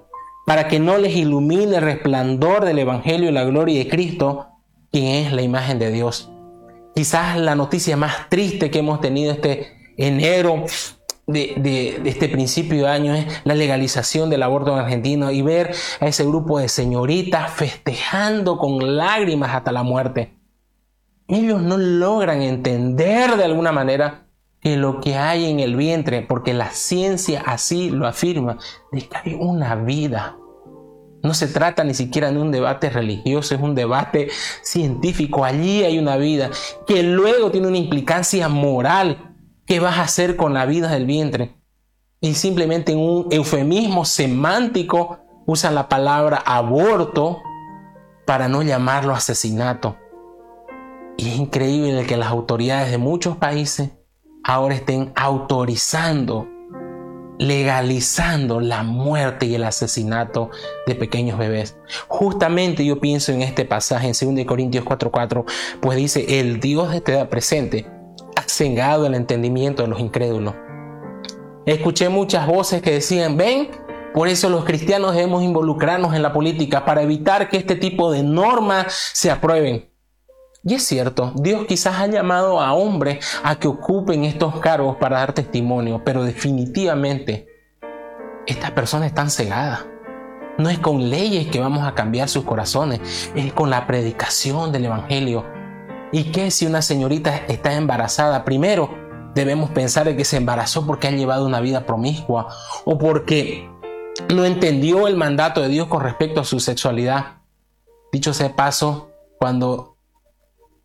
para 0.48 0.68
que 0.68 0.80
no 0.80 0.98
les 0.98 1.16
ilumine 1.16 1.76
el 1.76 1.84
resplandor 1.84 2.66
del 2.66 2.80
Evangelio 2.80 3.30
y 3.30 3.34
la 3.34 3.44
gloria 3.44 3.78
de 3.78 3.88
Cristo, 3.88 4.48
quien 4.92 5.28
es 5.28 5.32
la 5.32 5.44
imagen 5.44 5.78
de 5.78 5.92
Dios. 5.92 6.31
Quizás 6.95 7.38
la 7.38 7.55
noticia 7.55 7.95
más 7.95 8.29
triste 8.29 8.69
que 8.69 8.79
hemos 8.79 9.00
tenido 9.00 9.31
este 9.31 9.93
enero 9.98 10.65
de, 11.27 12.01
este 12.05 12.27
principio 12.27 12.83
de 12.83 12.89
año 12.89 13.13
es 13.13 13.25
la 13.45 13.55
legalización 13.55 14.29
del 14.29 14.43
aborto 14.43 14.74
en 14.74 14.79
Argentina 14.79 15.31
y 15.31 15.41
ver 15.41 15.74
a 16.00 16.07
ese 16.07 16.25
grupo 16.25 16.60
de 16.60 16.67
señoritas 16.67 17.51
festejando 17.51 18.57
con 18.57 18.98
lágrimas 18.98 19.55
hasta 19.55 19.71
la 19.71 19.83
muerte. 19.83 20.38
Ellos 21.27 21.62
no 21.62 21.77
logran 21.77 22.41
entender 22.41 23.38
de 23.38 23.45
alguna 23.45 23.71
manera 23.71 24.27
que 24.60 24.75
lo 24.75 24.99
que 24.99 25.15
hay 25.15 25.49
en 25.49 25.60
el 25.60 25.75
vientre, 25.75 26.21
porque 26.21 26.54
la 26.54 26.69
ciencia 26.71 27.41
así 27.45 27.89
lo 27.89 28.06
afirma, 28.06 28.58
es 28.91 29.06
que 29.06 29.17
hay 29.17 29.34
una 29.34 29.75
vida 29.75 30.38
no 31.23 31.34
se 31.34 31.47
trata 31.47 31.84
ni 31.84 31.93
siquiera 31.93 32.31
de 32.31 32.39
un 32.39 32.51
debate 32.51 32.89
religioso, 32.89 33.53
es 33.53 33.62
un 33.62 33.75
debate 33.75 34.29
científico. 34.63 35.45
Allí 35.45 35.84
hay 35.84 35.99
una 35.99 36.17
vida 36.17 36.49
que 36.88 37.03
luego 37.03 37.51
tiene 37.51 37.67
una 37.67 37.77
implicancia 37.77 38.49
moral. 38.49 39.36
¿Qué 39.65 39.79
vas 39.79 39.99
a 39.99 40.03
hacer 40.03 40.36
con 40.36 40.53
la 40.53 40.65
vida 40.65 40.89
del 40.89 41.05
vientre? 41.05 41.55
Y 42.19 42.34
simplemente 42.34 42.91
en 42.91 42.99
un 42.99 43.27
eufemismo 43.31 44.05
semántico 44.05 45.19
usan 45.45 45.75
la 45.75 45.89
palabra 45.89 46.41
aborto 46.45 47.41
para 48.25 48.47
no 48.47 48.63
llamarlo 48.63 49.13
asesinato. 49.13 49.97
Y 51.17 51.29
es 51.29 51.36
increíble 51.38 52.05
que 52.05 52.17
las 52.17 52.29
autoridades 52.29 52.91
de 52.91 52.97
muchos 52.97 53.38
países 53.38 53.91
ahora 54.43 54.75
estén 54.75 55.12
autorizando 55.15 56.47
legalizando 57.41 58.62
la 58.62 58.84
muerte 58.84 59.47
y 59.47 59.56
el 59.56 59.63
asesinato 59.63 60.51
de 60.86 60.93
pequeños 60.93 61.39
bebés. 61.39 61.75
Justamente 62.08 62.86
yo 62.86 62.99
pienso 62.99 63.32
en 63.32 63.41
este 63.41 63.65
pasaje 63.65 64.08
en 64.08 64.36
2 64.36 64.45
Corintios 64.45 64.86
4:4, 64.86 65.43
pues 65.82 65.97
dice, 65.97 66.39
el 66.39 66.60
Dios 66.60 66.91
de 66.91 66.97
esta 66.97 67.13
edad 67.13 67.30
presente 67.30 67.88
ha 68.36 68.43
cegado 68.43 69.08
el 69.08 69.15
entendimiento 69.15 69.82
de 69.82 69.89
los 69.89 69.99
incrédulos. 69.99 70.54
Escuché 71.65 72.10
muchas 72.10 72.45
voces 72.45 72.84
que 72.84 72.91
decían, 72.91 73.38
ven, 73.38 73.69
por 74.13 74.27
eso 74.27 74.47
los 74.49 74.63
cristianos 74.63 75.15
debemos 75.15 75.41
involucrarnos 75.41 76.13
en 76.13 76.21
la 76.21 76.34
política 76.34 76.86
para 76.86 77.01
evitar 77.01 77.49
que 77.49 77.58
este 77.58 77.75
tipo 77.75 78.12
de 78.12 78.21
normas 78.21 79.12
se 79.13 79.32
aprueben. 79.32 79.90
Y 80.63 80.76
es 80.76 80.84
cierto, 80.84 81.34
Dios 81.36 81.65
quizás 81.67 82.00
ha 82.00 82.08
llamado 82.08 82.62
a 82.62 82.74
hombres 82.74 83.26
a 83.43 83.56
que 83.56 83.67
ocupen 83.67 84.26
estos 84.26 84.60
cargos 84.60 84.97
para 84.97 85.17
dar 85.17 85.34
testimonio, 85.34 86.04
pero 86.06 86.24
definitivamente 86.24 87.47
estas 88.45 88.71
personas 88.71 89.08
están 89.08 89.32
cegadas. 89.32 89.86
No 90.60 90.69
es 90.69 90.78
con 90.78 91.10
leyes 91.10 91.47
que 91.47 91.60
vamos 91.60 91.88
a 91.88 91.95
cambiar 91.95 92.30
sus 92.30 92.43
corazones, 92.43 93.32
es 93.34 93.54
con 93.54 93.71
la 93.71 93.88
predicación 93.88 94.71
del 94.71 94.86
Evangelio. 94.86 95.45
¿Y 96.12 96.26
qué 96.26 96.52
si 96.52 96.67
una 96.67 96.84
señorita 96.84 97.38
está 97.47 97.74
embarazada? 97.74 98.45
Primero, 98.45 98.93
debemos 99.34 99.71
pensar 99.71 100.08
en 100.08 100.17
que 100.17 100.26
se 100.26 100.38
embarazó 100.38 100.86
porque 100.86 101.08
ha 101.08 101.12
llevado 101.12 101.45
una 101.45 101.62
vida 101.62 101.88
promiscua 101.88 102.54
o 102.86 103.00
porque 103.00 103.67
no 104.32 104.45
entendió 104.45 105.08
el 105.08 105.15
mandato 105.15 105.62
de 105.62 105.69
Dios 105.69 105.88
con 105.88 106.02
respecto 106.02 106.41
a 106.41 106.45
su 106.45 106.60
sexualidad. 106.60 107.38
Dicho 108.12 108.34
sea 108.34 108.56
paso, 108.56 109.10
cuando 109.39 109.90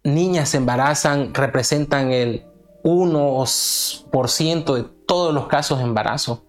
niñas 0.07 0.51
se 0.51 0.57
embarazan 0.57 1.35
representan 1.35 2.13
el 2.13 2.47
1% 2.85 4.75
de 4.75 4.85
todos 5.07 5.35
los 5.35 5.49
casos 5.49 5.79
de 5.79 5.85
embarazo. 5.85 6.45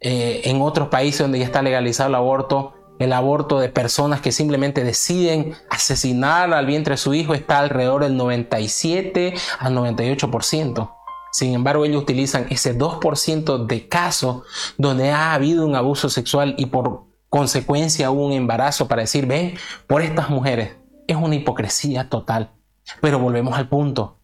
Eh, 0.00 0.42
en 0.44 0.62
otros 0.62 0.88
países 0.88 1.20
donde 1.20 1.40
ya 1.40 1.44
está 1.44 1.60
legalizado 1.60 2.08
el 2.08 2.14
aborto, 2.14 2.72
el 2.98 3.12
aborto 3.12 3.58
de 3.60 3.68
personas 3.68 4.20
que 4.20 4.32
simplemente 4.32 4.82
deciden 4.82 5.54
asesinar 5.70 6.52
al 6.52 6.66
vientre 6.66 6.94
de 6.94 6.98
su 6.98 7.14
hijo 7.14 7.34
está 7.34 7.58
alrededor 7.58 8.02
del 8.02 8.16
97 8.16 9.34
al 9.58 9.74
98%. 9.74 10.94
Sin 11.30 11.54
embargo, 11.54 11.84
ellos 11.84 12.02
utilizan 12.02 12.46
ese 12.48 12.76
2% 12.76 13.66
de 13.66 13.88
casos 13.88 14.42
donde 14.78 15.10
ha 15.10 15.34
habido 15.34 15.66
un 15.66 15.76
abuso 15.76 16.08
sexual 16.08 16.54
y 16.56 16.66
por 16.66 17.04
consecuencia 17.28 18.10
un 18.10 18.32
embarazo 18.32 18.88
para 18.88 19.02
decir, 19.02 19.26
ven, 19.26 19.54
por 19.86 20.00
estas 20.00 20.30
mujeres. 20.30 20.76
Es 21.06 21.16
una 21.16 21.34
hipocresía 21.34 22.08
total. 22.08 22.57
Pero 23.00 23.18
volvemos 23.18 23.56
al 23.56 23.68
punto. 23.68 24.18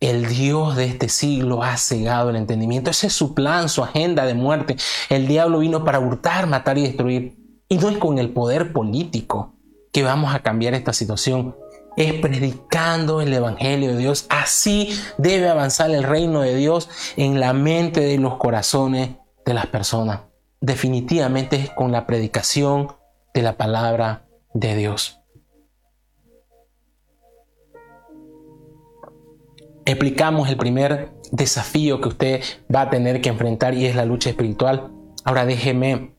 El 0.00 0.26
Dios 0.26 0.74
de 0.74 0.86
este 0.86 1.08
siglo 1.08 1.62
ha 1.62 1.76
cegado 1.76 2.30
el 2.30 2.36
entendimiento. 2.36 2.90
Ese 2.90 3.06
es 3.06 3.12
su 3.12 3.34
plan, 3.34 3.68
su 3.68 3.84
agenda 3.84 4.26
de 4.26 4.34
muerte. 4.34 4.76
El 5.08 5.28
diablo 5.28 5.60
vino 5.60 5.84
para 5.84 6.00
hurtar, 6.00 6.48
matar 6.48 6.76
y 6.76 6.82
destruir. 6.82 7.36
Y 7.68 7.78
no 7.78 7.88
es 7.88 7.98
con 7.98 8.18
el 8.18 8.30
poder 8.30 8.72
político 8.72 9.54
que 9.92 10.02
vamos 10.02 10.34
a 10.34 10.40
cambiar 10.40 10.74
esta 10.74 10.92
situación. 10.92 11.54
Es 11.96 12.14
predicando 12.14 13.20
el 13.20 13.32
Evangelio 13.32 13.92
de 13.92 13.98
Dios. 13.98 14.26
Así 14.28 14.98
debe 15.18 15.48
avanzar 15.48 15.90
el 15.92 16.02
reino 16.02 16.40
de 16.40 16.56
Dios 16.56 16.88
en 17.16 17.38
la 17.38 17.52
mente 17.52 18.00
de 18.00 18.18
los 18.18 18.38
corazones 18.38 19.10
de 19.46 19.54
las 19.54 19.66
personas. 19.66 20.22
Definitivamente 20.60 21.56
es 21.56 21.70
con 21.70 21.92
la 21.92 22.06
predicación 22.06 22.88
de 23.34 23.42
la 23.42 23.56
palabra 23.56 24.26
de 24.52 24.74
Dios. 24.74 25.21
Explicamos 29.84 30.48
el 30.48 30.56
primer 30.56 31.12
desafío 31.30 32.00
que 32.00 32.08
usted 32.08 32.40
va 32.74 32.82
a 32.82 32.90
tener 32.90 33.20
que 33.20 33.28
enfrentar 33.28 33.74
y 33.74 33.86
es 33.86 33.96
la 33.96 34.04
lucha 34.04 34.30
espiritual. 34.30 34.92
Ahora 35.24 35.44
déjeme 35.44 36.14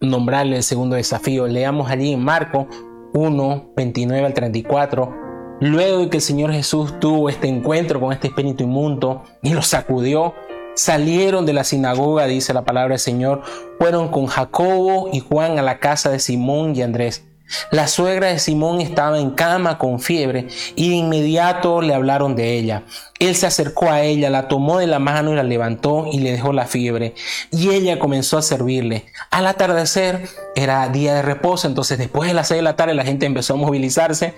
nombrarle 0.00 0.56
el 0.56 0.62
segundo 0.62 0.96
desafío. 0.96 1.46
Leamos 1.46 1.90
allí 1.90 2.12
en 2.12 2.22
Marco 2.22 2.68
1, 3.14 3.72
29 3.76 4.26
al 4.26 4.34
34. 4.34 5.14
Luego 5.60 5.98
de 5.98 6.08
que 6.08 6.16
el 6.18 6.22
Señor 6.22 6.52
Jesús 6.52 6.98
tuvo 7.00 7.28
este 7.28 7.48
encuentro 7.48 8.00
con 8.00 8.12
este 8.12 8.28
espíritu 8.28 8.64
inmundo 8.64 9.22
y 9.42 9.52
lo 9.52 9.60
sacudió, 9.60 10.34
salieron 10.74 11.44
de 11.44 11.52
la 11.52 11.64
sinagoga, 11.64 12.26
dice 12.26 12.54
la 12.54 12.64
palabra 12.64 12.90
del 12.90 12.98
Señor, 12.98 13.42
fueron 13.78 14.08
con 14.08 14.26
Jacobo 14.26 15.10
y 15.12 15.20
Juan 15.20 15.58
a 15.58 15.62
la 15.62 15.78
casa 15.78 16.10
de 16.10 16.18
Simón 16.18 16.74
y 16.74 16.82
Andrés. 16.82 17.29
La 17.70 17.88
suegra 17.88 18.28
de 18.28 18.38
Simón 18.38 18.80
estaba 18.80 19.18
en 19.18 19.30
cama 19.30 19.78
con 19.78 20.00
fiebre 20.00 20.48
y 20.76 20.90
de 20.90 20.96
inmediato 20.96 21.80
le 21.80 21.94
hablaron 21.94 22.36
de 22.36 22.56
ella. 22.56 22.84
Él 23.18 23.34
se 23.34 23.46
acercó 23.46 23.90
a 23.90 24.02
ella, 24.02 24.30
la 24.30 24.48
tomó 24.48 24.78
de 24.78 24.86
la 24.86 24.98
mano 24.98 25.32
y 25.32 25.36
la 25.36 25.42
levantó 25.42 26.06
y 26.10 26.20
le 26.20 26.32
dejó 26.32 26.52
la 26.52 26.66
fiebre. 26.66 27.14
Y 27.50 27.70
ella 27.70 27.98
comenzó 27.98 28.38
a 28.38 28.42
servirle. 28.42 29.06
Al 29.30 29.46
atardecer 29.46 30.28
era 30.54 30.88
día 30.88 31.14
de 31.14 31.22
reposo, 31.22 31.68
entonces 31.68 31.98
después 31.98 32.28
de 32.28 32.34
las 32.34 32.48
seis 32.48 32.58
de 32.58 32.62
la 32.62 32.76
tarde 32.76 32.94
la 32.94 33.04
gente 33.04 33.26
empezó 33.26 33.54
a 33.54 33.58
movilizarse. 33.58 34.34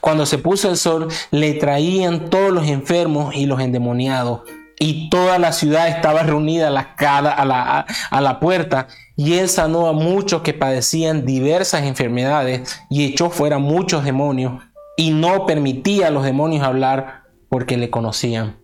Cuando 0.00 0.26
se 0.26 0.38
puso 0.38 0.70
el 0.70 0.76
sol, 0.76 1.08
le 1.30 1.54
traían 1.54 2.30
todos 2.30 2.52
los 2.52 2.66
enfermos 2.66 3.34
y 3.34 3.46
los 3.46 3.60
endemoniados 3.60 4.40
y 4.78 5.08
toda 5.08 5.38
la 5.38 5.52
ciudad 5.52 5.88
estaba 5.88 6.22
reunida 6.22 6.68
a 6.68 6.70
la, 6.70 7.86
a 8.10 8.20
la, 8.20 8.40
puerta 8.40 8.88
y 9.16 9.34
él 9.34 9.48
sanó 9.48 9.86
a 9.86 9.92
muchos 9.92 10.42
que 10.42 10.52
padecían 10.52 11.24
diversas 11.24 11.84
enfermedades 11.84 12.78
y 12.90 13.04
echó 13.04 13.30
fuera 13.30 13.58
muchos 13.58 14.04
demonios 14.04 14.62
y 14.96 15.10
no 15.10 15.46
permitía 15.46 16.08
a 16.08 16.10
los 16.10 16.24
demonios 16.24 16.62
hablar 16.64 17.22
porque 17.48 17.76
le 17.76 17.90
conocían. 17.90 18.58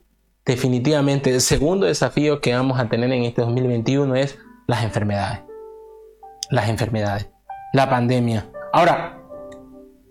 Definitivamente 0.44 1.30
el 1.30 1.40
segundo 1.40 1.86
desafío 1.86 2.40
que 2.40 2.54
vamos 2.54 2.78
a 2.78 2.88
tener 2.88 3.10
en 3.12 3.24
este 3.24 3.42
2021 3.42 4.14
es 4.16 4.38
las 4.66 4.84
enfermedades. 4.84 5.40
Las 6.50 6.68
enfermedades. 6.68 7.28
La 7.72 7.88
pandemia. 7.88 8.50
Ahora, 8.72 9.22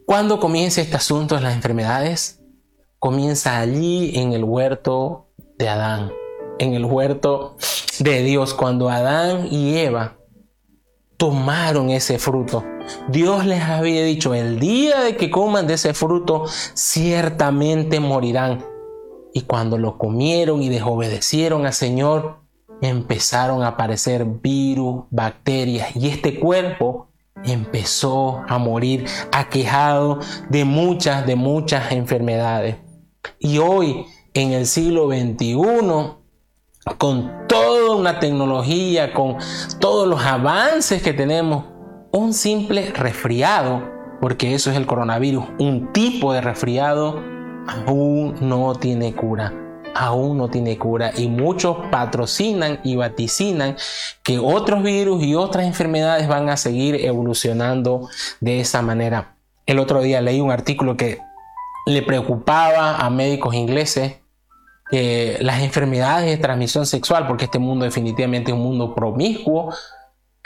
¿cuándo 0.05 0.39
comienza 0.39 0.81
este 0.81 0.95
asunto 0.95 1.35
de 1.35 1.41
las 1.41 1.53
enfermedades? 1.53 2.41
Comienza 2.97 3.59
allí 3.59 4.17
en 4.17 4.33
el 4.33 4.43
huerto 4.43 5.30
de 5.61 5.69
Adán, 5.69 6.11
en 6.59 6.73
el 6.73 6.85
huerto 6.85 7.55
de 7.99 8.23
Dios, 8.23 8.53
cuando 8.53 8.89
Adán 8.89 9.47
y 9.51 9.77
Eva 9.77 10.17
tomaron 11.17 11.91
ese 11.91 12.17
fruto. 12.17 12.65
Dios 13.09 13.45
les 13.45 13.61
había 13.61 14.03
dicho, 14.03 14.33
el 14.33 14.59
día 14.59 15.01
de 15.01 15.15
que 15.15 15.29
coman 15.29 15.67
de 15.67 15.75
ese 15.75 15.93
fruto, 15.93 16.45
ciertamente 16.73 17.99
morirán. 17.99 18.65
Y 19.33 19.41
cuando 19.41 19.77
lo 19.77 19.99
comieron 19.99 20.63
y 20.63 20.69
desobedecieron 20.69 21.67
al 21.67 21.73
Señor, 21.73 22.39
empezaron 22.81 23.61
a 23.61 23.69
aparecer 23.69 24.25
virus, 24.25 25.03
bacterias, 25.11 25.95
y 25.95 26.07
este 26.09 26.39
cuerpo 26.39 27.09
empezó 27.43 28.43
a 28.47 28.57
morir 28.57 29.05
aquejado 29.31 30.19
de 30.49 30.65
muchas, 30.65 31.27
de 31.27 31.35
muchas 31.35 31.91
enfermedades. 31.91 32.77
Y 33.39 33.59
hoy 33.59 34.05
en 34.33 34.53
el 34.53 34.65
siglo 34.65 35.09
XXI, 35.09 35.55
con 36.97 37.47
toda 37.47 37.95
una 37.95 38.19
tecnología, 38.19 39.13
con 39.13 39.37
todos 39.79 40.07
los 40.07 40.23
avances 40.23 41.01
que 41.01 41.13
tenemos, 41.13 41.65
un 42.11 42.33
simple 42.33 42.91
resfriado, 42.91 43.83
porque 44.19 44.53
eso 44.53 44.71
es 44.71 44.77
el 44.77 44.85
coronavirus, 44.85 45.45
un 45.59 45.91
tipo 45.93 46.33
de 46.33 46.41
resfriado, 46.41 47.21
aún 47.67 48.35
no 48.41 48.73
tiene 48.75 49.13
cura. 49.13 49.53
Aún 49.93 50.37
no 50.37 50.47
tiene 50.47 50.77
cura 50.77 51.11
y 51.17 51.27
muchos 51.27 51.75
patrocinan 51.91 52.79
y 52.81 52.95
vaticinan 52.95 53.75
que 54.23 54.39
otros 54.39 54.83
virus 54.83 55.21
y 55.21 55.35
otras 55.35 55.65
enfermedades 55.65 56.29
van 56.29 56.47
a 56.47 56.55
seguir 56.55 56.95
evolucionando 56.95 58.07
de 58.39 58.61
esa 58.61 58.81
manera. 58.81 59.35
El 59.65 59.79
otro 59.79 60.01
día 60.01 60.21
leí 60.21 60.39
un 60.39 60.49
artículo 60.49 60.95
que 60.95 61.19
le 61.85 62.01
preocupaba 62.03 62.97
a 62.97 63.09
médicos 63.09 63.53
ingleses 63.53 64.20
eh, 64.91 65.37
las 65.41 65.61
enfermedades 65.61 66.25
de 66.25 66.37
transmisión 66.37 66.85
sexual, 66.85 67.27
porque 67.27 67.45
este 67.45 67.59
mundo 67.59 67.85
definitivamente 67.85 68.51
es 68.51 68.57
un 68.57 68.63
mundo 68.63 68.93
promiscuo, 68.93 69.73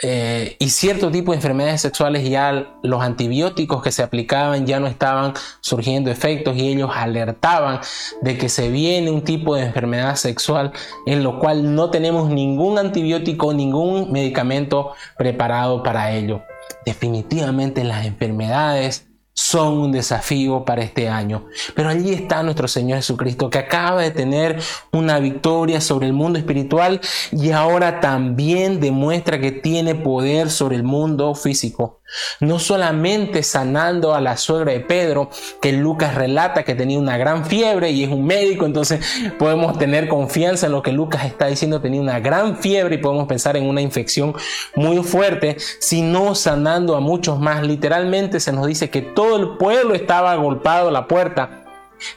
eh, 0.02 0.56
y 0.58 0.68
cierto 0.68 1.10
tipo 1.10 1.32
de 1.32 1.36
enfermedades 1.36 1.80
sexuales 1.80 2.28
ya 2.28 2.76
los 2.82 3.00
antibióticos 3.00 3.82
que 3.82 3.90
se 3.90 4.02
aplicaban 4.02 4.66
ya 4.66 4.78
no 4.78 4.88
estaban 4.88 5.32
surgiendo 5.62 6.10
efectos 6.10 6.54
y 6.54 6.68
ellos 6.68 6.90
alertaban 6.94 7.80
de 8.20 8.36
que 8.36 8.50
se 8.50 8.68
viene 8.68 9.10
un 9.10 9.22
tipo 9.22 9.56
de 9.56 9.62
enfermedad 9.62 10.16
sexual 10.16 10.72
en 11.06 11.22
lo 11.22 11.38
cual 11.38 11.74
no 11.74 11.88
tenemos 11.88 12.28
ningún 12.28 12.78
antibiótico, 12.78 13.54
ningún 13.54 14.12
medicamento 14.12 14.92
preparado 15.16 15.82
para 15.82 16.12
ello. 16.12 16.42
Definitivamente 16.84 17.82
las 17.82 18.04
enfermedades 18.04 19.05
son 19.36 19.78
un 19.78 19.92
desafío 19.92 20.64
para 20.64 20.82
este 20.82 21.08
año. 21.10 21.46
Pero 21.74 21.90
allí 21.90 22.14
está 22.14 22.42
nuestro 22.42 22.66
Señor 22.66 22.98
Jesucristo 22.98 23.50
que 23.50 23.58
acaba 23.58 24.00
de 24.00 24.10
tener 24.10 24.58
una 24.92 25.18
victoria 25.18 25.82
sobre 25.82 26.06
el 26.06 26.14
mundo 26.14 26.38
espiritual 26.38 27.00
y 27.30 27.50
ahora 27.50 28.00
también 28.00 28.80
demuestra 28.80 29.38
que 29.38 29.52
tiene 29.52 29.94
poder 29.94 30.50
sobre 30.50 30.76
el 30.76 30.84
mundo 30.84 31.34
físico. 31.34 32.00
No 32.40 32.58
solamente 32.58 33.42
sanando 33.42 34.14
a 34.14 34.20
la 34.20 34.36
suegra 34.36 34.72
de 34.72 34.80
Pedro, 34.80 35.30
que 35.60 35.72
Lucas 35.72 36.14
relata 36.14 36.64
que 36.64 36.74
tenía 36.74 36.98
una 36.98 37.16
gran 37.16 37.44
fiebre 37.44 37.90
y 37.90 38.04
es 38.04 38.10
un 38.10 38.24
médico, 38.24 38.64
entonces 38.64 39.04
podemos 39.38 39.78
tener 39.78 40.08
confianza 40.08 40.66
en 40.66 40.72
lo 40.72 40.82
que 40.82 40.92
Lucas 40.92 41.24
está 41.24 41.46
diciendo, 41.46 41.80
tenía 41.80 42.00
una 42.00 42.20
gran 42.20 42.58
fiebre 42.58 42.96
y 42.96 42.98
podemos 42.98 43.26
pensar 43.26 43.56
en 43.56 43.66
una 43.66 43.80
infección 43.80 44.34
muy 44.74 45.02
fuerte, 45.02 45.56
sino 45.80 46.34
sanando 46.34 46.96
a 46.96 47.00
muchos 47.00 47.40
más. 47.40 47.66
Literalmente 47.66 48.40
se 48.40 48.52
nos 48.52 48.66
dice 48.66 48.90
que 48.90 49.02
todo 49.02 49.36
el 49.36 49.56
pueblo 49.56 49.94
estaba 49.94 50.32
agolpado 50.32 50.88
a 50.88 50.92
la 50.92 51.08
puerta. 51.08 51.62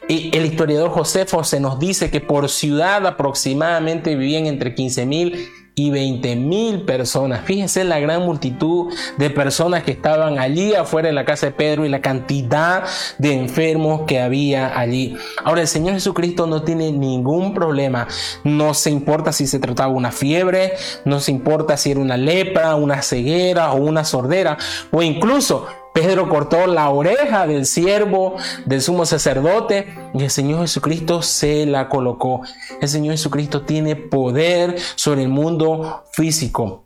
Y 0.07 0.35
el 0.37 0.45
historiador 0.45 0.89
Josefo 0.89 1.43
se 1.43 1.59
nos 1.61 1.79
dice 1.79 2.11
que 2.11 2.19
por 2.19 2.49
ciudad 2.49 3.07
aproximadamente 3.07 4.15
vivían 4.15 4.45
entre 4.45 4.75
15 4.75 5.05
mil 5.05 5.49
y 5.79 5.91
20 5.91 6.35
mil 6.35 6.81
personas. 6.81 7.45
Fíjense 7.45 7.85
la 7.85 7.99
gran 7.99 8.23
multitud 8.23 8.93
de 9.17 9.29
personas 9.29 9.83
que 9.83 9.91
estaban 9.91 10.37
allí 10.37 10.75
afuera 10.75 11.07
de 11.07 11.13
la 11.13 11.23
casa 11.23 11.45
de 11.45 11.51
Pedro 11.53 11.85
y 11.85 11.89
la 11.89 12.01
cantidad 12.01 12.83
de 13.17 13.31
enfermos 13.31 14.01
que 14.05 14.19
había 14.19 14.77
allí. 14.77 15.15
Ahora 15.41 15.61
el 15.61 15.69
Señor 15.69 15.93
Jesucristo 15.93 16.47
no 16.47 16.63
tiene 16.63 16.91
ningún 16.91 17.53
problema. 17.53 18.09
No 18.43 18.73
se 18.73 18.89
importa 18.89 19.31
si 19.31 19.47
se 19.47 19.59
trataba 19.59 19.93
una 19.93 20.11
fiebre, 20.11 20.73
no 21.05 21.21
se 21.21 21.31
importa 21.31 21.77
si 21.77 21.91
era 21.91 22.01
una 22.01 22.17
lepra, 22.17 22.75
una 22.75 23.01
ceguera 23.01 23.71
o 23.71 23.77
una 23.77 24.03
sordera 24.03 24.57
o 24.91 25.01
incluso 25.01 25.65
Pedro 26.01 26.29
cortó 26.29 26.65
la 26.65 26.89
oreja 26.91 27.45
del 27.45 27.65
siervo 27.65 28.37
del 28.65 28.81
sumo 28.81 29.05
sacerdote 29.05 29.93
y 30.13 30.23
el 30.23 30.29
Señor 30.29 30.61
Jesucristo 30.61 31.21
se 31.21 31.65
la 31.65 31.89
colocó. 31.89 32.41
El 32.79 32.87
Señor 32.87 33.15
Jesucristo 33.15 33.63
tiene 33.63 33.97
poder 33.97 34.79
sobre 34.95 35.23
el 35.23 35.27
mundo 35.27 36.05
físico 36.13 36.85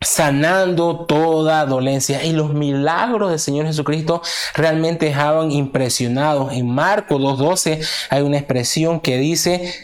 sanando 0.00 1.04
toda 1.06 1.66
dolencia. 1.66 2.22
Y 2.22 2.32
los 2.32 2.54
milagros 2.54 3.30
del 3.30 3.40
Señor 3.40 3.66
Jesucristo 3.66 4.22
realmente 4.54 5.06
dejaban 5.06 5.50
impresionados. 5.50 6.52
En 6.52 6.70
Marco 6.70 7.18
2.12 7.18 7.84
hay 8.10 8.22
una 8.22 8.38
expresión 8.38 9.00
que 9.00 9.16
dice, 9.16 9.74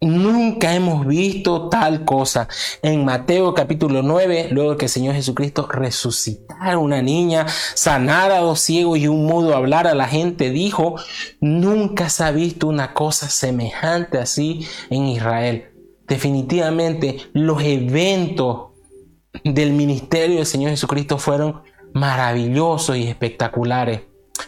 Nunca 0.00 0.76
hemos 0.76 1.04
visto 1.04 1.68
tal 1.68 2.04
cosa. 2.04 2.46
En 2.82 3.04
Mateo 3.04 3.52
capítulo 3.52 4.02
9, 4.02 4.46
luego 4.52 4.76
que 4.76 4.84
el 4.84 4.90
Señor 4.90 5.16
Jesucristo 5.16 5.66
resucitara 5.68 6.74
a 6.74 6.78
una 6.78 7.02
niña, 7.02 7.46
sanara 7.74 8.36
a 8.36 8.40
dos 8.40 8.60
ciegos 8.60 8.98
y 9.00 9.08
un 9.08 9.26
mudo 9.26 9.56
hablar 9.56 9.88
a 9.88 9.96
la 9.96 10.06
gente, 10.06 10.50
dijo, 10.50 10.94
nunca 11.40 12.10
se 12.10 12.22
ha 12.22 12.30
visto 12.30 12.68
una 12.68 12.94
cosa 12.94 13.28
semejante 13.28 14.18
así 14.18 14.68
en 14.88 15.06
Israel. 15.06 15.72
Definitivamente 16.06 17.16
los 17.32 17.60
eventos 17.64 18.68
del 19.42 19.72
ministerio 19.72 20.36
del 20.36 20.46
Señor 20.46 20.70
Jesucristo 20.70 21.18
fueron 21.18 21.62
maravillosos 21.92 22.96
y 22.96 23.08
espectaculares. 23.08 24.02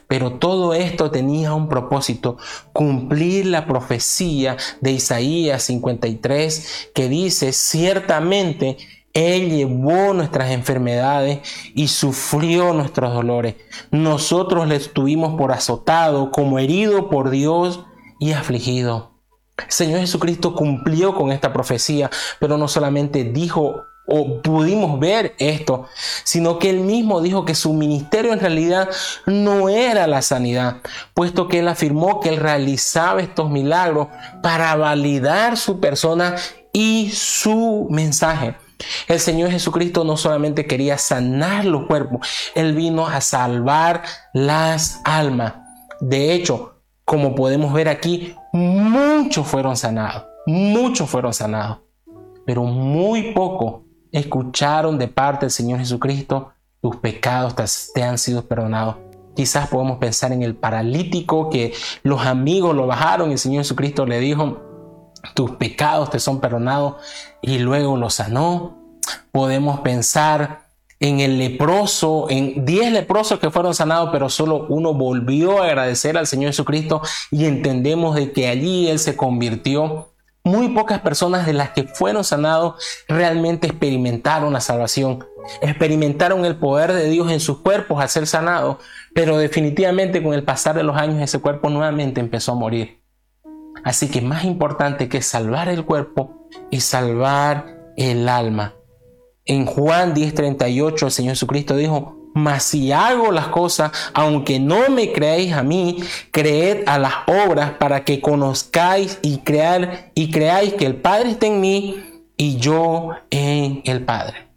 Pero 0.06 0.34
todo 0.34 0.74
esto 0.74 1.10
tenía 1.10 1.54
un 1.54 1.68
propósito, 1.68 2.36
cumplir 2.72 3.46
la 3.46 3.66
profecía 3.66 4.56
de 4.80 4.92
Isaías 4.92 5.62
53 5.64 6.90
que 6.94 7.08
dice, 7.08 7.52
ciertamente 7.52 8.76
Él 9.12 9.50
llevó 9.50 10.12
nuestras 10.14 10.50
enfermedades 10.50 11.40
y 11.74 11.88
sufrió 11.88 12.72
nuestros 12.72 13.12
dolores. 13.12 13.56
Nosotros 13.90 14.68
le 14.68 14.76
estuvimos 14.76 15.36
por 15.38 15.52
azotado, 15.52 16.30
como 16.30 16.58
herido 16.58 17.10
por 17.10 17.30
Dios 17.30 17.84
y 18.18 18.32
afligido. 18.32 19.10
Señor 19.68 20.00
Jesucristo 20.00 20.54
cumplió 20.54 21.14
con 21.14 21.32
esta 21.32 21.52
profecía, 21.52 22.10
pero 22.38 22.56
no 22.56 22.68
solamente 22.68 23.24
dijo 23.24 23.82
o 24.10 24.42
pudimos 24.42 24.98
ver 24.98 25.34
esto, 25.38 25.86
sino 26.24 26.58
que 26.58 26.70
él 26.70 26.80
mismo 26.80 27.22
dijo 27.22 27.44
que 27.44 27.54
su 27.54 27.72
ministerio 27.72 28.32
en 28.32 28.40
realidad 28.40 28.90
no 29.24 29.68
era 29.68 30.06
la 30.06 30.20
sanidad, 30.20 30.78
puesto 31.14 31.46
que 31.46 31.60
él 31.60 31.68
afirmó 31.68 32.20
que 32.20 32.28
él 32.28 32.36
realizaba 32.36 33.20
estos 33.20 33.50
milagros 33.50 34.08
para 34.42 34.74
validar 34.74 35.56
su 35.56 35.78
persona 35.78 36.34
y 36.72 37.10
su 37.12 37.86
mensaje. 37.90 38.56
El 39.06 39.20
Señor 39.20 39.50
Jesucristo 39.50 40.04
no 40.04 40.16
solamente 40.16 40.66
quería 40.66 40.98
sanar 40.98 41.64
los 41.64 41.86
cuerpos, 41.86 42.26
Él 42.54 42.74
vino 42.74 43.06
a 43.06 43.20
salvar 43.20 44.02
las 44.32 45.00
almas. 45.04 45.54
De 46.00 46.32
hecho, 46.32 46.80
como 47.04 47.34
podemos 47.34 47.72
ver 47.74 47.88
aquí, 47.88 48.34
muchos 48.52 49.46
fueron 49.46 49.76
sanados, 49.76 50.24
muchos 50.46 51.08
fueron 51.10 51.34
sanados. 51.34 51.78
pero 52.46 52.64
muy 52.64 53.32
poco 53.32 53.84
escucharon 54.12 54.98
de 54.98 55.08
parte 55.08 55.46
del 55.46 55.50
Señor 55.50 55.78
Jesucristo, 55.78 56.52
tus 56.80 56.96
pecados 56.96 57.54
te 57.94 58.02
han 58.02 58.18
sido 58.18 58.46
perdonados. 58.46 58.96
Quizás 59.36 59.68
podemos 59.68 59.98
pensar 59.98 60.32
en 60.32 60.42
el 60.42 60.54
paralítico 60.54 61.50
que 61.50 61.72
los 62.02 62.26
amigos 62.26 62.74
lo 62.74 62.86
bajaron 62.86 63.30
y 63.30 63.32
el 63.32 63.38
Señor 63.38 63.62
Jesucristo 63.62 64.06
le 64.06 64.18
dijo, 64.18 64.60
tus 65.34 65.52
pecados 65.52 66.10
te 66.10 66.18
son 66.18 66.40
perdonados 66.40 66.96
y 67.42 67.58
luego 67.58 67.96
lo 67.96 68.10
sanó. 68.10 68.78
Podemos 69.32 69.80
pensar 69.80 70.70
en 70.98 71.20
el 71.20 71.38
leproso, 71.38 72.26
en 72.28 72.66
10 72.66 72.92
leprosos 72.92 73.38
que 73.38 73.50
fueron 73.50 73.74
sanados, 73.74 74.10
pero 74.12 74.28
solo 74.28 74.66
uno 74.68 74.92
volvió 74.92 75.62
a 75.62 75.66
agradecer 75.66 76.18
al 76.18 76.26
Señor 76.26 76.50
Jesucristo 76.50 77.00
y 77.30 77.46
entendemos 77.46 78.14
de 78.16 78.32
que 78.32 78.48
allí 78.48 78.88
Él 78.88 78.98
se 78.98 79.16
convirtió. 79.16 80.12
Muy 80.42 80.70
pocas 80.70 81.00
personas 81.00 81.46
de 81.46 81.52
las 81.52 81.70
que 81.70 81.84
fueron 81.84 82.24
sanados 82.24 82.82
realmente 83.08 83.66
experimentaron 83.66 84.52
la 84.52 84.60
salvación, 84.60 85.24
experimentaron 85.60 86.44
el 86.44 86.56
poder 86.56 86.92
de 86.92 87.10
Dios 87.10 87.30
en 87.30 87.40
sus 87.40 87.58
cuerpos 87.58 88.00
al 88.00 88.08
ser 88.08 88.26
sanados, 88.26 88.78
pero 89.14 89.36
definitivamente 89.36 90.22
con 90.22 90.32
el 90.32 90.42
pasar 90.42 90.74
de 90.76 90.82
los 90.82 90.96
años 90.96 91.20
ese 91.20 91.40
cuerpo 91.40 91.68
nuevamente 91.68 92.20
empezó 92.20 92.52
a 92.52 92.56
morir. 92.56 93.02
Así 93.84 94.08
que 94.10 94.20
más 94.20 94.44
importante 94.44 95.08
que 95.08 95.22
salvar 95.22 95.68
el 95.68 95.84
cuerpo 95.84 96.48
y 96.70 96.80
salvar 96.80 97.92
el 97.96 98.28
alma. 98.28 98.74
En 99.44 99.66
Juan 99.66 100.14
10:38 100.14 101.06
el 101.06 101.12
Señor 101.12 101.32
Jesucristo 101.32 101.76
dijo, 101.76 102.19
mas 102.34 102.64
si 102.64 102.92
hago 102.92 103.32
las 103.32 103.48
cosas, 103.48 103.92
aunque 104.14 104.58
no 104.58 104.88
me 104.90 105.12
creáis 105.12 105.52
a 105.52 105.62
mí, 105.62 106.02
creed 106.30 106.84
a 106.86 106.98
las 106.98 107.14
obras 107.26 107.72
para 107.72 108.04
que 108.04 108.20
conozcáis 108.20 109.18
y, 109.22 109.38
crear, 109.38 110.10
y 110.14 110.30
creáis 110.30 110.74
que 110.74 110.86
el 110.86 110.96
Padre 110.96 111.30
está 111.30 111.46
en 111.46 111.60
mí 111.60 112.24
y 112.36 112.56
yo 112.56 113.10
en 113.30 113.82
el 113.84 114.04
Padre. 114.04 114.48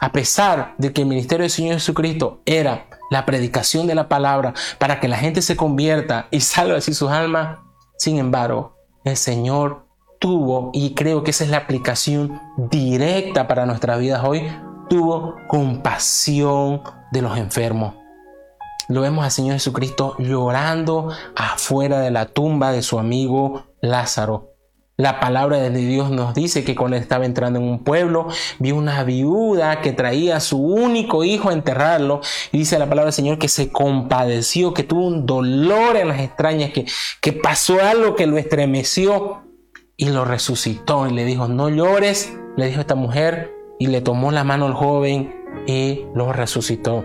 A 0.00 0.12
pesar 0.12 0.74
de 0.78 0.92
que 0.92 1.02
el 1.02 1.08
ministerio 1.08 1.42
del 1.42 1.50
Señor 1.50 1.74
Jesucristo 1.74 2.40
era 2.46 2.86
la 3.10 3.26
predicación 3.26 3.86
de 3.86 3.94
la 3.94 4.08
palabra 4.08 4.54
para 4.78 4.98
que 4.98 5.08
la 5.08 5.18
gente 5.18 5.42
se 5.42 5.56
convierta 5.56 6.28
y 6.30 6.40
salve 6.40 6.76
así 6.76 6.94
sus 6.94 7.10
almas, 7.10 7.58
sin 7.98 8.18
embargo, 8.18 8.76
el 9.04 9.16
Señor 9.16 9.86
tuvo, 10.18 10.70
y 10.72 10.94
creo 10.94 11.22
que 11.22 11.32
esa 11.32 11.44
es 11.44 11.50
la 11.50 11.58
aplicación 11.58 12.40
directa 12.56 13.46
para 13.46 13.66
nuestras 13.66 13.98
vidas 13.98 14.24
hoy, 14.24 14.48
tuvo 14.88 15.36
compasión 15.48 16.82
de 17.14 17.22
los 17.22 17.38
enfermos. 17.38 17.94
Lo 18.88 19.00
vemos 19.00 19.24
al 19.24 19.30
Señor 19.30 19.54
Jesucristo 19.54 20.14
llorando 20.18 21.10
afuera 21.34 22.00
de 22.00 22.10
la 22.10 22.26
tumba 22.26 22.72
de 22.72 22.82
su 22.82 22.98
amigo 22.98 23.64
Lázaro. 23.80 24.50
La 24.96 25.20
palabra 25.20 25.56
de 25.58 25.70
Dios 25.70 26.10
nos 26.10 26.34
dice 26.34 26.64
que 26.64 26.76
cuando 26.76 26.96
estaba 26.96 27.24
entrando 27.24 27.58
en 27.58 27.66
un 27.66 27.82
pueblo, 27.82 28.28
vio 28.58 28.76
una 28.76 29.02
viuda 29.04 29.80
que 29.80 29.92
traía 29.92 30.36
a 30.36 30.40
su 30.40 30.58
único 30.58 31.24
hijo 31.24 31.48
a 31.48 31.52
enterrarlo. 31.52 32.20
Y 32.52 32.58
dice 32.58 32.78
la 32.78 32.88
palabra 32.88 33.06
del 33.06 33.14
Señor 33.14 33.38
que 33.38 33.48
se 33.48 33.72
compadeció, 33.72 34.74
que 34.74 34.82
tuvo 34.82 35.06
un 35.06 35.24
dolor 35.24 35.96
en 35.96 36.08
las 36.08 36.20
extrañas, 36.20 36.70
que, 36.70 36.84
que 37.20 37.32
pasó 37.32 37.80
algo 37.80 38.14
que 38.14 38.26
lo 38.26 38.38
estremeció 38.38 39.44
y 39.96 40.10
lo 40.10 40.24
resucitó 40.24 41.08
y 41.08 41.12
le 41.12 41.24
dijo, 41.24 41.48
no 41.48 41.68
llores, 41.68 42.32
le 42.56 42.66
dijo 42.66 42.80
esta 42.80 42.96
mujer 42.96 43.52
y 43.78 43.86
le 43.86 44.00
tomó 44.00 44.30
la 44.30 44.44
mano 44.44 44.66
al 44.66 44.74
joven 44.74 45.43
y 45.66 46.04
lo 46.14 46.32
resucitó. 46.32 47.04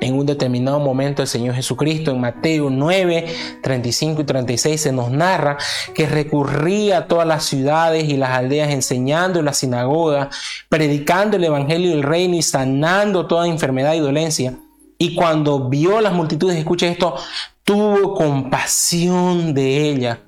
En 0.00 0.18
un 0.18 0.26
determinado 0.26 0.80
momento 0.80 1.22
el 1.22 1.28
Señor 1.28 1.54
Jesucristo 1.54 2.10
en 2.10 2.20
Mateo 2.20 2.68
9, 2.68 3.26
35 3.62 4.20
y 4.20 4.24
36 4.24 4.80
se 4.80 4.92
nos 4.92 5.10
narra 5.10 5.56
que 5.94 6.06
recurría 6.06 6.98
a 6.98 7.06
todas 7.06 7.26
las 7.26 7.44
ciudades 7.44 8.04
y 8.04 8.16
las 8.16 8.30
aldeas 8.30 8.70
enseñando 8.70 9.38
en 9.38 9.44
la 9.46 9.54
sinagoga, 9.54 10.30
predicando 10.68 11.36
el 11.36 11.44
Evangelio 11.44 11.90
del 11.90 12.02
Reino 12.02 12.34
y 12.34 12.42
sanando 12.42 13.26
toda 13.26 13.46
enfermedad 13.46 13.94
y 13.94 14.00
dolencia. 14.00 14.54
Y 14.98 15.14
cuando 15.14 15.68
vio 15.68 16.00
las 16.00 16.12
multitudes, 16.12 16.56
escucha 16.56 16.86
esto, 16.86 17.16
tuvo 17.62 18.14
compasión 18.14 19.54
de 19.54 19.88
ella 19.88 20.20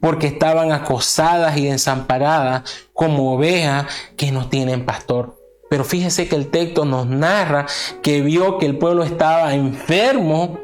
porque 0.00 0.26
estaban 0.26 0.72
acosadas 0.72 1.56
y 1.58 1.66
desamparadas 1.66 2.62
como 2.92 3.34
ovejas 3.34 3.86
que 4.16 4.32
no 4.32 4.48
tienen 4.48 4.86
pastor. 4.86 5.39
Pero 5.70 5.84
fíjese 5.84 6.28
que 6.28 6.36
el 6.36 6.48
texto 6.48 6.84
nos 6.84 7.06
narra 7.06 7.66
que 8.02 8.20
vio 8.20 8.58
que 8.58 8.66
el 8.66 8.76
pueblo 8.76 9.04
estaba 9.04 9.54
enfermo, 9.54 10.58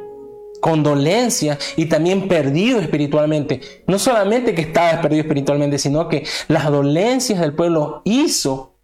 con 0.60 0.82
dolencia 0.82 1.58
y 1.76 1.86
también 1.86 2.26
perdido 2.26 2.80
espiritualmente. 2.80 3.60
No 3.86 4.00
solamente 4.00 4.52
que 4.52 4.62
estaba 4.62 5.00
perdido 5.00 5.22
espiritualmente, 5.22 5.78
sino 5.78 6.08
que 6.08 6.26
las 6.48 6.64
dolencias 6.64 7.40
del 7.40 7.54
pueblo 7.54 8.02
hizo 8.04 8.74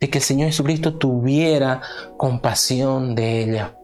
de 0.00 0.10
que 0.10 0.18
el 0.18 0.24
Señor 0.24 0.48
Jesucristo 0.48 0.94
tuviera 0.94 1.82
compasión 2.16 3.14
de 3.14 3.44
ella. 3.44 3.76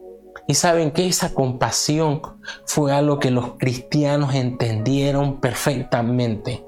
Y 0.47 0.55
saben 0.55 0.91
que 0.91 1.07
esa 1.07 1.33
compasión 1.33 2.21
fue 2.65 2.91
algo 2.91 3.19
que 3.19 3.31
los 3.31 3.57
cristianos 3.57 4.33
entendieron 4.33 5.39
perfectamente. 5.39 6.65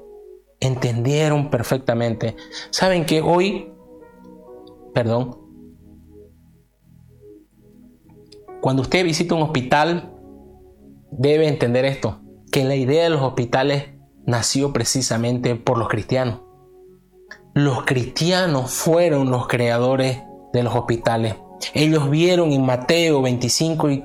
Entendieron 0.60 1.50
perfectamente. 1.50 2.36
Saben 2.70 3.06
que 3.06 3.22
hoy, 3.22 3.69
perdón, 4.94 5.38
cuando 8.60 8.82
usted 8.82 9.04
visita 9.04 9.34
un 9.34 9.42
hospital, 9.42 10.12
debe 11.10 11.48
entender 11.48 11.84
esto, 11.84 12.20
que 12.52 12.64
la 12.64 12.76
idea 12.76 13.04
de 13.04 13.10
los 13.10 13.22
hospitales 13.22 13.88
nació 14.26 14.72
precisamente 14.72 15.56
por 15.56 15.78
los 15.78 15.88
cristianos. 15.88 16.40
Los 17.54 17.84
cristianos 17.84 18.70
fueron 18.70 19.30
los 19.30 19.48
creadores 19.48 20.22
de 20.52 20.62
los 20.62 20.74
hospitales. 20.74 21.36
Ellos 21.74 22.10
vieron 22.10 22.52
en 22.52 22.64
Mateo 22.64 23.22
25 23.22 23.90
y 23.90 24.04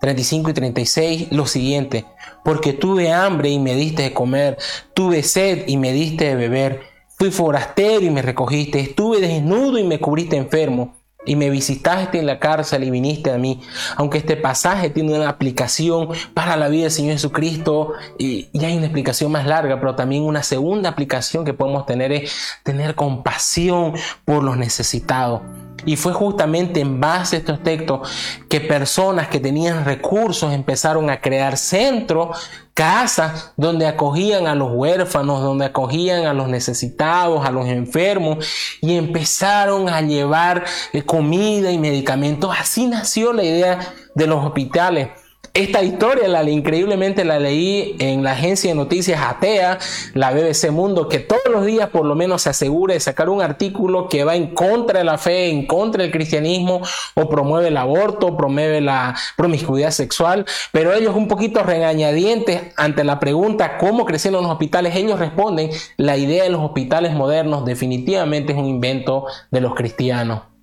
35 0.00 0.50
y 0.50 0.52
36 0.52 1.32
lo 1.32 1.46
siguiente, 1.46 2.04
porque 2.44 2.72
tuve 2.72 3.10
hambre 3.10 3.48
y 3.48 3.58
me 3.58 3.74
diste 3.74 4.02
de 4.02 4.12
comer, 4.12 4.58
tuve 4.92 5.22
sed 5.22 5.64
y 5.66 5.76
me 5.76 5.92
diste 5.92 6.26
de 6.26 6.36
beber, 6.36 6.82
fui 7.16 7.30
forastero 7.30 8.04
y 8.04 8.10
me 8.10 8.22
recogiste, 8.22 8.80
estuve 8.80 9.20
desnudo 9.20 9.78
y 9.78 9.84
me 9.84 10.00
cubriste 10.00 10.36
enfermo 10.36 10.94
y 11.26 11.36
me 11.36 11.50
visitaste 11.50 12.18
en 12.18 12.26
la 12.26 12.38
cárcel 12.38 12.84
y 12.84 12.90
viniste 12.90 13.30
a 13.30 13.38
mí. 13.38 13.60
Aunque 13.96 14.18
este 14.18 14.36
pasaje 14.36 14.90
tiene 14.90 15.14
una 15.14 15.28
aplicación 15.28 16.08
para 16.34 16.56
la 16.56 16.68
vida 16.68 16.82
del 16.82 16.90
Señor 16.90 17.12
Jesucristo 17.14 17.92
y, 18.18 18.48
hay 18.64 18.76
una 18.76 18.86
explicación 18.86 19.32
más 19.32 19.46
larga, 19.46 19.78
pero 19.80 19.94
también 19.94 20.22
una 20.22 20.42
segunda 20.42 20.90
aplicación 20.90 21.44
que 21.44 21.54
podemos 21.54 21.86
tener 21.86 22.12
es 22.12 22.32
tener 22.62 22.94
compasión 22.94 23.94
por 24.24 24.42
los 24.42 24.56
necesitados. 24.56 25.42
Y 25.86 25.96
fue 25.96 26.12
justamente 26.12 26.80
en 26.80 27.00
base 27.00 27.36
a 27.36 27.38
estos 27.40 27.62
textos 27.62 28.08
que 28.48 28.60
personas 28.60 29.28
que 29.28 29.40
tenían 29.40 29.84
recursos 29.84 30.52
empezaron 30.52 31.10
a 31.10 31.20
crear 31.20 31.56
centros, 31.56 32.38
casas 32.74 33.52
donde 33.56 33.86
acogían 33.86 34.46
a 34.46 34.54
los 34.54 34.72
huérfanos, 34.72 35.42
donde 35.42 35.66
acogían 35.66 36.26
a 36.26 36.34
los 36.34 36.48
necesitados, 36.48 37.46
a 37.46 37.50
los 37.50 37.66
enfermos 37.66 38.44
y 38.80 38.96
empezaron 38.96 39.88
a 39.88 40.00
llevar 40.00 40.64
eh, 40.92 41.02
comida 41.02 41.70
y 41.70 41.78
medicamentos. 41.78 42.54
Así 42.58 42.86
nació 42.86 43.32
la 43.32 43.44
idea 43.44 43.94
de 44.14 44.26
los 44.26 44.44
hospitales. 44.44 45.08
Esta 45.56 45.84
historia 45.84 46.26
la 46.26 46.42
increíblemente 46.50 47.24
la 47.24 47.38
leí 47.38 47.94
en 48.00 48.24
la 48.24 48.32
agencia 48.32 48.72
de 48.72 48.74
noticias 48.74 49.20
Atea, 49.22 49.78
la 50.12 50.32
BBC 50.32 50.72
Mundo, 50.72 51.08
que 51.08 51.20
todos 51.20 51.44
los 51.48 51.64
días 51.64 51.90
por 51.90 52.04
lo 52.04 52.16
menos 52.16 52.42
se 52.42 52.50
asegura 52.50 52.94
de 52.94 52.98
sacar 52.98 53.28
un 53.28 53.40
artículo 53.40 54.08
que 54.08 54.24
va 54.24 54.34
en 54.34 54.52
contra 54.52 54.98
de 54.98 55.04
la 55.04 55.16
fe, 55.16 55.50
en 55.50 55.64
contra 55.68 56.02
del 56.02 56.10
cristianismo, 56.10 56.80
o 57.14 57.28
promueve 57.28 57.68
el 57.68 57.76
aborto, 57.76 58.36
promueve 58.36 58.80
la 58.80 59.14
promiscuidad 59.36 59.92
sexual, 59.92 60.44
pero 60.72 60.92
ellos 60.92 61.14
un 61.14 61.28
poquito 61.28 61.62
regañadientes 61.62 62.74
ante 62.76 63.04
la 63.04 63.20
pregunta 63.20 63.78
cómo 63.78 64.06
crecieron 64.06 64.42
los 64.42 64.50
hospitales, 64.50 64.96
ellos 64.96 65.20
responden, 65.20 65.70
la 65.98 66.16
idea 66.16 66.42
de 66.42 66.50
los 66.50 66.62
hospitales 66.62 67.12
modernos 67.12 67.64
definitivamente 67.64 68.54
es 68.54 68.58
un 68.58 68.66
invento 68.66 69.26
de 69.52 69.60
los 69.60 69.76
cristianos. 69.76 70.53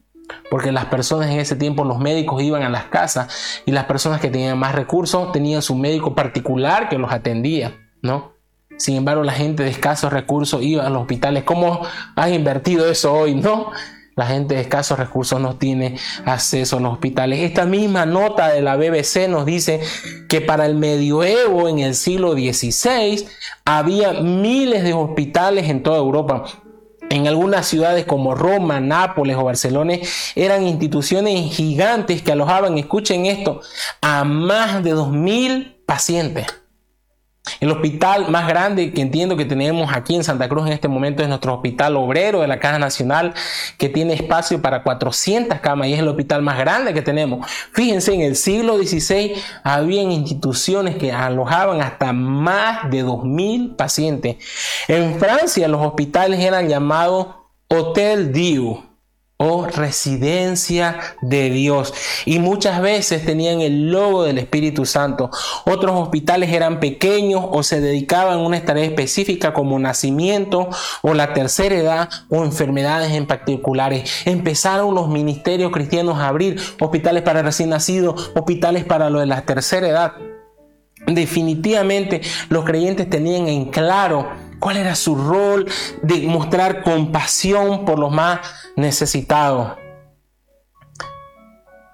Porque 0.49 0.71
las 0.71 0.85
personas 0.85 1.29
en 1.29 1.39
ese 1.39 1.55
tiempo, 1.55 1.83
los 1.83 1.99
médicos 1.99 2.41
iban 2.41 2.63
a 2.63 2.69
las 2.69 2.85
casas 2.85 3.61
y 3.65 3.71
las 3.71 3.85
personas 3.85 4.21
que 4.21 4.29
tenían 4.29 4.57
más 4.57 4.75
recursos 4.75 5.31
tenían 5.31 5.61
su 5.61 5.75
médico 5.75 6.15
particular 6.15 6.89
que 6.89 6.97
los 6.97 7.11
atendía, 7.11 7.77
¿no? 8.01 8.33
Sin 8.77 8.95
embargo, 8.95 9.23
la 9.23 9.33
gente 9.33 9.63
de 9.63 9.69
escasos 9.69 10.11
recursos 10.11 10.63
iba 10.63 10.85
a 10.85 10.89
los 10.89 11.01
hospitales. 11.03 11.43
¿Cómo 11.43 11.81
has 12.15 12.31
invertido 12.31 12.89
eso 12.89 13.13
hoy, 13.13 13.35
no? 13.35 13.71
La 14.15 14.25
gente 14.25 14.55
de 14.55 14.61
escasos 14.61 14.99
recursos 14.99 15.39
no 15.39 15.55
tiene 15.55 15.97
acceso 16.25 16.77
a 16.77 16.79
los 16.81 16.93
hospitales. 16.93 17.39
Esta 17.39 17.65
misma 17.65 18.05
nota 18.05 18.49
de 18.49 18.61
la 18.61 18.75
BBC 18.75 19.29
nos 19.29 19.45
dice 19.45 19.79
que 20.27 20.41
para 20.41 20.65
el 20.65 20.75
medioevo, 20.75 21.69
en 21.69 21.79
el 21.79 21.95
siglo 21.95 22.33
XVI, 22.33 23.25
había 23.65 24.13
miles 24.13 24.83
de 24.83 24.93
hospitales 24.93 25.69
en 25.69 25.81
toda 25.81 25.97
Europa. 25.97 26.43
En 27.11 27.27
algunas 27.27 27.67
ciudades 27.67 28.05
como 28.05 28.35
Roma, 28.35 28.79
Nápoles 28.79 29.35
o 29.35 29.43
Barcelona 29.43 29.95
eran 30.33 30.65
instituciones 30.65 31.53
gigantes 31.53 32.21
que 32.21 32.31
alojaban, 32.31 32.77
escuchen 32.77 33.25
esto, 33.25 33.59
a 33.99 34.23
más 34.23 34.81
de 34.81 34.95
2.000 34.95 35.75
pacientes. 35.85 36.60
El 37.59 37.71
hospital 37.71 38.29
más 38.29 38.47
grande 38.47 38.93
que 38.93 39.01
entiendo 39.01 39.35
que 39.35 39.45
tenemos 39.45 39.91
aquí 39.93 40.15
en 40.15 40.23
Santa 40.23 40.47
Cruz 40.47 40.67
en 40.67 40.73
este 40.73 40.87
momento 40.87 41.23
es 41.23 41.29
nuestro 41.29 41.55
hospital 41.55 41.95
obrero 41.95 42.41
de 42.41 42.47
la 42.47 42.59
Caja 42.59 42.77
Nacional, 42.77 43.33
que 43.79 43.89
tiene 43.89 44.13
espacio 44.13 44.61
para 44.61 44.83
400 44.83 45.59
camas 45.59 45.87
y 45.87 45.93
es 45.93 45.99
el 45.99 46.07
hospital 46.07 46.43
más 46.43 46.59
grande 46.59 46.93
que 46.93 47.01
tenemos. 47.01 47.49
Fíjense, 47.71 48.13
en 48.13 48.21
el 48.21 48.35
siglo 48.35 48.77
XVI 48.77 49.33
habían 49.63 50.11
instituciones 50.11 50.97
que 50.97 51.11
alojaban 51.11 51.81
hasta 51.81 52.13
más 52.13 52.89
de 52.91 53.03
2.000 53.03 53.75
pacientes. 53.75 54.37
En 54.87 55.19
Francia 55.19 55.67
los 55.67 55.85
hospitales 55.85 56.39
eran 56.39 56.69
llamados 56.69 57.27
Hotel 57.67 58.31
Dieu 58.31 58.90
o 59.41 59.65
residencia 59.65 60.99
de 61.21 61.49
Dios. 61.49 61.93
Y 62.25 62.37
muchas 62.37 62.79
veces 62.79 63.25
tenían 63.25 63.61
el 63.61 63.91
logo 63.91 64.23
del 64.23 64.37
Espíritu 64.37 64.85
Santo. 64.85 65.31
Otros 65.65 65.95
hospitales 65.95 66.53
eran 66.53 66.79
pequeños 66.79 67.43
o 67.49 67.63
se 67.63 67.81
dedicaban 67.81 68.39
a 68.39 68.43
una 68.43 68.63
tarea 68.63 68.85
específica 68.85 69.51
como 69.51 69.79
nacimiento 69.79 70.69
o 71.01 71.15
la 71.15 71.33
tercera 71.33 71.75
edad 71.75 72.09
o 72.29 72.43
enfermedades 72.43 73.13
en 73.13 73.25
particulares. 73.25 74.11
Empezaron 74.25 74.93
los 74.93 75.09
ministerios 75.09 75.71
cristianos 75.71 76.19
a 76.19 76.27
abrir 76.27 76.61
hospitales 76.79 77.23
para 77.23 77.41
recién 77.41 77.69
nacidos, 77.69 78.31
hospitales 78.35 78.85
para 78.85 79.09
lo 79.09 79.21
de 79.21 79.25
la 79.25 79.41
tercera 79.41 79.87
edad. 79.87 80.13
Definitivamente 81.07 82.21
los 82.49 82.63
creyentes 82.63 83.09
tenían 83.09 83.47
en 83.47 83.65
claro 83.65 84.50
cuál 84.61 84.77
era 84.77 84.95
su 84.95 85.15
rol 85.15 85.69
de 86.03 86.21
mostrar 86.27 86.83
compasión 86.83 87.83
por 87.83 87.99
los 87.99 88.11
más 88.11 88.39
necesitados. 88.77 89.73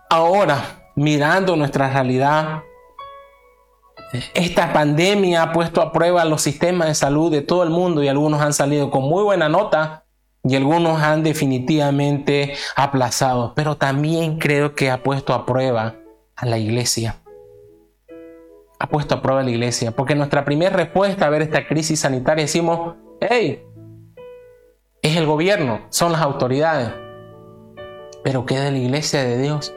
Ahora, 0.10 0.92
mirando 0.96 1.56
nuestra 1.56 1.90
realidad, 1.90 2.62
esta 4.34 4.72
pandemia 4.72 5.44
ha 5.44 5.54
puesto 5.54 5.82
a 5.82 5.92
prueba 5.92 6.24
los 6.26 6.42
sistemas 6.42 6.90
de 6.90 6.96
salud 6.96 7.32
de 7.32 7.42
todo 7.42 7.64
el 7.64 7.70
mundo 7.70 8.04
y 8.04 8.08
algunos 8.08 8.42
han 8.42 8.54
salido 8.54 8.92
con 8.92 9.04
muy 9.04 9.24
buena 9.24 9.50
nota 9.50 10.04
y 10.44 10.56
algunos 10.56 11.02
han 11.02 11.24
definitivamente 11.24 12.56
aplazado, 12.76 13.54
pero 13.56 13.76
también 13.76 14.40
creo 14.40 14.76
que 14.76 14.92
ha 14.92 15.04
puesto 15.04 15.34
a 15.34 15.46
prueba 15.46 15.96
a 16.36 16.46
la 16.46 16.58
iglesia 16.58 17.18
ha 18.80 18.90
puesto 18.90 19.16
a 19.16 19.22
prueba 19.22 19.44
la 19.44 19.52
iglesia. 19.52 19.92
Porque 19.92 20.16
nuestra 20.16 20.46
primera 20.46 20.76
respuesta 20.76 21.26
a 21.26 21.30
ver 21.30 21.42
esta 21.42 21.68
crisis 21.68 22.00
sanitaria 22.00 22.44
decimos, 22.44 22.96
hey, 23.20 23.64
es 25.02 25.16
el 25.16 25.26
gobierno, 25.26 25.82
son 25.90 26.12
las 26.12 26.22
autoridades. 26.22 26.92
Pero 28.24 28.46
¿qué 28.46 28.60
de 28.60 28.72
la 28.72 28.78
iglesia 28.78 29.24
de 29.24 29.42
Dios? 29.42 29.74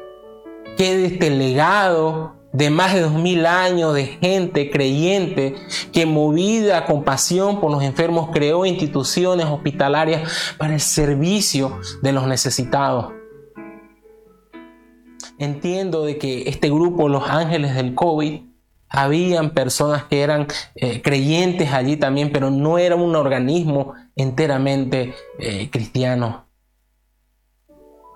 ¿Qué 0.77 0.97
de 0.97 1.07
este 1.07 1.31
legado 1.31 2.37
de 2.53 2.69
más 2.69 2.95
de 2.95 3.03
dos 3.03 3.13
mil 3.13 3.47
años 3.47 3.95
de 3.95 4.07
gente 4.07 4.71
creyente 4.71 5.55
que 5.93 6.05
movida 6.05 6.85
con 6.85 7.05
pasión 7.05 7.61
por 7.61 7.71
los 7.71 7.83
enfermos 7.85 8.31
creó 8.33 8.67
instituciones 8.67 9.47
hospitalarias 9.47 10.55
para 10.59 10.75
el 10.75 10.81
servicio 10.81 11.79
de 12.03 12.13
los 12.13 12.27
necesitados? 12.27 13.13
Entiendo 15.39 16.05
de 16.05 16.19
que 16.19 16.49
este 16.49 16.69
grupo, 16.69 17.09
los 17.09 17.29
ángeles 17.31 17.75
del 17.75 17.95
COVID, 17.95 18.50
habían 18.91 19.51
personas 19.51 20.05
que 20.05 20.21
eran 20.21 20.49
eh, 20.75 21.01
creyentes 21.01 21.73
allí 21.73 21.97
también, 21.97 22.33
pero 22.33 22.51
no 22.51 22.77
era 22.77 22.97
un 22.97 23.15
organismo 23.15 23.95
enteramente 24.17 25.15
eh, 25.39 25.71
cristiano. 25.71 26.47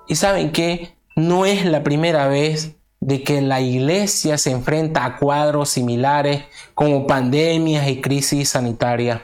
Y 0.09 0.17
saben 0.17 0.51
que 0.51 0.97
no 1.17 1.47
es 1.47 1.65
la 1.65 1.85
primera 1.85 2.27
vez 2.27 2.77
de 2.99 3.23
que 3.23 3.41
la 3.41 3.61
iglesia 3.61 4.37
se 4.37 4.51
enfrenta 4.51 5.05
a 5.05 5.17
cuadros 5.17 5.71
similares 5.71 6.45
como 6.75 7.07
pandemias 7.07 7.87
y 7.89 8.01
crisis 8.01 8.51
sanitarias. 8.51 9.21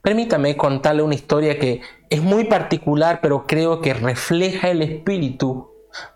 Permítame 0.00 0.56
contarle 0.56 1.02
una 1.02 1.14
historia 1.14 1.58
que 1.58 1.82
es 2.08 2.22
muy 2.22 2.44
particular, 2.44 3.20
pero 3.20 3.46
creo 3.46 3.80
que 3.80 3.94
refleja 3.94 4.70
el 4.70 4.82
espíritu 4.82 5.68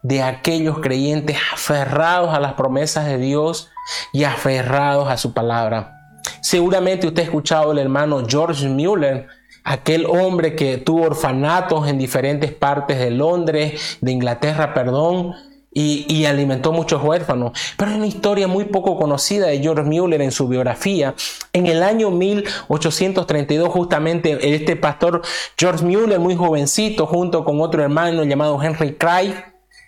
de 0.02 0.22
aquellos 0.22 0.78
creyentes 0.78 1.36
aferrados 1.52 2.32
a 2.32 2.40
las 2.40 2.54
promesas 2.54 3.06
de 3.06 3.18
Dios 3.18 3.70
y 4.12 4.24
aferrados 4.24 5.08
a 5.08 5.16
su 5.16 5.32
palabra. 5.32 6.20
Seguramente 6.40 7.06
usted 7.06 7.22
ha 7.22 7.26
escuchado 7.26 7.70
al 7.70 7.78
hermano 7.78 8.24
George 8.26 8.68
Mueller, 8.68 9.26
aquel 9.64 10.06
hombre 10.06 10.54
que 10.54 10.78
tuvo 10.78 11.04
orfanatos 11.04 11.88
en 11.88 11.98
diferentes 11.98 12.52
partes 12.52 12.98
de 12.98 13.10
Londres, 13.10 13.98
de 14.00 14.12
Inglaterra, 14.12 14.74
perdón, 14.74 15.34
y, 15.74 16.24
alimentó 16.24 16.72
muchos 16.72 17.02
huérfanos. 17.02 17.52
Pero 17.76 17.90
hay 17.90 17.96
una 17.96 18.06
historia 18.06 18.46
muy 18.46 18.66
poco 18.66 18.96
conocida 18.96 19.48
de 19.48 19.58
George 19.58 19.82
Mueller 19.82 20.22
en 20.22 20.30
su 20.30 20.46
biografía. 20.46 21.14
En 21.52 21.66
el 21.66 21.82
año 21.82 22.10
1832, 22.10 23.68
justamente 23.68 24.54
este 24.54 24.76
pastor 24.76 25.22
George 25.58 25.84
Mueller, 25.84 26.20
muy 26.20 26.36
jovencito, 26.36 27.06
junto 27.06 27.44
con 27.44 27.60
otro 27.60 27.82
hermano 27.82 28.22
llamado 28.24 28.62
Henry 28.62 28.94
Craig, 28.94 29.34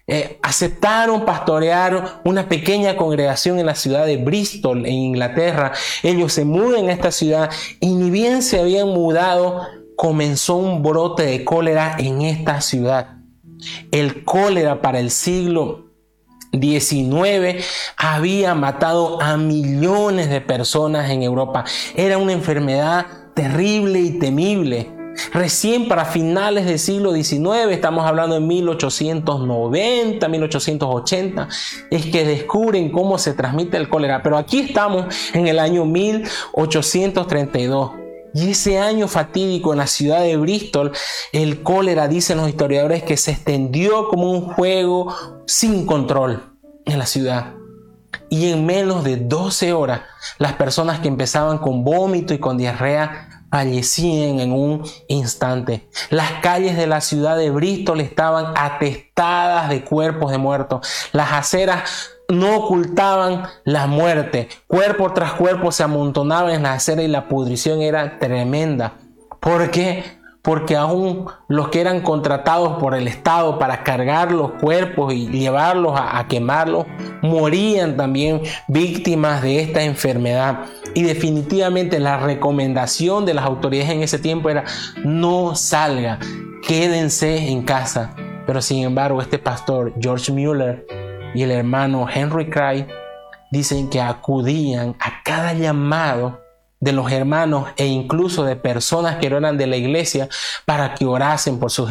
eh, 0.08 0.38
aceptaron 0.40 1.24
pastorear 1.24 2.20
una 2.24 2.48
pequeña 2.48 2.96
congregación 2.96 3.58
en 3.58 3.66
la 3.66 3.74
ciudad 3.74 4.06
de 4.06 4.18
Bristol, 4.18 4.86
en 4.86 4.94
Inglaterra. 4.94 5.72
Ellos 6.04 6.32
se 6.32 6.44
mudan 6.44 6.88
a 6.88 6.92
esta 6.92 7.10
ciudad 7.10 7.50
y 7.80 7.88
ni 7.94 8.10
bien 8.10 8.42
se 8.42 8.60
habían 8.60 8.88
mudado, 8.88 9.66
comenzó 9.96 10.56
un 10.56 10.82
brote 10.82 11.24
de 11.24 11.44
cólera 11.44 11.96
en 11.98 12.22
esta 12.22 12.60
ciudad. 12.60 13.16
El 13.90 14.24
cólera 14.24 14.80
para 14.80 15.00
el 15.00 15.10
siglo 15.10 15.86
XIX 16.52 17.64
había 17.96 18.54
matado 18.54 19.20
a 19.20 19.36
millones 19.36 20.30
de 20.30 20.40
personas 20.40 21.10
en 21.10 21.24
Europa. 21.24 21.64
Era 21.96 22.18
una 22.18 22.32
enfermedad 22.32 23.06
terrible 23.34 24.00
y 24.00 24.18
temible. 24.18 24.95
Recién 25.32 25.88
para 25.88 26.04
finales 26.04 26.66
del 26.66 26.78
siglo 26.78 27.12
XIX, 27.12 27.70
estamos 27.70 28.06
hablando 28.06 28.34
de 28.34 28.40
1890, 28.40 30.28
1880, 30.28 31.48
es 31.90 32.06
que 32.06 32.24
descubren 32.24 32.90
cómo 32.90 33.18
se 33.18 33.34
transmite 33.34 33.76
el 33.76 33.88
cólera. 33.88 34.22
Pero 34.22 34.38
aquí 34.38 34.60
estamos 34.60 35.06
en 35.32 35.46
el 35.46 35.58
año 35.58 35.84
1832. 35.84 37.92
Y 38.34 38.50
ese 38.50 38.78
año 38.78 39.08
fatídico 39.08 39.72
en 39.72 39.78
la 39.78 39.86
ciudad 39.86 40.20
de 40.20 40.36
Bristol, 40.36 40.92
el 41.32 41.62
cólera, 41.62 42.06
dicen 42.06 42.36
los 42.36 42.50
historiadores, 42.50 43.02
que 43.02 43.16
se 43.16 43.30
extendió 43.30 44.08
como 44.08 44.30
un 44.30 44.52
juego 44.52 45.14
sin 45.46 45.86
control 45.86 46.42
en 46.84 46.98
la 46.98 47.06
ciudad. 47.06 47.54
Y 48.28 48.50
en 48.50 48.66
menos 48.66 49.04
de 49.04 49.16
12 49.16 49.72
horas, 49.72 50.02
las 50.38 50.54
personas 50.54 51.00
que 51.00 51.08
empezaban 51.08 51.58
con 51.58 51.84
vómito 51.84 52.34
y 52.34 52.38
con 52.38 52.58
diarrea 52.58 53.25
fallecían 53.50 54.40
en 54.40 54.52
un 54.52 54.82
instante. 55.08 55.88
Las 56.10 56.32
calles 56.42 56.76
de 56.76 56.86
la 56.86 57.00
ciudad 57.00 57.36
de 57.36 57.50
Bristol 57.50 58.00
estaban 58.00 58.54
atestadas 58.56 59.68
de 59.68 59.84
cuerpos 59.84 60.30
de 60.30 60.38
muertos. 60.38 60.86
Las 61.12 61.32
aceras 61.32 62.10
no 62.28 62.56
ocultaban 62.56 63.44
la 63.64 63.86
muerte. 63.86 64.48
Cuerpo 64.66 65.12
tras 65.12 65.34
cuerpo 65.34 65.72
se 65.72 65.82
amontonaban 65.82 66.54
en 66.54 66.62
la 66.64 66.72
acera 66.72 67.02
y 67.02 67.08
la 67.08 67.28
pudrición 67.28 67.82
era 67.82 68.18
tremenda. 68.18 68.94
¿Por 69.40 69.70
qué? 69.70 70.15
Porque 70.46 70.76
aún 70.76 71.26
los 71.48 71.70
que 71.70 71.80
eran 71.80 72.02
contratados 72.02 72.78
por 72.78 72.94
el 72.94 73.08
Estado 73.08 73.58
para 73.58 73.82
cargar 73.82 74.30
los 74.30 74.52
cuerpos 74.52 75.12
y 75.12 75.26
llevarlos 75.26 75.98
a, 76.00 76.24
quemarlos, 76.28 76.86
morían 77.20 77.96
también 77.96 78.40
víctimas 78.68 79.42
de 79.42 79.58
esta 79.58 79.82
enfermedad. 79.82 80.66
Y 80.94 81.02
definitivamente 81.02 81.98
la 81.98 82.18
recomendación 82.18 83.26
de 83.26 83.34
las 83.34 83.44
autoridades 83.44 83.90
en 83.90 84.04
ese 84.04 84.20
tiempo 84.20 84.48
era 84.48 84.62
no 85.02 85.56
salga, 85.56 86.20
quédense 86.64 87.48
en 87.48 87.64
casa. 87.64 88.14
Pero 88.46 88.62
sin 88.62 88.84
embargo, 88.84 89.20
este 89.20 89.40
pastor 89.40 89.94
George 89.98 90.30
Mueller 90.30 90.86
y 91.34 91.42
el 91.42 91.50
hermano 91.50 92.06
Henry 92.08 92.48
Cray 92.48 92.86
dicen 93.50 93.90
que 93.90 94.00
acudían 94.00 94.94
a 95.00 95.24
cada 95.24 95.54
llamado 95.54 96.45
de 96.80 96.92
los 96.92 97.10
hermanos 97.10 97.68
e 97.76 97.86
incluso 97.86 98.44
de 98.44 98.56
personas 98.56 99.16
que 99.16 99.30
no 99.30 99.38
eran 99.38 99.56
de 99.56 99.66
la 99.66 99.76
iglesia 99.76 100.28
para 100.64 100.94
que 100.94 101.06
orasen 101.06 101.58
por 101.58 101.70
sus 101.70 101.90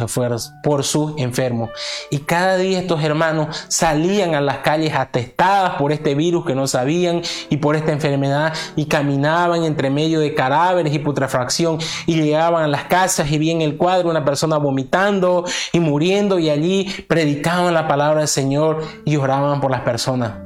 por 0.62 0.84
sus 0.84 1.14
enfermos. 1.18 1.70
Y 2.10 2.18
cada 2.20 2.56
día 2.56 2.78
estos 2.78 3.02
hermanos 3.02 3.66
salían 3.68 4.34
a 4.34 4.40
las 4.40 4.58
calles 4.58 4.94
atestadas 4.94 5.74
por 5.76 5.92
este 5.92 6.14
virus 6.14 6.44
que 6.44 6.54
no 6.54 6.66
sabían 6.66 7.22
y 7.50 7.56
por 7.56 7.76
esta 7.76 7.92
enfermedad 7.92 8.52
y 8.76 8.86
caminaban 8.86 9.64
entre 9.64 9.90
medio 9.90 10.20
de 10.20 10.34
cadáveres 10.34 10.94
y 10.94 10.98
putrefacción 10.98 11.78
y 12.06 12.20
llegaban 12.20 12.64
a 12.64 12.68
las 12.68 12.84
casas 12.84 13.30
y 13.30 13.50
en 13.50 13.62
el 13.62 13.76
cuadro 13.76 14.10
una 14.10 14.24
persona 14.24 14.56
vomitando 14.56 15.44
y 15.72 15.80
muriendo 15.80 16.38
y 16.38 16.50
allí 16.50 17.04
predicaban 17.08 17.74
la 17.74 17.86
palabra 17.86 18.20
del 18.20 18.28
Señor 18.28 18.82
y 19.04 19.16
oraban 19.16 19.60
por 19.60 19.70
las 19.70 19.82
personas. 19.82 20.45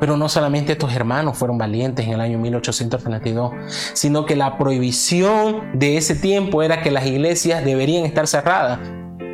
Pero 0.00 0.16
no 0.16 0.28
solamente 0.28 0.72
estos 0.72 0.94
hermanos 0.94 1.36
fueron 1.36 1.58
valientes 1.58 2.06
en 2.06 2.12
el 2.12 2.20
año 2.20 2.38
1832, 2.38 3.52
sino 3.92 4.26
que 4.26 4.36
la 4.36 4.58
prohibición 4.58 5.78
de 5.78 5.96
ese 5.96 6.14
tiempo 6.14 6.62
era 6.62 6.82
que 6.82 6.90
las 6.90 7.06
iglesias 7.06 7.64
deberían 7.64 8.04
estar 8.04 8.26
cerradas, 8.26 8.78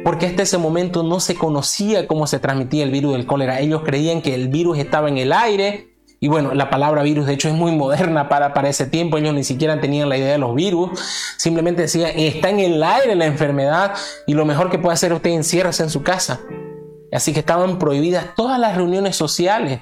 porque 0.04 0.26
hasta 0.26 0.42
ese 0.42 0.58
momento 0.58 1.02
no 1.02 1.20
se 1.20 1.34
conocía 1.34 2.06
cómo 2.06 2.26
se 2.26 2.38
transmitía 2.38 2.84
el 2.84 2.90
virus 2.90 3.12
del 3.12 3.26
cólera. 3.26 3.60
Ellos 3.60 3.82
creían 3.84 4.20
que 4.20 4.34
el 4.34 4.48
virus 4.48 4.78
estaba 4.78 5.08
en 5.08 5.18
el 5.18 5.32
aire 5.32 5.88
Y 6.24 6.28
bueno, 6.28 6.54
la 6.54 6.70
palabra 6.70 7.02
virus 7.02 7.26
de 7.26 7.34
hecho 7.34 7.48
es 7.48 7.54
muy 7.54 7.72
moderna 7.72 8.28
para, 8.28 8.54
para 8.54 8.68
ese 8.68 8.86
tiempo. 8.86 9.18
Ellos 9.18 9.34
ni 9.34 9.42
siquiera 9.42 9.80
tenían 9.80 10.08
la 10.08 10.16
idea 10.16 10.30
de 10.30 10.38
los 10.38 10.54
virus. 10.54 10.90
Simplemente 11.36 11.82
decían, 11.82 12.12
está 12.14 12.48
en 12.50 12.60
el 12.60 12.80
aire 12.80 13.16
la 13.16 13.26
enfermedad 13.26 13.94
y 14.28 14.34
lo 14.34 14.44
mejor 14.44 14.70
que 14.70 14.78
puede 14.78 14.94
hacer 14.94 15.12
usted 15.12 15.30
enciérrese 15.30 15.82
en 15.82 15.90
su 15.90 16.04
casa. 16.04 16.38
Así 17.12 17.32
que 17.32 17.40
estaban 17.40 17.78
prohibidas 17.78 18.36
todas 18.36 18.60
las 18.60 18.76
reuniones 18.76 19.16
sociales. 19.16 19.80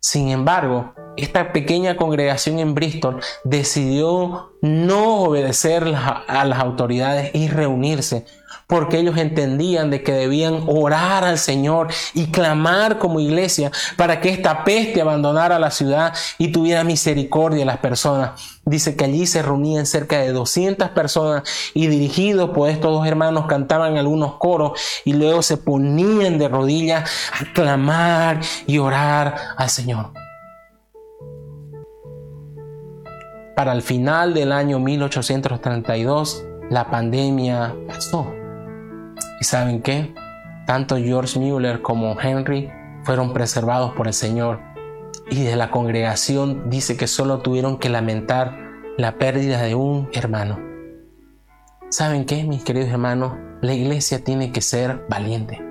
Sin 0.00 0.28
embargo, 0.28 0.94
esta 1.16 1.52
pequeña 1.52 1.96
congregación 1.96 2.60
en 2.60 2.74
Bristol 2.74 3.20
decidió 3.44 4.52
no 4.62 5.22
obedecer 5.22 5.84
a 5.94 6.44
las 6.44 6.60
autoridades 6.60 7.34
y 7.34 7.48
reunirse 7.48 8.24
porque 8.68 8.98
ellos 8.98 9.16
entendían 9.16 9.90
de 9.90 10.02
que 10.02 10.12
debían 10.12 10.62
orar 10.68 11.24
al 11.24 11.38
Señor 11.38 11.88
y 12.14 12.26
clamar 12.26 12.98
como 12.98 13.18
iglesia 13.18 13.72
para 13.96 14.20
que 14.20 14.28
esta 14.28 14.62
peste 14.62 15.00
abandonara 15.00 15.58
la 15.58 15.70
ciudad 15.70 16.14
y 16.36 16.52
tuviera 16.52 16.84
misericordia 16.84 17.60
de 17.60 17.64
las 17.64 17.78
personas. 17.78 18.60
Dice 18.66 18.94
que 18.94 19.06
allí 19.06 19.26
se 19.26 19.40
reunían 19.40 19.86
cerca 19.86 20.18
de 20.18 20.32
200 20.32 20.90
personas 20.90 21.44
y 21.72 21.86
dirigidos 21.86 22.50
por 22.50 22.68
estos 22.68 22.92
dos 22.92 23.06
hermanos 23.06 23.46
cantaban 23.46 23.96
algunos 23.96 24.34
coros 24.34 24.78
y 25.06 25.14
luego 25.14 25.40
se 25.42 25.56
ponían 25.56 26.38
de 26.38 26.48
rodillas 26.48 27.10
a 27.32 27.50
clamar 27.54 28.40
y 28.66 28.76
orar 28.76 29.34
al 29.56 29.70
Señor. 29.70 30.12
Para 33.56 33.72
el 33.72 33.80
final 33.80 34.34
del 34.34 34.52
año 34.52 34.78
1832, 34.78 36.44
la 36.70 36.90
pandemia 36.90 37.74
pasó. 37.88 38.47
¿Y 39.40 39.44
saben 39.44 39.82
qué? 39.82 40.14
Tanto 40.66 40.96
George 40.96 41.38
Mueller 41.38 41.80
como 41.80 42.20
Henry 42.20 42.70
fueron 43.04 43.32
preservados 43.32 43.94
por 43.94 44.06
el 44.06 44.12
Señor. 44.12 44.60
Y 45.30 45.44
de 45.44 45.56
la 45.56 45.70
congregación 45.70 46.68
dice 46.70 46.96
que 46.96 47.06
solo 47.06 47.38
tuvieron 47.38 47.78
que 47.78 47.88
lamentar 47.88 48.58
la 48.96 49.16
pérdida 49.16 49.62
de 49.62 49.74
un 49.74 50.08
hermano. 50.12 50.58
¿Saben 51.90 52.26
qué, 52.26 52.44
mis 52.44 52.64
queridos 52.64 52.90
hermanos? 52.90 53.32
La 53.62 53.74
iglesia 53.74 54.22
tiene 54.22 54.52
que 54.52 54.60
ser 54.60 55.06
valiente. 55.08 55.62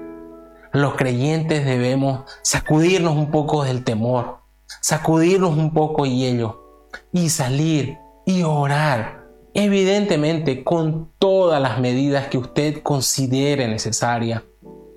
Los 0.74 0.96
creyentes 0.96 1.66
debemos 1.66 2.24
sacudirnos 2.42 3.16
un 3.16 3.32
poco 3.32 3.64
del 3.64 3.84
temor, 3.84 4.40
sacudirnos 4.82 5.58
un 5.58 5.74
poco 5.74 6.06
y 6.06 6.26
ello, 6.26 6.90
y 7.12 7.30
salir 7.30 7.98
y 8.26 8.44
orar 8.44 9.17
evidentemente 9.58 10.64
con 10.64 11.10
todas 11.18 11.60
las 11.60 11.80
medidas 11.80 12.28
que 12.28 12.38
usted 12.38 12.84
considere 12.84 13.68
necesaria. 13.68 14.46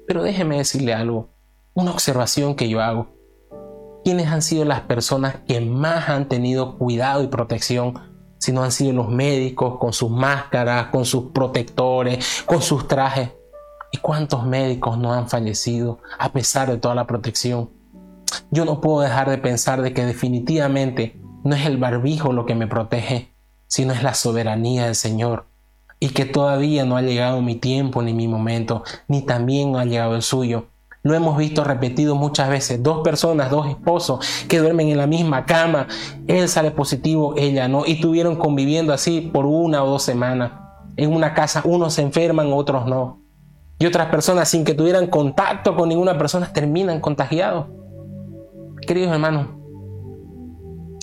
Pero 0.06 0.22
déjeme 0.22 0.58
decirle 0.58 0.92
algo, 0.92 1.30
una 1.72 1.92
observación 1.92 2.54
que 2.54 2.68
yo 2.68 2.82
hago. 2.82 3.08
¿Quiénes 4.04 4.26
han 4.26 4.42
sido 4.42 4.66
las 4.66 4.82
personas 4.82 5.36
que 5.48 5.62
más 5.62 6.10
han 6.10 6.28
tenido 6.28 6.76
cuidado 6.76 7.24
y 7.24 7.28
protección? 7.28 7.94
Si 8.36 8.52
no 8.52 8.62
han 8.62 8.70
sido 8.70 8.92
los 8.92 9.08
médicos 9.08 9.78
con 9.78 9.94
sus 9.94 10.10
máscaras, 10.10 10.88
con 10.88 11.06
sus 11.06 11.30
protectores, 11.32 12.42
con 12.44 12.60
sus 12.60 12.86
trajes. 12.86 13.30
¿Y 13.92 13.96
cuántos 13.96 14.44
médicos 14.44 14.98
no 14.98 15.14
han 15.14 15.30
fallecido 15.30 16.00
a 16.18 16.32
pesar 16.32 16.70
de 16.70 16.76
toda 16.76 16.94
la 16.94 17.06
protección? 17.06 17.70
Yo 18.50 18.66
no 18.66 18.82
puedo 18.82 19.00
dejar 19.00 19.30
de 19.30 19.38
pensar 19.38 19.80
de 19.80 19.94
que 19.94 20.04
definitivamente 20.04 21.18
no 21.44 21.56
es 21.56 21.64
el 21.64 21.78
barbijo 21.78 22.34
lo 22.34 22.44
que 22.44 22.54
me 22.54 22.66
protege, 22.66 23.30
sino 23.70 23.92
es 23.92 24.02
la 24.02 24.14
soberanía 24.14 24.86
del 24.86 24.96
Señor. 24.96 25.46
Y 26.00 26.08
que 26.08 26.24
todavía 26.24 26.84
no 26.84 26.96
ha 26.96 27.02
llegado 27.02 27.40
mi 27.40 27.54
tiempo 27.54 28.02
ni 28.02 28.12
mi 28.12 28.26
momento, 28.26 28.82
ni 29.06 29.22
también 29.22 29.76
ha 29.76 29.84
llegado 29.84 30.16
el 30.16 30.22
suyo. 30.22 30.66
Lo 31.02 31.14
hemos 31.14 31.38
visto 31.38 31.62
repetido 31.62 32.14
muchas 32.14 32.50
veces. 32.50 32.82
Dos 32.82 33.02
personas, 33.02 33.50
dos 33.50 33.68
esposos 33.68 34.26
que 34.48 34.58
duermen 34.58 34.88
en 34.88 34.98
la 34.98 35.06
misma 35.06 35.46
cama. 35.46 35.86
Él 36.26 36.48
sale 36.48 36.72
positivo, 36.72 37.34
ella 37.38 37.68
no. 37.68 37.86
Y 37.86 37.92
estuvieron 37.92 38.36
conviviendo 38.36 38.92
así 38.92 39.20
por 39.20 39.46
una 39.46 39.84
o 39.84 39.90
dos 39.90 40.02
semanas. 40.02 40.52
En 40.96 41.14
una 41.14 41.32
casa 41.32 41.62
unos 41.64 41.94
se 41.94 42.02
enferman, 42.02 42.52
otros 42.52 42.86
no. 42.86 43.20
Y 43.78 43.86
otras 43.86 44.08
personas 44.08 44.48
sin 44.48 44.64
que 44.64 44.74
tuvieran 44.74 45.06
contacto 45.06 45.76
con 45.76 45.88
ninguna 45.88 46.18
persona 46.18 46.52
terminan 46.52 47.00
contagiados. 47.00 47.66
Queridos 48.86 49.12
hermanos, 49.12 49.46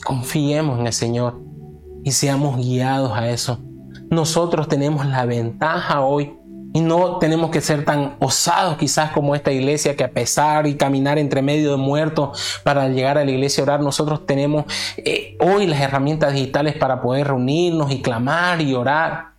confiemos 0.03 0.80
en 0.80 0.88
el 0.88 0.93
Señor 0.93 1.47
y 2.08 2.12
seamos 2.12 2.55
guiados 2.55 3.12
a 3.12 3.30
eso. 3.30 3.60
Nosotros 4.10 4.70
tenemos 4.70 5.05
la 5.05 5.26
ventaja 5.26 5.99
hoy 5.99 6.38
y 6.74 6.80
no 6.80 7.18
tenemos 7.18 7.49
que 7.49 7.60
ser 7.60 7.84
tan 7.84 8.16
osados 8.20 8.78
quizás 8.78 9.12
como 9.12 9.36
esta 9.36 9.51
iglesia 9.51 9.97
que 9.97 10.05
a 10.05 10.12
pesar 10.12 10.68
y 10.68 10.76
caminar 10.76 11.18
entre 11.18 11.41
medio 11.41 11.72
de 11.72 11.76
muertos 11.76 12.62
para 12.64 12.88
llegar 12.88 13.18
a 13.18 13.26
la 13.26 13.32
iglesia 13.32 13.62
a 13.62 13.66
orar, 13.66 13.82
nosotros 13.82 14.26
tenemos 14.26 14.64
eh, 14.95 15.36
hoy 15.41 15.68
las 15.68 15.82
herramientas 15.82 16.32
digitales 16.32 16.76
para 16.76 17.01
poder 17.01 17.28
reunirnos 17.28 17.91
y 17.91 18.01
clamar 18.01 18.62
y 18.62 18.74
orar. 18.74 19.34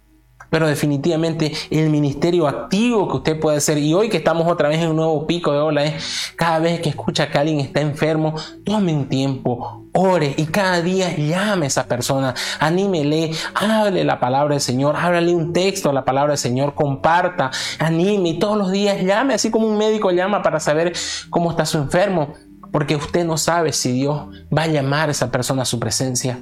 Pero 0.51 0.67
definitivamente 0.67 1.53
el 1.71 1.89
ministerio 1.89 2.49
activo 2.49 3.09
que 3.09 3.17
usted 3.17 3.41
puede 3.41 3.59
hacer, 3.59 3.79
y 3.79 3.95
hoy 3.95 4.09
que 4.11 4.19
estamos 4.19 4.47
otra 4.47 4.69
vez 4.69 4.81
en 4.81 4.91
un 4.91 4.97
nuevo 4.97 5.27
pico 5.27 5.53
de 5.53 5.59
ola, 5.59 5.85
es 5.85 6.33
cada 6.37 6.59
vez 6.59 6.81
que 6.81 6.89
escucha 6.91 7.31
que 7.31 7.39
alguien 7.39 7.61
está 7.61 7.81
enfermo, 7.81 8.35
tome 8.65 8.95
un 8.95 9.09
tiempo, 9.09 9.88
ore 9.99 10.35
y 10.37 10.47
cada 10.47 10.81
día 10.81 11.17
llame 11.17 11.67
a 11.67 11.69
esa 11.69 11.87
persona, 11.87 12.35
anímele, 12.61 13.33
hable 13.55 14.05
la 14.05 14.21
palabra 14.21 14.55
del 14.55 14.61
Señor, 14.61 14.95
háblale 14.97 15.35
un 15.35 15.53
texto 15.53 15.91
a 15.91 15.93
la 15.93 16.05
palabra 16.05 16.33
del 16.33 16.39
Señor, 16.39 16.75
comparta, 16.75 17.51
anime 17.81 18.31
y 18.31 18.39
todos 18.39 18.57
los 18.57 18.71
días 18.71 19.03
llame, 19.03 19.35
así 19.35 19.51
como 19.51 19.67
un 19.67 19.77
médico 19.77 20.13
llama 20.13 20.43
para 20.43 20.61
saber 20.61 20.93
cómo 21.31 21.51
está 21.51 21.67
su 21.67 21.79
enfermo, 21.79 22.35
porque 22.71 22.95
usted 22.95 23.25
no 23.25 23.37
sabe 23.37 23.73
si 23.73 23.93
Dios 23.93 24.29
va 24.57 24.63
a 24.63 24.69
llamar 24.69 25.09
a 25.09 25.13
esa 25.13 25.31
persona 25.31 25.63
a 25.63 25.67
su 25.67 25.81
presencia. 25.81 26.39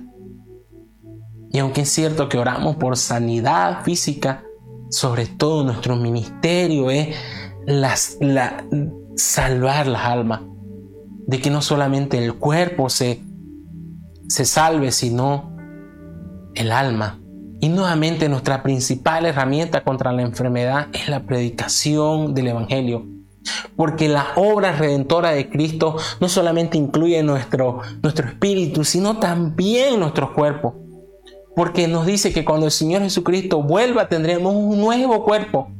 Y 1.51 1.59
aunque 1.59 1.83
es 1.83 1.89
cierto 1.89 2.29
que 2.29 2.39
oramos 2.39 2.77
por 2.77 2.97
sanidad 2.99 3.83
física, 3.83 4.43
sobre 4.91 5.27
todo 5.27 5.65
nuestro 5.65 5.97
ministerio 5.97 6.91
es 6.91 7.17
la, 7.67 7.97
salvar 9.17 9.87
las 9.87 10.05
almas. 10.05 10.43
De 11.27 11.41
que 11.41 11.51
no 11.51 11.61
solamente 11.61 12.23
el 12.23 12.35
cuerpo 12.35 12.89
se, 12.89 13.21
se 14.29 14.45
salve, 14.45 14.93
sino 14.93 15.57
el 16.55 16.73
alma. 16.73 17.21
Y 17.61 17.69
nuevamente 17.69 18.29
nuestra 18.29 18.63
principal 18.63 19.27
herramienta 19.27 19.83
contra 19.83 20.13
la 20.13 20.23
enfermedad 20.23 20.89
es 20.93 21.09
la 21.09 21.25
predicación 21.25 22.35
del 22.35 22.49
Evangelio. 22.49 23.07
Porque 23.77 24.09
la 24.09 24.27
obra 24.37 24.73
redentora 24.73 25.31
de 25.31 25.49
Cristo 25.49 25.97
no 26.21 26.29
solamente 26.29 26.77
incluye 26.77 27.23
nuestro, 27.23 27.81
nuestro 28.03 28.29
espíritu, 28.29 28.85
sino 28.85 29.19
también 29.19 30.01
nuestro 30.01 30.35
cuerpo 30.35 30.87
porque 31.57 31.89
nos 31.89 32.05
dice 32.05 32.35
que 32.35 32.45
cuando 32.45 32.67
el 32.67 32.71
Señor 32.71 33.01
Jesucristo 33.01 33.63
vuelva 33.63 34.11
tendremos 34.11 34.55
un 34.55 34.79
nuevo 34.79 35.25
cuerpo, 35.25 35.71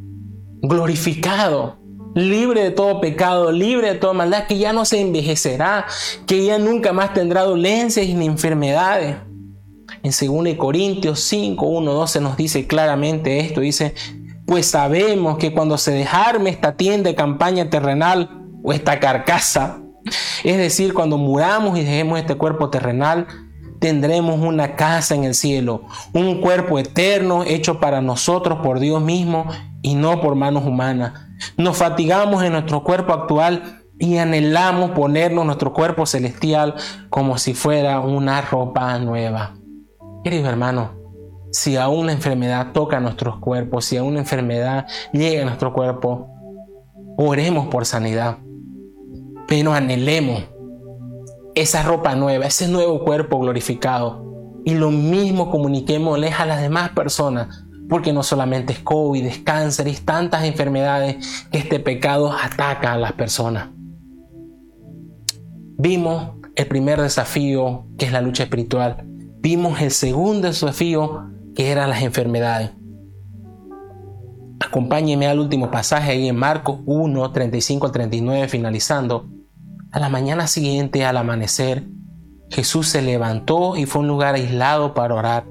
glorificado, 0.63 1.77
libre 2.17 2.63
de 2.63 2.71
todo 2.71 2.99
pecado, 3.01 3.53
libre 3.53 3.93
de 3.93 3.99
toda 3.99 4.15
maldad, 4.15 4.47
que 4.47 4.57
ya 4.57 4.73
no 4.73 4.87
se 4.87 5.01
envejecerá, 5.01 5.87
que 6.27 6.47
ya 6.47 6.59
nunca 6.59 6.95
más 6.95 7.13
tendrá 7.13 7.43
dolencias 7.43 8.09
ni 8.09 8.25
enfermedades. 8.25 9.17
En 10.03 10.11
2 10.11 10.55
Corintios 10.57 11.21
5, 11.21 11.67
1, 11.67 11.93
12 11.93 12.21
nos 12.23 12.37
dice 12.39 12.67
claramente 12.67 13.41
esto, 13.41 13.61
dice, 13.61 13.95
pues 14.47 14.67
sabemos 14.67 15.37
que 15.37 15.53
cuando 15.53 15.77
se 15.77 15.93
dejarme 15.93 16.49
esta 16.49 16.77
tienda 16.77 17.11
de 17.11 17.17
campaña 17.17 17.69
terrenal 17.69 18.47
o 18.63 18.73
esta 18.73 18.99
carcasa, 18.99 19.83
es 20.43 20.57
decir, 20.57 20.95
cuando 20.95 21.19
muramos 21.19 21.79
y 21.79 21.83
dejemos 21.83 22.19
este 22.19 22.37
cuerpo 22.37 22.71
terrenal, 22.71 23.27
tendremos 23.87 24.41
una 24.41 24.75
casa 24.75 25.15
en 25.15 25.23
el 25.23 25.37
cielo, 25.37 25.83
un 26.13 26.41
cuerpo 26.41 26.77
eterno 26.81 27.45
hecho 27.45 27.79
para 27.79 28.01
nosotros 28.01 28.59
por 28.65 28.81
Dios 28.81 29.01
mismo 29.01 29.47
y 29.81 29.95
no 29.95 30.21
por 30.21 30.35
manos 30.35 30.65
humanas. 30.65 31.13
Nos 31.57 31.77
fatigamos 31.77 32.43
en 32.43 32.51
nuestro 32.51 32.83
cuerpo 32.83 33.13
actual 33.13 33.85
y 34.01 34.17
anhelamos 34.17 34.91
ponernos 34.91 35.47
nuestro 35.47 35.73
cuerpo 35.73 36.05
celestial 36.05 36.75
como 37.11 37.39
si 37.39 37.55
fuera 37.55 38.01
una 38.01 38.41
ropa 38.41 38.99
nueva. 38.99 39.55
Querido 40.25 40.49
hermano, 40.49 40.91
si 41.53 41.77
a 41.77 41.87
una 41.87 42.11
enfermedad 42.11 42.73
toca 42.73 42.99
nuestros 42.99 43.39
cuerpos, 43.39 43.85
si 43.85 43.97
a 43.97 44.03
una 44.03 44.19
enfermedad 44.19 44.89
llega 45.13 45.43
a 45.43 45.45
nuestro 45.45 45.73
cuerpo, 45.73 46.29
oremos 47.17 47.69
por 47.69 47.87
sanidad, 47.87 48.39
pero 49.47 49.73
anhelemos 49.73 50.43
esa 51.57 51.83
ropa 51.83 52.15
nueva, 52.15 52.47
ese 52.47 52.69
nuevo 52.69 53.03
cuerpo 53.03 53.41
glorificado. 53.41 54.23
Y 54.65 54.75
lo 54.75 54.91
mismo 54.91 55.51
comuniquémosles 55.51 56.39
a 56.39 56.47
las 56.47 56.61
demás 56.61 56.91
personas, 56.91 57.65
porque 57.89 58.13
no 58.13 58.23
solamente 58.23 58.75
es 58.75 58.81
COVID, 58.81 59.25
es 59.25 59.39
cáncer, 59.39 59.89
es 59.89 60.05
tantas 60.05 60.45
enfermedades 60.45 61.47
que 61.51 61.59
este 61.59 61.81
pecado 61.81 62.31
ataca 62.31 62.93
a 62.93 62.99
las 62.99 63.13
personas. 63.13 63.71
Vimos 65.79 66.33
el 66.55 66.67
primer 66.67 67.01
desafío, 67.01 67.87
que 67.97 68.05
es 68.05 68.13
la 68.13 68.21
lucha 68.21 68.43
espiritual. 68.43 69.05
Vimos 69.41 69.81
el 69.81 69.93
segundo 69.93 70.49
desafío, 70.49 71.31
que 71.55 71.71
eran 71.71 71.89
las 71.89 72.03
enfermedades. 72.03 72.73
Acompáñeme 74.61 75.27
al 75.27 75.39
último 75.39 75.71
pasaje 75.71 76.13
ahí 76.13 76.29
en 76.29 76.37
Marcos 76.37 76.81
1, 76.85 77.33
35 77.33 77.87
al 77.87 77.93
39, 77.93 78.49
finalizando. 78.49 79.36
A 79.97 79.99
la 79.99 80.11
mañana 80.11 80.47
siguiente, 80.47 81.07
al 81.07 81.17
amanecer, 81.17 81.85
Jesús 82.51 82.87
se 82.87 83.01
levantó 83.01 83.79
y 83.79 83.87
fue 83.87 84.01
a 84.01 84.03
un 84.03 84.09
lugar 84.09 84.35
aislado 84.35 84.93
para 84.93 85.15
orar. 85.15 85.47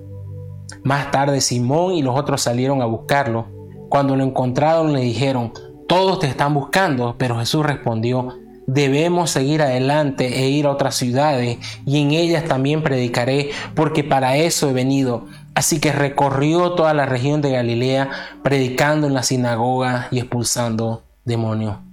Más 0.84 1.10
tarde 1.10 1.42
Simón 1.42 1.94
y 1.94 2.04
los 2.04 2.16
otros 2.16 2.44
salieron 2.44 2.84
a 2.84 2.86
buscarlo. 2.86 3.48
Cuando 3.90 4.16
lo 4.16 4.24
encontraron 4.24 4.94
le 4.94 5.00
dijeron, 5.00 5.52
todos 5.88 6.20
te 6.20 6.28
están 6.28 6.54
buscando, 6.54 7.16
pero 7.18 7.40
Jesús 7.40 7.66
respondió, 7.66 8.38
debemos 8.68 9.32
seguir 9.32 9.64
adelante 9.64 10.44
e 10.44 10.48
ir 10.48 10.68
a 10.68 10.74
otras 10.74 10.94
ciudades 10.94 11.58
y 11.84 12.00
en 12.00 12.12
ellas 12.12 12.46
también 12.46 12.84
predicaré, 12.84 13.50
porque 13.74 14.04
para 14.04 14.38
eso 14.38 14.70
he 14.70 14.74
venido. 14.74 15.26
Así 15.56 15.80
que 15.80 15.92
recorrió 15.92 16.74
toda 16.74 16.94
la 16.94 17.08
región 17.08 17.42
de 17.42 17.50
Galilea, 17.50 18.12
predicando 18.44 19.08
en 19.08 19.16
la 19.16 19.24
sinagoga 19.24 20.08
y 20.12 20.20
expulsando 20.20 21.02
demonios. 21.24 21.85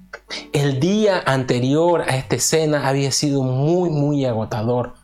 El 0.52 0.80
día 0.80 1.22
anterior 1.24 2.02
a 2.02 2.16
esta 2.16 2.36
escena 2.36 2.88
había 2.88 3.12
sido 3.12 3.42
muy, 3.42 3.90
muy 3.90 4.24
agotador. 4.24 4.94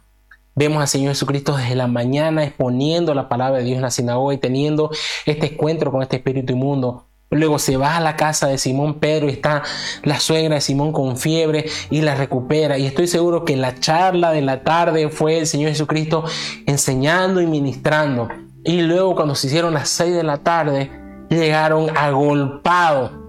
Vemos 0.55 0.81
al 0.81 0.89
Señor 0.89 1.13
Jesucristo 1.13 1.57
desde 1.57 1.77
la 1.77 1.87
mañana 1.87 2.45
exponiendo 2.45 3.15
la 3.15 3.29
palabra 3.29 3.59
de 3.59 3.65
Dios 3.65 3.77
en 3.77 3.83
la 3.83 3.91
sinagoga 3.91 4.35
y 4.35 4.39
teniendo 4.39 4.91
este 5.25 5.53
encuentro 5.53 5.93
con 5.93 6.03
este 6.03 6.17
espíritu 6.17 6.53
inmundo. 6.53 7.07
Luego 7.31 7.59
se 7.59 7.77
va 7.77 7.97
a 7.97 8.01
la 8.01 8.17
casa 8.17 8.49
de 8.49 8.59
Simón 8.59 8.95
Pedro 8.95 9.29
y 9.29 9.33
está 9.33 9.63
la 10.03 10.19
suegra 10.19 10.57
de 10.57 10.61
Simón 10.61 10.93
con 10.93 11.17
fiebre 11.17 11.67
y 11.91 12.01
la 12.01 12.15
recupera. 12.15 12.79
Y 12.79 12.87
estoy 12.87 13.07
seguro 13.07 13.45
que 13.45 13.57
la 13.57 13.79
charla 13.79 14.33
de 14.33 14.41
la 14.41 14.65
tarde 14.65 15.11
fue 15.11 15.39
el 15.39 15.47
Señor 15.47 15.71
Jesucristo 15.71 16.25
enseñando 16.67 17.41
y 17.41 17.47
ministrando. 17.47 18.29
Y 18.65 18.81
luego 18.81 19.15
cuando 19.15 19.35
se 19.35 19.47
hicieron 19.47 19.75
las 19.75 19.91
seis 19.91 20.15
de 20.15 20.25
la 20.25 20.39
tarde, 20.39 20.91
llegaron 21.29 21.97
agolpados 21.97 23.28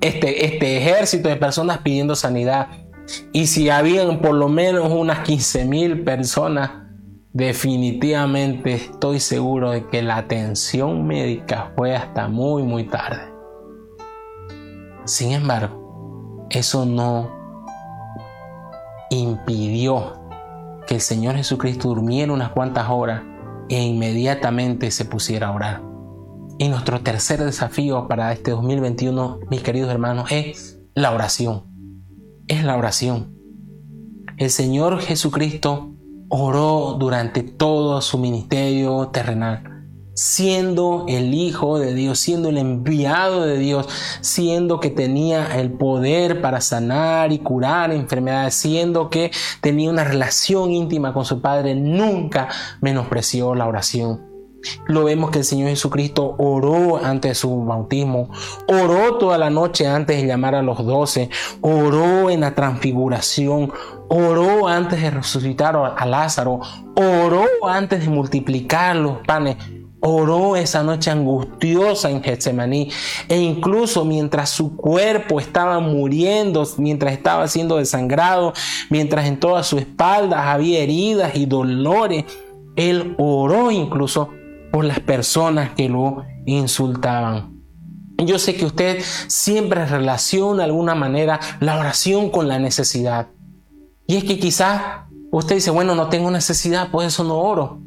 este, 0.00 0.44
este 0.44 0.76
ejército 0.76 1.28
de 1.28 1.36
personas 1.36 1.78
pidiendo 1.78 2.14
sanidad. 2.14 2.68
Y 3.32 3.46
si 3.46 3.70
habían 3.70 4.20
por 4.20 4.34
lo 4.34 4.48
menos 4.48 4.92
unas 4.92 5.20
15 5.20 5.64
mil 5.64 6.04
personas, 6.04 6.70
definitivamente 7.32 8.74
estoy 8.74 9.20
seguro 9.20 9.70
de 9.70 9.86
que 9.86 10.02
la 10.02 10.16
atención 10.16 11.06
médica 11.06 11.72
fue 11.76 11.96
hasta 11.96 12.28
muy, 12.28 12.62
muy 12.62 12.84
tarde. 12.84 13.32
Sin 15.04 15.32
embargo, 15.32 16.46
eso 16.50 16.84
no 16.84 17.38
impidió 19.10 20.20
que 20.86 20.96
el 20.96 21.00
Señor 21.00 21.36
Jesucristo 21.36 21.88
durmiera 21.88 22.32
unas 22.32 22.50
cuantas 22.50 22.88
horas 22.90 23.22
e 23.68 23.82
inmediatamente 23.82 24.90
se 24.90 25.04
pusiera 25.04 25.48
a 25.48 25.52
orar. 25.52 25.87
Y 26.60 26.66
nuestro 26.68 27.00
tercer 27.02 27.44
desafío 27.44 28.08
para 28.08 28.32
este 28.32 28.50
2021, 28.50 29.38
mis 29.48 29.62
queridos 29.62 29.92
hermanos, 29.92 30.32
es 30.32 30.80
la 30.92 31.12
oración. 31.12 31.62
Es 32.48 32.64
la 32.64 32.76
oración. 32.76 33.32
El 34.38 34.50
Señor 34.50 35.00
Jesucristo 35.00 35.94
oró 36.28 36.96
durante 36.98 37.44
todo 37.44 38.00
su 38.00 38.18
ministerio 38.18 39.06
terrenal, 39.12 39.86
siendo 40.14 41.04
el 41.06 41.32
Hijo 41.32 41.78
de 41.78 41.94
Dios, 41.94 42.18
siendo 42.18 42.48
el 42.48 42.58
enviado 42.58 43.42
de 43.46 43.56
Dios, 43.58 43.88
siendo 44.20 44.80
que 44.80 44.90
tenía 44.90 45.60
el 45.60 45.70
poder 45.70 46.40
para 46.40 46.60
sanar 46.60 47.30
y 47.30 47.38
curar 47.38 47.92
enfermedades, 47.92 48.54
siendo 48.54 49.10
que 49.10 49.30
tenía 49.60 49.90
una 49.90 50.02
relación 50.02 50.72
íntima 50.72 51.14
con 51.14 51.24
su 51.24 51.40
Padre, 51.40 51.76
nunca 51.76 52.48
menospreció 52.80 53.54
la 53.54 53.68
oración. 53.68 54.27
Lo 54.86 55.04
vemos 55.04 55.30
que 55.30 55.38
el 55.38 55.44
Señor 55.44 55.68
Jesucristo 55.68 56.34
oró 56.38 56.96
antes 57.02 57.30
de 57.30 57.34
su 57.34 57.64
bautismo, 57.64 58.30
oró 58.66 59.16
toda 59.16 59.38
la 59.38 59.50
noche 59.50 59.86
antes 59.86 60.20
de 60.20 60.26
llamar 60.26 60.54
a 60.54 60.62
los 60.62 60.84
doce, 60.84 61.30
oró 61.60 62.30
en 62.30 62.40
la 62.40 62.54
transfiguración, 62.54 63.72
oró 64.08 64.66
antes 64.66 65.00
de 65.00 65.10
resucitar 65.10 65.76
a 65.76 66.06
Lázaro, 66.06 66.60
oró 66.94 67.44
antes 67.68 68.00
de 68.00 68.08
multiplicar 68.08 68.96
los 68.96 69.18
panes, 69.26 69.56
oró 70.00 70.56
esa 70.56 70.82
noche 70.82 71.10
angustiosa 71.10 72.10
en 72.10 72.22
Getsemaní 72.22 72.90
e 73.28 73.36
incluso 73.36 74.04
mientras 74.04 74.50
su 74.50 74.76
cuerpo 74.76 75.40
estaba 75.40 75.80
muriendo, 75.80 76.66
mientras 76.78 77.12
estaba 77.12 77.46
siendo 77.48 77.76
desangrado, 77.76 78.52
mientras 78.90 79.26
en 79.26 79.38
toda 79.38 79.62
su 79.62 79.78
espalda 79.78 80.52
había 80.52 80.80
heridas 80.80 81.36
y 81.36 81.46
dolores, 81.46 82.24
él 82.76 83.14
oró 83.18 83.70
incluso 83.70 84.30
por 84.72 84.84
las 84.84 85.00
personas 85.00 85.70
que 85.74 85.88
lo 85.88 86.24
insultaban. 86.46 87.58
Yo 88.24 88.38
sé 88.38 88.56
que 88.56 88.64
usted 88.64 89.02
siempre 89.28 89.86
relaciona 89.86 90.58
de 90.58 90.64
alguna 90.64 90.94
manera 90.94 91.38
la 91.60 91.78
oración 91.78 92.30
con 92.30 92.48
la 92.48 92.58
necesidad. 92.58 93.28
Y 94.06 94.16
es 94.16 94.24
que 94.24 94.38
quizás 94.38 94.82
usted 95.30 95.56
dice, 95.56 95.70
bueno, 95.70 95.94
no 95.94 96.08
tengo 96.08 96.30
necesidad, 96.30 96.90
por 96.90 97.04
eso 97.04 97.22
no 97.22 97.38
oro. 97.38 97.80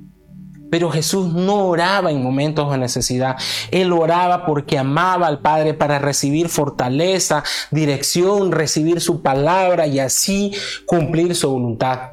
Pero 0.69 0.89
Jesús 0.89 1.33
no 1.33 1.67
oraba 1.67 2.11
en 2.11 2.23
momentos 2.23 2.71
de 2.71 2.77
necesidad. 2.77 3.35
Él 3.71 3.91
oraba 3.91 4.45
porque 4.45 4.77
amaba 4.77 5.27
al 5.27 5.41
Padre 5.41 5.73
para 5.73 5.99
recibir 5.99 6.47
fortaleza, 6.47 7.43
dirección, 7.71 8.53
recibir 8.53 9.01
su 9.01 9.21
palabra 9.21 9.85
y 9.85 9.99
así 9.99 10.53
cumplir 10.85 11.35
su 11.35 11.49
voluntad. 11.49 12.11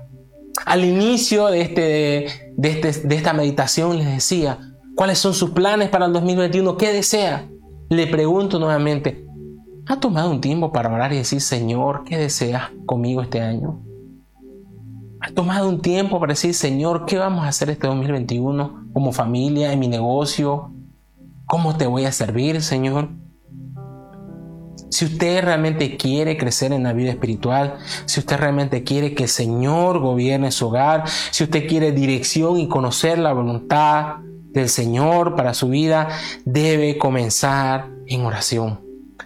Al 0.66 0.84
inicio 0.84 1.46
de, 1.46 1.60
este, 1.60 2.47
de, 2.58 2.70
este, 2.70 3.06
de 3.06 3.14
esta 3.14 3.32
meditación 3.32 3.96
les 3.96 4.06
decía, 4.08 4.58
¿cuáles 4.96 5.18
son 5.18 5.32
sus 5.32 5.50
planes 5.50 5.88
para 5.90 6.06
el 6.06 6.12
2021? 6.12 6.76
¿Qué 6.76 6.92
desea? 6.92 7.48
Le 7.88 8.08
pregunto 8.08 8.58
nuevamente, 8.58 9.24
¿ha 9.86 10.00
tomado 10.00 10.28
un 10.30 10.40
tiempo 10.40 10.72
para 10.72 10.92
orar 10.92 11.12
y 11.12 11.18
decir, 11.18 11.40
Señor, 11.40 12.02
¿qué 12.04 12.18
deseas 12.18 12.64
conmigo 12.84 13.22
este 13.22 13.40
año? 13.40 13.80
¿Ha 15.20 15.30
tomado 15.30 15.68
un 15.68 15.80
tiempo 15.80 16.18
para 16.18 16.32
decir, 16.32 16.52
Señor, 16.52 17.06
¿qué 17.06 17.16
vamos 17.16 17.44
a 17.44 17.48
hacer 17.48 17.70
este 17.70 17.86
2021 17.86 18.88
como 18.92 19.12
familia, 19.12 19.72
en 19.72 19.78
mi 19.78 19.86
negocio? 19.86 20.72
¿Cómo 21.46 21.76
te 21.76 21.86
voy 21.86 22.06
a 22.06 22.12
servir, 22.12 22.60
Señor? 22.60 23.08
Si 24.90 25.04
usted 25.04 25.44
realmente 25.44 25.96
quiere 25.96 26.36
crecer 26.36 26.72
en 26.72 26.82
la 26.82 26.92
vida 26.92 27.10
espiritual, 27.10 27.78
si 28.06 28.20
usted 28.20 28.38
realmente 28.38 28.84
quiere 28.84 29.14
que 29.14 29.24
el 29.24 29.28
Señor 29.28 29.98
gobierne 29.98 30.50
su 30.50 30.68
hogar, 30.68 31.04
si 31.30 31.44
usted 31.44 31.66
quiere 31.66 31.92
dirección 31.92 32.58
y 32.58 32.68
conocer 32.68 33.18
la 33.18 33.32
voluntad 33.32 34.16
del 34.52 34.68
Señor 34.68 35.36
para 35.36 35.54
su 35.54 35.68
vida, 35.68 36.08
debe 36.44 36.98
comenzar 36.98 37.88
en 38.06 38.24
oración. 38.24 38.80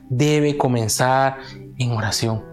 Debe 0.08 0.56
comenzar 0.56 1.38
en 1.78 1.92
oración. 1.92 2.44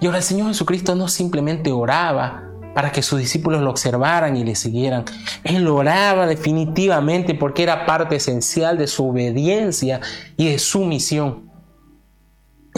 Y 0.00 0.06
ahora 0.06 0.18
el 0.18 0.24
Señor 0.24 0.48
Jesucristo 0.48 0.94
no 0.94 1.08
simplemente 1.08 1.72
oraba 1.72 2.44
para 2.74 2.90
que 2.90 3.02
sus 3.02 3.20
discípulos 3.20 3.62
lo 3.62 3.70
observaran 3.70 4.36
y 4.36 4.44
le 4.44 4.54
siguieran. 4.54 5.04
Él 5.44 5.66
oraba 5.68 6.26
definitivamente 6.26 7.34
porque 7.34 7.62
era 7.62 7.86
parte 7.86 8.16
esencial 8.16 8.76
de 8.78 8.86
su 8.86 9.08
obediencia 9.08 10.00
y 10.36 10.48
de 10.48 10.58
su 10.58 10.84
misión. 10.84 11.53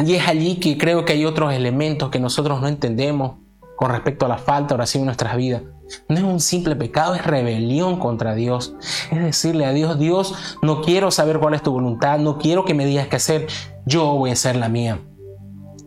Y 0.04 0.14
es 0.14 0.28
allí 0.28 0.56
que 0.56 0.76
creo 0.76 1.04
que 1.04 1.14
hay 1.14 1.24
otros 1.24 1.52
elementos 1.52 2.10
que 2.10 2.20
nosotros 2.20 2.60
no 2.60 2.68
entendemos 2.68 3.36
con 3.76 3.90
respecto 3.90 4.26
a 4.26 4.28
la 4.28 4.38
falta 4.38 4.68
de 4.68 4.74
oración 4.74 5.02
en 5.02 5.06
nuestras 5.06 5.36
vidas. 5.36 5.62
No 6.08 6.16
es 6.16 6.22
un 6.22 6.40
simple 6.40 6.76
pecado, 6.76 7.14
es 7.14 7.24
rebelión 7.24 7.98
contra 7.98 8.34
Dios. 8.34 8.74
Es 9.10 9.22
decirle 9.22 9.64
a 9.64 9.72
Dios, 9.72 9.98
Dios, 9.98 10.58
no 10.62 10.82
quiero 10.82 11.10
saber 11.10 11.38
cuál 11.38 11.54
es 11.54 11.62
tu 11.62 11.72
voluntad, 11.72 12.18
no 12.18 12.38
quiero 12.38 12.64
que 12.64 12.74
me 12.74 12.84
digas 12.84 13.08
qué 13.08 13.16
hacer, 13.16 13.46
yo 13.84 14.14
voy 14.14 14.30
a 14.30 14.32
hacer 14.34 14.56
la 14.56 14.68
mía. 14.68 15.00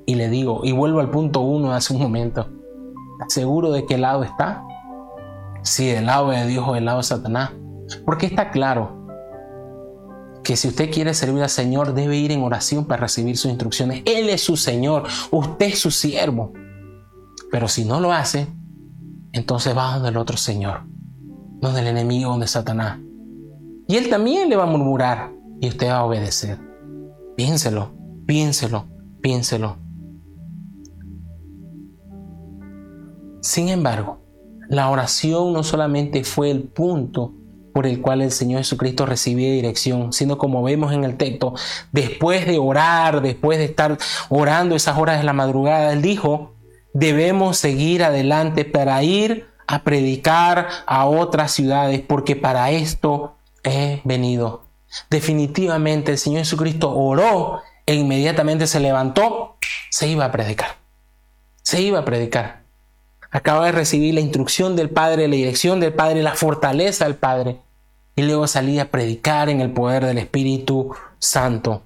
Y 0.06 0.16
le 0.16 0.30
digo, 0.30 0.62
y 0.64 0.72
vuelvo 0.72 1.02
al 1.02 1.12
punto 1.12 1.42
uno 1.42 1.70
de 1.70 1.76
hace 1.76 1.94
un 1.94 2.02
momento, 2.02 2.48
¿seguro 3.28 3.72
de 3.72 3.86
qué 3.86 3.98
lado 3.98 4.24
está? 4.24 4.64
Si 5.62 5.88
del 5.88 6.06
lado 6.06 6.30
de 6.30 6.48
Dios 6.48 6.66
o 6.68 6.74
del 6.74 6.86
lado 6.86 6.98
de 7.00 7.04
Satanás. 7.04 7.52
Porque 8.06 8.26
está 8.26 8.52
claro, 8.52 8.99
que 10.50 10.56
si 10.56 10.68
usted 10.68 10.90
quiere 10.90 11.14
servir 11.14 11.44
al 11.44 11.50
Señor 11.52 11.94
debe 11.94 12.18
ir 12.18 12.32
en 12.32 12.42
oración 12.42 12.86
para 12.86 13.02
recibir 13.02 13.38
sus 13.38 13.52
instrucciones. 13.52 14.02
Él 14.06 14.30
es 14.30 14.42
su 14.42 14.58
Señor, 14.58 15.04
usted 15.30 15.68
es 15.68 15.78
su 15.78 15.92
siervo. 15.92 16.54
Pero 17.52 17.68
si 17.68 17.86
no 17.86 18.00
lo 18.00 18.12
hace, 18.12 18.48
entonces 19.32 19.78
va 19.78 19.94
donde 19.94 20.10
el 20.10 20.18
otro 20.18 20.38
Señor, 20.38 20.88
donde 21.62 21.82
el 21.82 21.86
enemigo, 21.86 22.32
donde 22.32 22.48
Satanás. 22.48 22.98
Y 23.88 23.96
él 23.96 24.10
también 24.10 24.50
le 24.50 24.56
va 24.56 24.64
a 24.64 24.66
murmurar 24.66 25.32
y 25.62 25.68
usted 25.68 25.88
va 25.90 25.98
a 25.98 26.06
obedecer. 26.06 26.58
Piénselo, 27.38 27.92
piénselo, 28.26 28.88
piénselo. 29.22 29.78
Sin 33.44 33.70
embargo, 33.70 34.26
la 34.68 34.90
oración 34.90 35.54
no 35.54 35.62
solamente 35.62 36.24
fue 36.24 36.50
el 36.50 36.64
punto 36.64 37.36
por 37.80 37.88
el 37.88 38.02
cual 38.02 38.22
el 38.22 38.34
Señor 38.34 38.60
Jesucristo 38.60 39.06
recibía 39.06 39.54
dirección, 39.54 40.12
sino 40.12 40.38
como 40.38 40.62
vemos 40.62 40.92
en 40.92 41.06
el 41.06 41.16
texto, 41.16 41.54
después 41.94 42.46
de 42.46 42.60
orar, 42.60 43.22
después 43.22 43.58
de 43.58 43.64
estar 43.64 43.98
orando 44.28 44.76
esas 44.76 44.98
horas 44.98 45.18
de 45.18 45.24
la 45.24 45.32
madrugada, 45.32 45.94
Él 45.94 46.02
dijo, 46.02 46.52
debemos 46.94 47.58
seguir 47.58 48.04
adelante 48.04 48.66
para 48.66 49.02
ir 49.02 49.48
a 49.66 49.84
predicar 49.84 50.68
a 50.88 51.06
otras 51.06 51.54
ciudades, 51.54 52.02
porque 52.06 52.36
para 52.36 52.70
esto 52.72 53.38
he 53.64 54.02
venido. 54.04 54.64
Definitivamente 55.10 56.12
el 56.12 56.18
Señor 56.18 56.40
Jesucristo 56.40 56.94
oró 56.94 57.62
e 57.86 57.96
inmediatamente 57.96 58.68
se 58.68 58.82
levantó, 58.82 59.56
se 59.90 60.06
iba 60.10 60.26
a 60.26 60.34
predicar. 60.34 60.76
Se 61.62 61.82
iba 61.82 62.00
a 62.00 62.04
predicar. 62.04 62.64
acaba 63.32 63.68
de 63.68 63.72
recibir 63.72 64.16
la 64.16 64.20
instrucción 64.20 64.76
del 64.76 64.90
Padre, 64.90 65.30
la 65.30 65.36
dirección 65.38 65.80
del 65.80 65.94
Padre, 65.94 66.24
la 66.24 66.36
fortaleza 66.36 67.06
del 67.06 67.16
Padre. 67.16 67.62
Y 68.20 68.22
luego 68.22 68.48
salí 68.48 68.80
a 68.80 68.92
predicar 68.92 69.48
en 69.48 69.62
el 69.62 69.72
poder 69.72 70.04
del 70.04 70.18
Espíritu 70.18 70.94
Santo. 71.20 71.84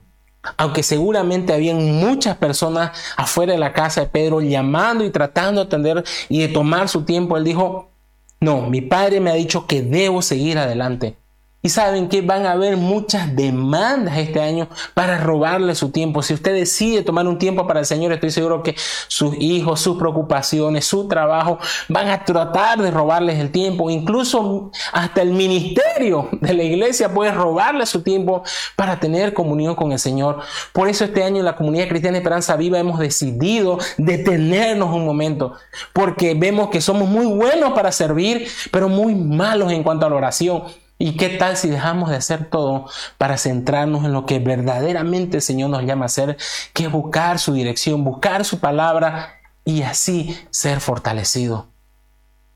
Aunque 0.58 0.82
seguramente 0.82 1.54
habían 1.54 2.00
muchas 2.00 2.38
personas 2.38 2.98
afuera 3.16 3.54
de 3.54 3.60
la 3.60 3.72
casa 3.72 4.02
de 4.02 4.08
Pedro 4.08 4.42
llamando 4.42 5.06
y 5.06 5.12
tratando 5.12 5.62
de 5.62 5.68
atender 5.68 6.04
y 6.30 6.40
de 6.40 6.48
tomar 6.48 6.90
su 6.90 7.04
tiempo, 7.04 7.38
él 7.38 7.44
dijo, 7.44 7.92
no, 8.40 8.68
mi 8.68 8.82
padre 8.82 9.20
me 9.20 9.30
ha 9.30 9.36
dicho 9.36 9.68
que 9.68 9.84
debo 9.84 10.24
seguir 10.24 10.58
adelante. 10.58 11.18
Y 11.66 11.70
saben 11.70 12.10
que 12.10 12.22
van 12.22 12.46
a 12.46 12.52
haber 12.52 12.76
muchas 12.76 13.34
demandas 13.38 14.18
este 14.18 14.42
año 14.42 14.68
para 14.94 15.18
robarle 15.18 15.76
su 15.76 15.92
tiempo. 15.92 16.22
Si 16.22 16.34
usted 16.34 16.54
decide 16.54 17.04
tomar 17.04 17.26
un 17.26 17.38
tiempo 17.38 17.66
para 17.66 17.80
el 17.80 17.86
Señor, 17.86 18.12
estoy 18.12 18.32
seguro 18.32 18.62
que 18.62 18.76
sus 19.08 19.34
hijos, 19.40 19.80
sus 19.80 19.98
preocupaciones, 19.98 20.84
su 20.84 21.08
trabajo 21.08 21.60
van 21.88 22.10
a 22.10 22.26
tratar 22.26 22.82
de 22.82 22.92
robarles 22.92 23.40
el 23.40 23.50
tiempo. 23.50 23.90
Incluso 23.90 24.72
hasta 24.92 25.22
el 25.22 25.32
ministerio 25.32 26.28
de 26.34 26.54
la 26.54 26.64
iglesia 26.64 27.14
puede 27.14 27.32
robarle 27.32 27.86
su 27.86 28.02
tiempo 28.02 28.44
para 28.76 29.00
tener 29.00 29.34
comunión 29.34 29.76
con 29.76 29.94
el 29.94 30.00
Señor. 30.00 30.42
Por 30.74 30.90
eso 30.90 31.06
este 31.06 31.24
año 31.24 31.38
en 31.38 31.46
la 31.46 31.56
comunidad 31.56 31.88
cristiana 31.88 32.18
Esperanza 32.18 32.58
Viva 32.58 32.78
hemos 32.78 33.00
decidido 33.00 33.78
detenernos 33.98 34.94
un 34.94 35.06
momento. 35.06 35.54
Porque 35.94 36.34
vemos 36.34 36.70
que 36.72 36.82
somos 36.82 37.08
muy 37.08 37.26
buenos 37.26 37.72
para 37.72 37.94
servir, 37.94 38.50
pero 38.70 38.90
muy 38.90 39.16
malos 39.16 39.72
en 39.72 39.84
cuanto 39.84 40.06
a 40.06 40.10
la 40.10 40.18
oración. 40.18 40.83
¿Y 41.06 41.18
qué 41.18 41.28
tal 41.28 41.58
si 41.58 41.68
dejamos 41.68 42.10
de 42.10 42.16
hacer 42.16 42.50
todo 42.50 42.86
para 43.18 43.38
centrarnos 43.38 44.06
en 44.06 44.14
lo 44.14 44.26
que 44.26 44.40
verdaderamente 44.40 45.36
el 45.36 45.42
Señor 45.44 45.70
nos 45.70 45.84
llama 45.84 46.04
a 46.04 46.06
hacer, 46.06 46.38
que 46.72 46.86
es 46.86 46.92
buscar 46.94 47.40
su 47.40 47.52
dirección, 47.52 48.06
buscar 48.06 48.46
su 48.46 48.62
palabra 48.62 49.34
y 49.66 49.82
así 49.82 50.34
ser 50.50 50.80
fortalecido? 50.80 51.68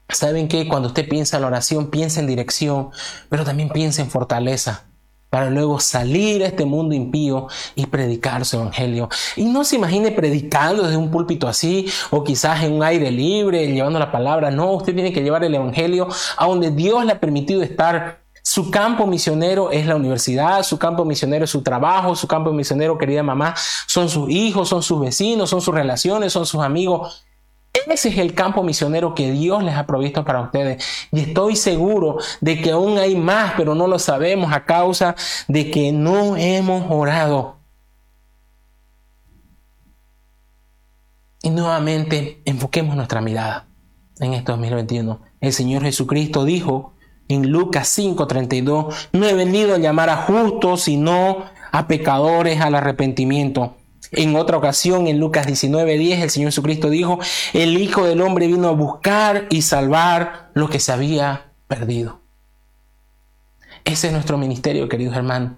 ¿Saben 0.08 0.48
que 0.48 0.66
Cuando 0.70 0.88
usted 0.88 1.10
piensa 1.10 1.36
en 1.36 1.42
la 1.42 1.48
oración, 1.50 1.90
piensa 1.90 2.22
en 2.22 2.28
dirección, 2.28 2.92
pero 3.28 3.44
también 3.44 3.68
piensa 3.68 4.02
en 4.02 4.10
fortaleza 4.10 4.86
para 5.30 5.50
luego 5.50 5.82
salir 5.82 6.42
a 6.42 6.48
este 6.48 6.64
mundo 6.64 6.96
impío 6.96 7.48
y 7.76 7.88
predicar 7.88 8.46
su 8.46 8.56
evangelio. 8.56 9.10
Y 9.36 9.44
no 9.44 9.66
se 9.66 9.76
imagine 9.76 10.12
predicando 10.12 10.84
desde 10.84 10.96
un 10.96 11.12
púlpito 11.12 11.50
así 11.50 11.86
o 12.12 12.24
quizás 12.24 12.64
en 12.64 12.72
un 12.72 12.84
aire 12.84 13.12
libre, 13.12 13.68
llevando 13.68 14.00
la 14.00 14.10
palabra. 14.10 14.52
No, 14.52 14.72
usted 14.72 14.94
tiene 14.94 15.12
que 15.12 15.22
llevar 15.22 15.44
el 15.44 15.54
evangelio 15.54 16.08
a 16.38 16.48
donde 16.48 16.72
Dios 16.72 17.04
le 17.04 17.12
ha 17.12 17.20
permitido 17.20 17.62
estar 17.62 18.26
su 18.50 18.72
campo 18.72 19.06
misionero 19.06 19.72
es 19.72 19.86
la 19.86 19.98
universidad, 19.98 20.64
su 20.64 20.80
campo 20.80 21.04
misionero 21.04 21.44
es 21.44 21.52
su 21.52 21.64
trabajo, 21.64 22.16
su 22.16 22.30
campo 22.30 22.54
misionero, 22.54 22.98
querida 22.98 23.22
mamá, 23.22 23.54
son 23.88 24.08
sus 24.08 24.30
hijos, 24.30 24.70
son 24.70 24.82
sus 24.82 25.02
vecinos, 25.02 25.50
son 25.50 25.60
sus 25.60 25.76
relaciones, 25.76 26.32
son 26.32 26.46
sus 26.46 26.62
amigos. 26.62 27.26
Ese 27.74 28.08
es 28.08 28.18
el 28.18 28.34
campo 28.34 28.64
misionero 28.64 29.14
que 29.14 29.32
Dios 29.32 29.62
les 29.64 29.76
ha 29.76 29.86
provisto 29.86 30.24
para 30.24 30.40
ustedes. 30.40 30.82
Y 31.12 31.20
estoy 31.20 31.58
seguro 31.58 32.20
de 32.40 32.62
que 32.62 32.72
aún 32.72 32.98
hay 32.98 33.18
más, 33.18 33.52
pero 33.58 33.76
no 33.76 33.86
lo 33.86 34.00
sabemos 34.00 34.54
a 34.54 34.64
causa 34.64 35.18
de 35.50 35.70
que 35.70 35.92
no 35.92 36.38
hemos 36.38 36.86
orado. 36.90 37.58
Y 41.42 41.50
nuevamente 41.50 42.42
enfoquemos 42.46 42.96
nuestra 42.96 43.20
mirada 43.20 43.68
en 44.22 44.34
este 44.34 44.54
2021. 44.54 45.20
El 45.42 45.52
Señor 45.52 45.84
Jesucristo 45.84 46.46
dijo 46.46 46.94
en 47.28 47.52
Lucas 47.52 47.88
5:32, 47.98 49.10
no 49.12 49.26
he 49.26 49.34
venido 49.34 49.76
a 49.76 49.80
llamar 49.80 50.10
a 50.10 50.18
justos, 50.18 50.82
sino 50.84 51.46
a 51.72 51.88
pecadores 51.88 52.62
al 52.62 52.76
arrepentimiento. 52.76 53.76
En 54.12 54.36
otra 54.36 54.58
ocasión, 54.58 55.08
en 55.08 55.20
Lucas 55.20 55.48
19:10, 55.48 56.22
el 56.22 56.30
Señor 56.30 56.52
Jesucristo 56.52 56.90
dijo, 56.90 57.20
el 57.54 57.78
Hijo 57.78 58.06
del 58.06 58.22
Hombre 58.22 58.48
vino 58.48 58.70
a 58.70 58.72
buscar 58.72 59.48
y 59.50 59.62
salvar 59.62 60.50
lo 60.54 60.70
que 60.70 60.80
se 60.80 60.92
había 60.92 61.52
perdido. 61.68 62.22
Ese 63.84 64.08
es 64.08 64.14
nuestro 64.14 64.38
ministerio, 64.38 64.88
queridos 64.88 65.16
hermanos. 65.16 65.54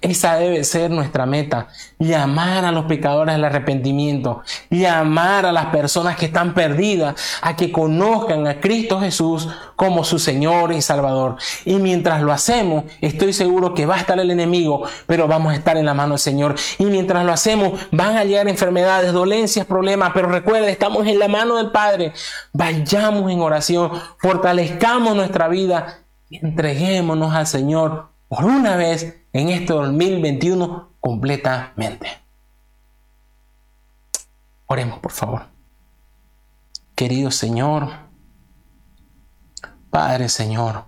Esa 0.00 0.36
debe 0.36 0.62
ser 0.64 0.90
nuestra 0.90 1.26
meta, 1.26 1.68
llamar 1.98 2.64
a 2.64 2.72
los 2.72 2.84
pecadores 2.84 3.34
al 3.34 3.44
arrepentimiento, 3.44 4.42
llamar 4.70 5.46
a 5.46 5.52
las 5.52 5.66
personas 5.66 6.16
que 6.16 6.26
están 6.26 6.54
perdidas 6.54 7.14
a 7.42 7.56
que 7.56 7.72
conozcan 7.72 8.46
a 8.46 8.60
Cristo 8.60 9.00
Jesús 9.00 9.48
como 9.76 10.04
su 10.04 10.18
Señor 10.18 10.72
y 10.72 10.82
Salvador. 10.82 11.36
Y 11.64 11.76
mientras 11.76 12.22
lo 12.22 12.32
hacemos, 12.32 12.84
estoy 13.00 13.32
seguro 13.32 13.74
que 13.74 13.86
va 13.86 13.96
a 13.96 13.98
estar 13.98 14.18
el 14.18 14.30
enemigo, 14.30 14.86
pero 15.06 15.26
vamos 15.26 15.52
a 15.52 15.56
estar 15.56 15.76
en 15.76 15.86
la 15.86 15.94
mano 15.94 16.14
del 16.14 16.20
Señor. 16.20 16.54
Y 16.78 16.84
mientras 16.84 17.24
lo 17.24 17.32
hacemos, 17.32 17.80
van 17.90 18.16
a 18.16 18.24
llegar 18.24 18.48
enfermedades, 18.48 19.12
dolencias, 19.12 19.66
problemas, 19.66 20.12
pero 20.14 20.28
recuerden, 20.28 20.70
estamos 20.70 21.06
en 21.06 21.18
la 21.18 21.28
mano 21.28 21.56
del 21.56 21.70
Padre. 21.70 22.12
Vayamos 22.52 23.30
en 23.30 23.40
oración, 23.40 23.90
fortalezcamos 24.18 25.16
nuestra 25.16 25.48
vida 25.48 26.00
entreguémonos 26.30 27.32
al 27.32 27.46
Señor 27.46 28.13
por 28.28 28.44
una 28.44 28.76
vez 28.76 29.22
en 29.32 29.48
este 29.48 29.72
2021 29.72 30.88
completamente. 31.00 32.08
Oremos, 34.66 34.98
por 34.98 35.12
favor. 35.12 35.46
Querido 36.94 37.30
Señor, 37.30 37.90
Padre 39.90 40.28
Señor, 40.28 40.84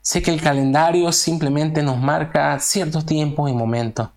sé 0.00 0.22
que 0.22 0.30
el 0.30 0.40
calendario 0.40 1.10
simplemente 1.12 1.82
nos 1.82 1.98
marca 1.98 2.58
ciertos 2.58 3.06
tiempos 3.06 3.50
y 3.50 3.54
momentos, 3.54 4.10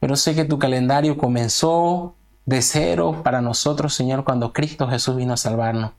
pero 0.00 0.16
sé 0.16 0.34
que 0.34 0.44
tu 0.44 0.58
calendario 0.58 1.18
comenzó 1.18 2.14
de 2.46 2.62
cero 2.62 3.20
para 3.22 3.40
nosotros, 3.40 3.94
Señor, 3.94 4.24
cuando 4.24 4.52
Cristo 4.52 4.88
Jesús 4.88 5.16
vino 5.16 5.34
a 5.34 5.36
salvarnos. 5.36 5.92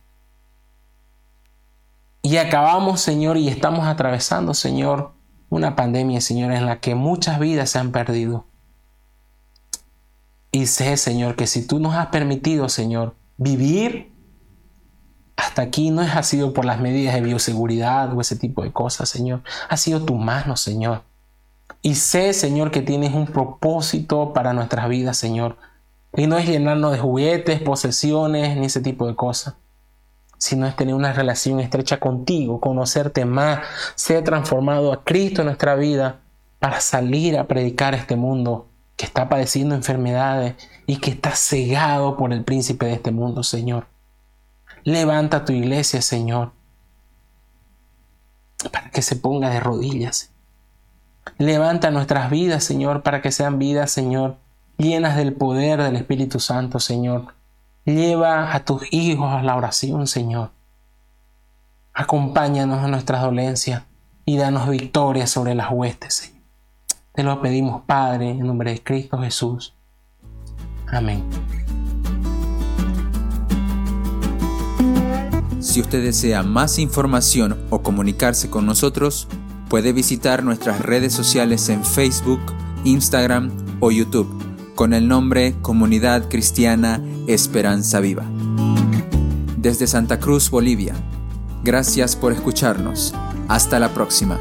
Y 2.22 2.38
acabamos, 2.38 3.02
Señor, 3.02 3.38
y 3.38 3.50
estamos 3.50 3.86
atravesando, 3.86 4.54
Señor, 4.54 5.14
una 5.54 5.76
pandemia, 5.76 6.20
Señor, 6.22 6.52
en 6.52 6.66
la 6.66 6.80
que 6.80 6.96
muchas 6.96 7.40
vidas 7.40 7.70
se 7.70 7.80
han 7.80 7.92
perdido. 7.92 8.46
Y 10.52 10.66
sé, 10.66 10.98
Señor, 10.98 11.36
que 11.36 11.48
si 11.48 11.66
tú 11.66 11.80
nos 11.80 11.96
has 11.96 12.08
permitido, 12.08 12.70
Señor, 12.70 13.16
vivir 13.38 14.12
hasta 15.36 15.64
aquí 15.64 15.90
no 15.90 16.02
ha 16.02 16.24
sido 16.24 16.54
por 16.54 16.66
las 16.66 16.80
medidas 16.80 17.16
de 17.16 17.22
bioseguridad 17.22 18.14
o 18.14 18.22
ese 18.22 18.36
tipo 18.36 18.64
de 18.64 18.72
cosas, 18.72 19.10
Señor. 19.10 19.42
Ha 19.68 19.78
sido 19.78 20.04
tu 20.04 20.16
mano, 20.16 20.58
Señor. 20.58 21.02
Y 21.82 21.96
sé, 21.96 22.34
Señor, 22.34 22.72
que 22.72 22.82
tienes 22.82 23.14
un 23.14 23.26
propósito 23.26 24.34
para 24.34 24.54
nuestras 24.54 24.88
vidas, 24.90 25.18
Señor. 25.18 25.58
Y 26.16 26.28
no 26.28 26.38
es 26.38 26.48
llenarnos 26.48 26.92
de 26.92 27.00
juguetes, 27.00 27.62
posesiones, 27.62 28.56
ni 28.58 28.68
ese 28.68 28.82
tipo 28.82 29.08
de 29.08 29.16
cosas 29.16 29.56
sino 30.44 30.68
es 30.68 30.76
tener 30.76 30.94
una 30.94 31.14
relación 31.14 31.62
estrecha 31.62 32.02
contigo, 32.02 32.60
conocerte 32.60 33.24
más, 33.24 33.62
ser 33.96 34.26
transformado 34.26 34.92
a 34.92 35.06
Cristo 35.06 35.42
en 35.42 35.46
nuestra 35.46 35.76
vida 35.76 36.20
para 36.60 36.82
salir 36.82 37.38
a 37.38 37.48
predicar 37.48 37.96
este 37.96 38.18
mundo 38.18 38.68
que 38.98 39.06
está 39.06 39.30
padeciendo 39.30 39.74
enfermedades 39.74 40.56
y 40.86 40.98
que 40.98 41.12
está 41.12 41.34
cegado 41.34 42.18
por 42.18 42.34
el 42.34 42.44
príncipe 42.44 42.88
de 42.88 42.96
este 42.96 43.12
mundo, 43.12 43.42
Señor. 43.42 43.88
Levanta 44.84 45.46
tu 45.46 45.54
iglesia, 45.54 46.02
Señor, 46.02 46.52
para 48.70 48.90
que 48.90 49.02
se 49.02 49.16
ponga 49.16 49.50
de 49.50 49.62
rodillas. 49.62 50.32
Levanta 51.38 51.90
nuestras 51.90 52.30
vidas, 52.30 52.66
Señor, 52.66 53.02
para 53.02 53.22
que 53.22 53.32
sean 53.32 53.60
vidas, 53.60 53.92
Señor, 53.92 54.36
llenas 54.78 55.16
del 55.16 55.32
poder 55.32 55.82
del 55.82 55.96
Espíritu 55.96 56.42
Santo, 56.42 56.82
Señor 56.82 57.34
Lleva 57.86 58.54
a 58.54 58.64
tus 58.64 58.82
hijos 58.92 59.34
a 59.34 59.44
la 59.44 59.58
oración, 59.58 60.08
Señor. 60.08 60.52
Acompáñanos 61.94 62.84
en 62.86 62.92
nuestras 62.92 63.22
dolencias 63.22 63.84
y 64.26 64.38
danos 64.38 64.70
victoria 64.70 65.28
sobre 65.28 65.54
las 65.54 65.70
huestes, 65.70 66.14
Señor. 66.14 66.44
Te 67.14 67.24
lo 67.24 67.42
pedimos, 67.42 67.82
Padre, 67.86 68.30
en 68.30 68.48
nombre 68.48 68.72
de 68.72 68.82
Cristo 68.82 69.20
Jesús. 69.20 69.74
Amén. 70.88 71.26
Si 75.60 75.82
usted 75.82 76.04
desea 76.04 76.42
más 76.42 76.80
información 76.80 77.58
o 77.70 77.84
comunicarse 77.84 78.50
con 78.50 78.66
nosotros, 78.66 79.28
puede 79.70 79.92
visitar 79.92 80.42
nuestras 80.44 80.80
redes 80.80 81.12
sociales 81.14 81.68
en 81.68 81.84
Facebook, 81.84 82.42
Instagram 82.86 83.52
o 83.82 83.92
YouTube 83.92 84.53
con 84.76 84.94
el 84.94 85.08
nombre 85.08 85.56
Comunidad 85.62 86.30
Cristiana 86.30 87.02
Esperanza 87.28 88.00
Viva. 88.00 88.26
Desde 89.58 89.88
Santa 89.88 90.20
Cruz, 90.20 90.50
Bolivia. 90.50 90.94
Gracias 91.64 92.16
por 92.16 92.34
escucharnos. 92.34 93.14
Hasta 93.48 93.80
la 93.80 93.94
próxima. 93.94 94.38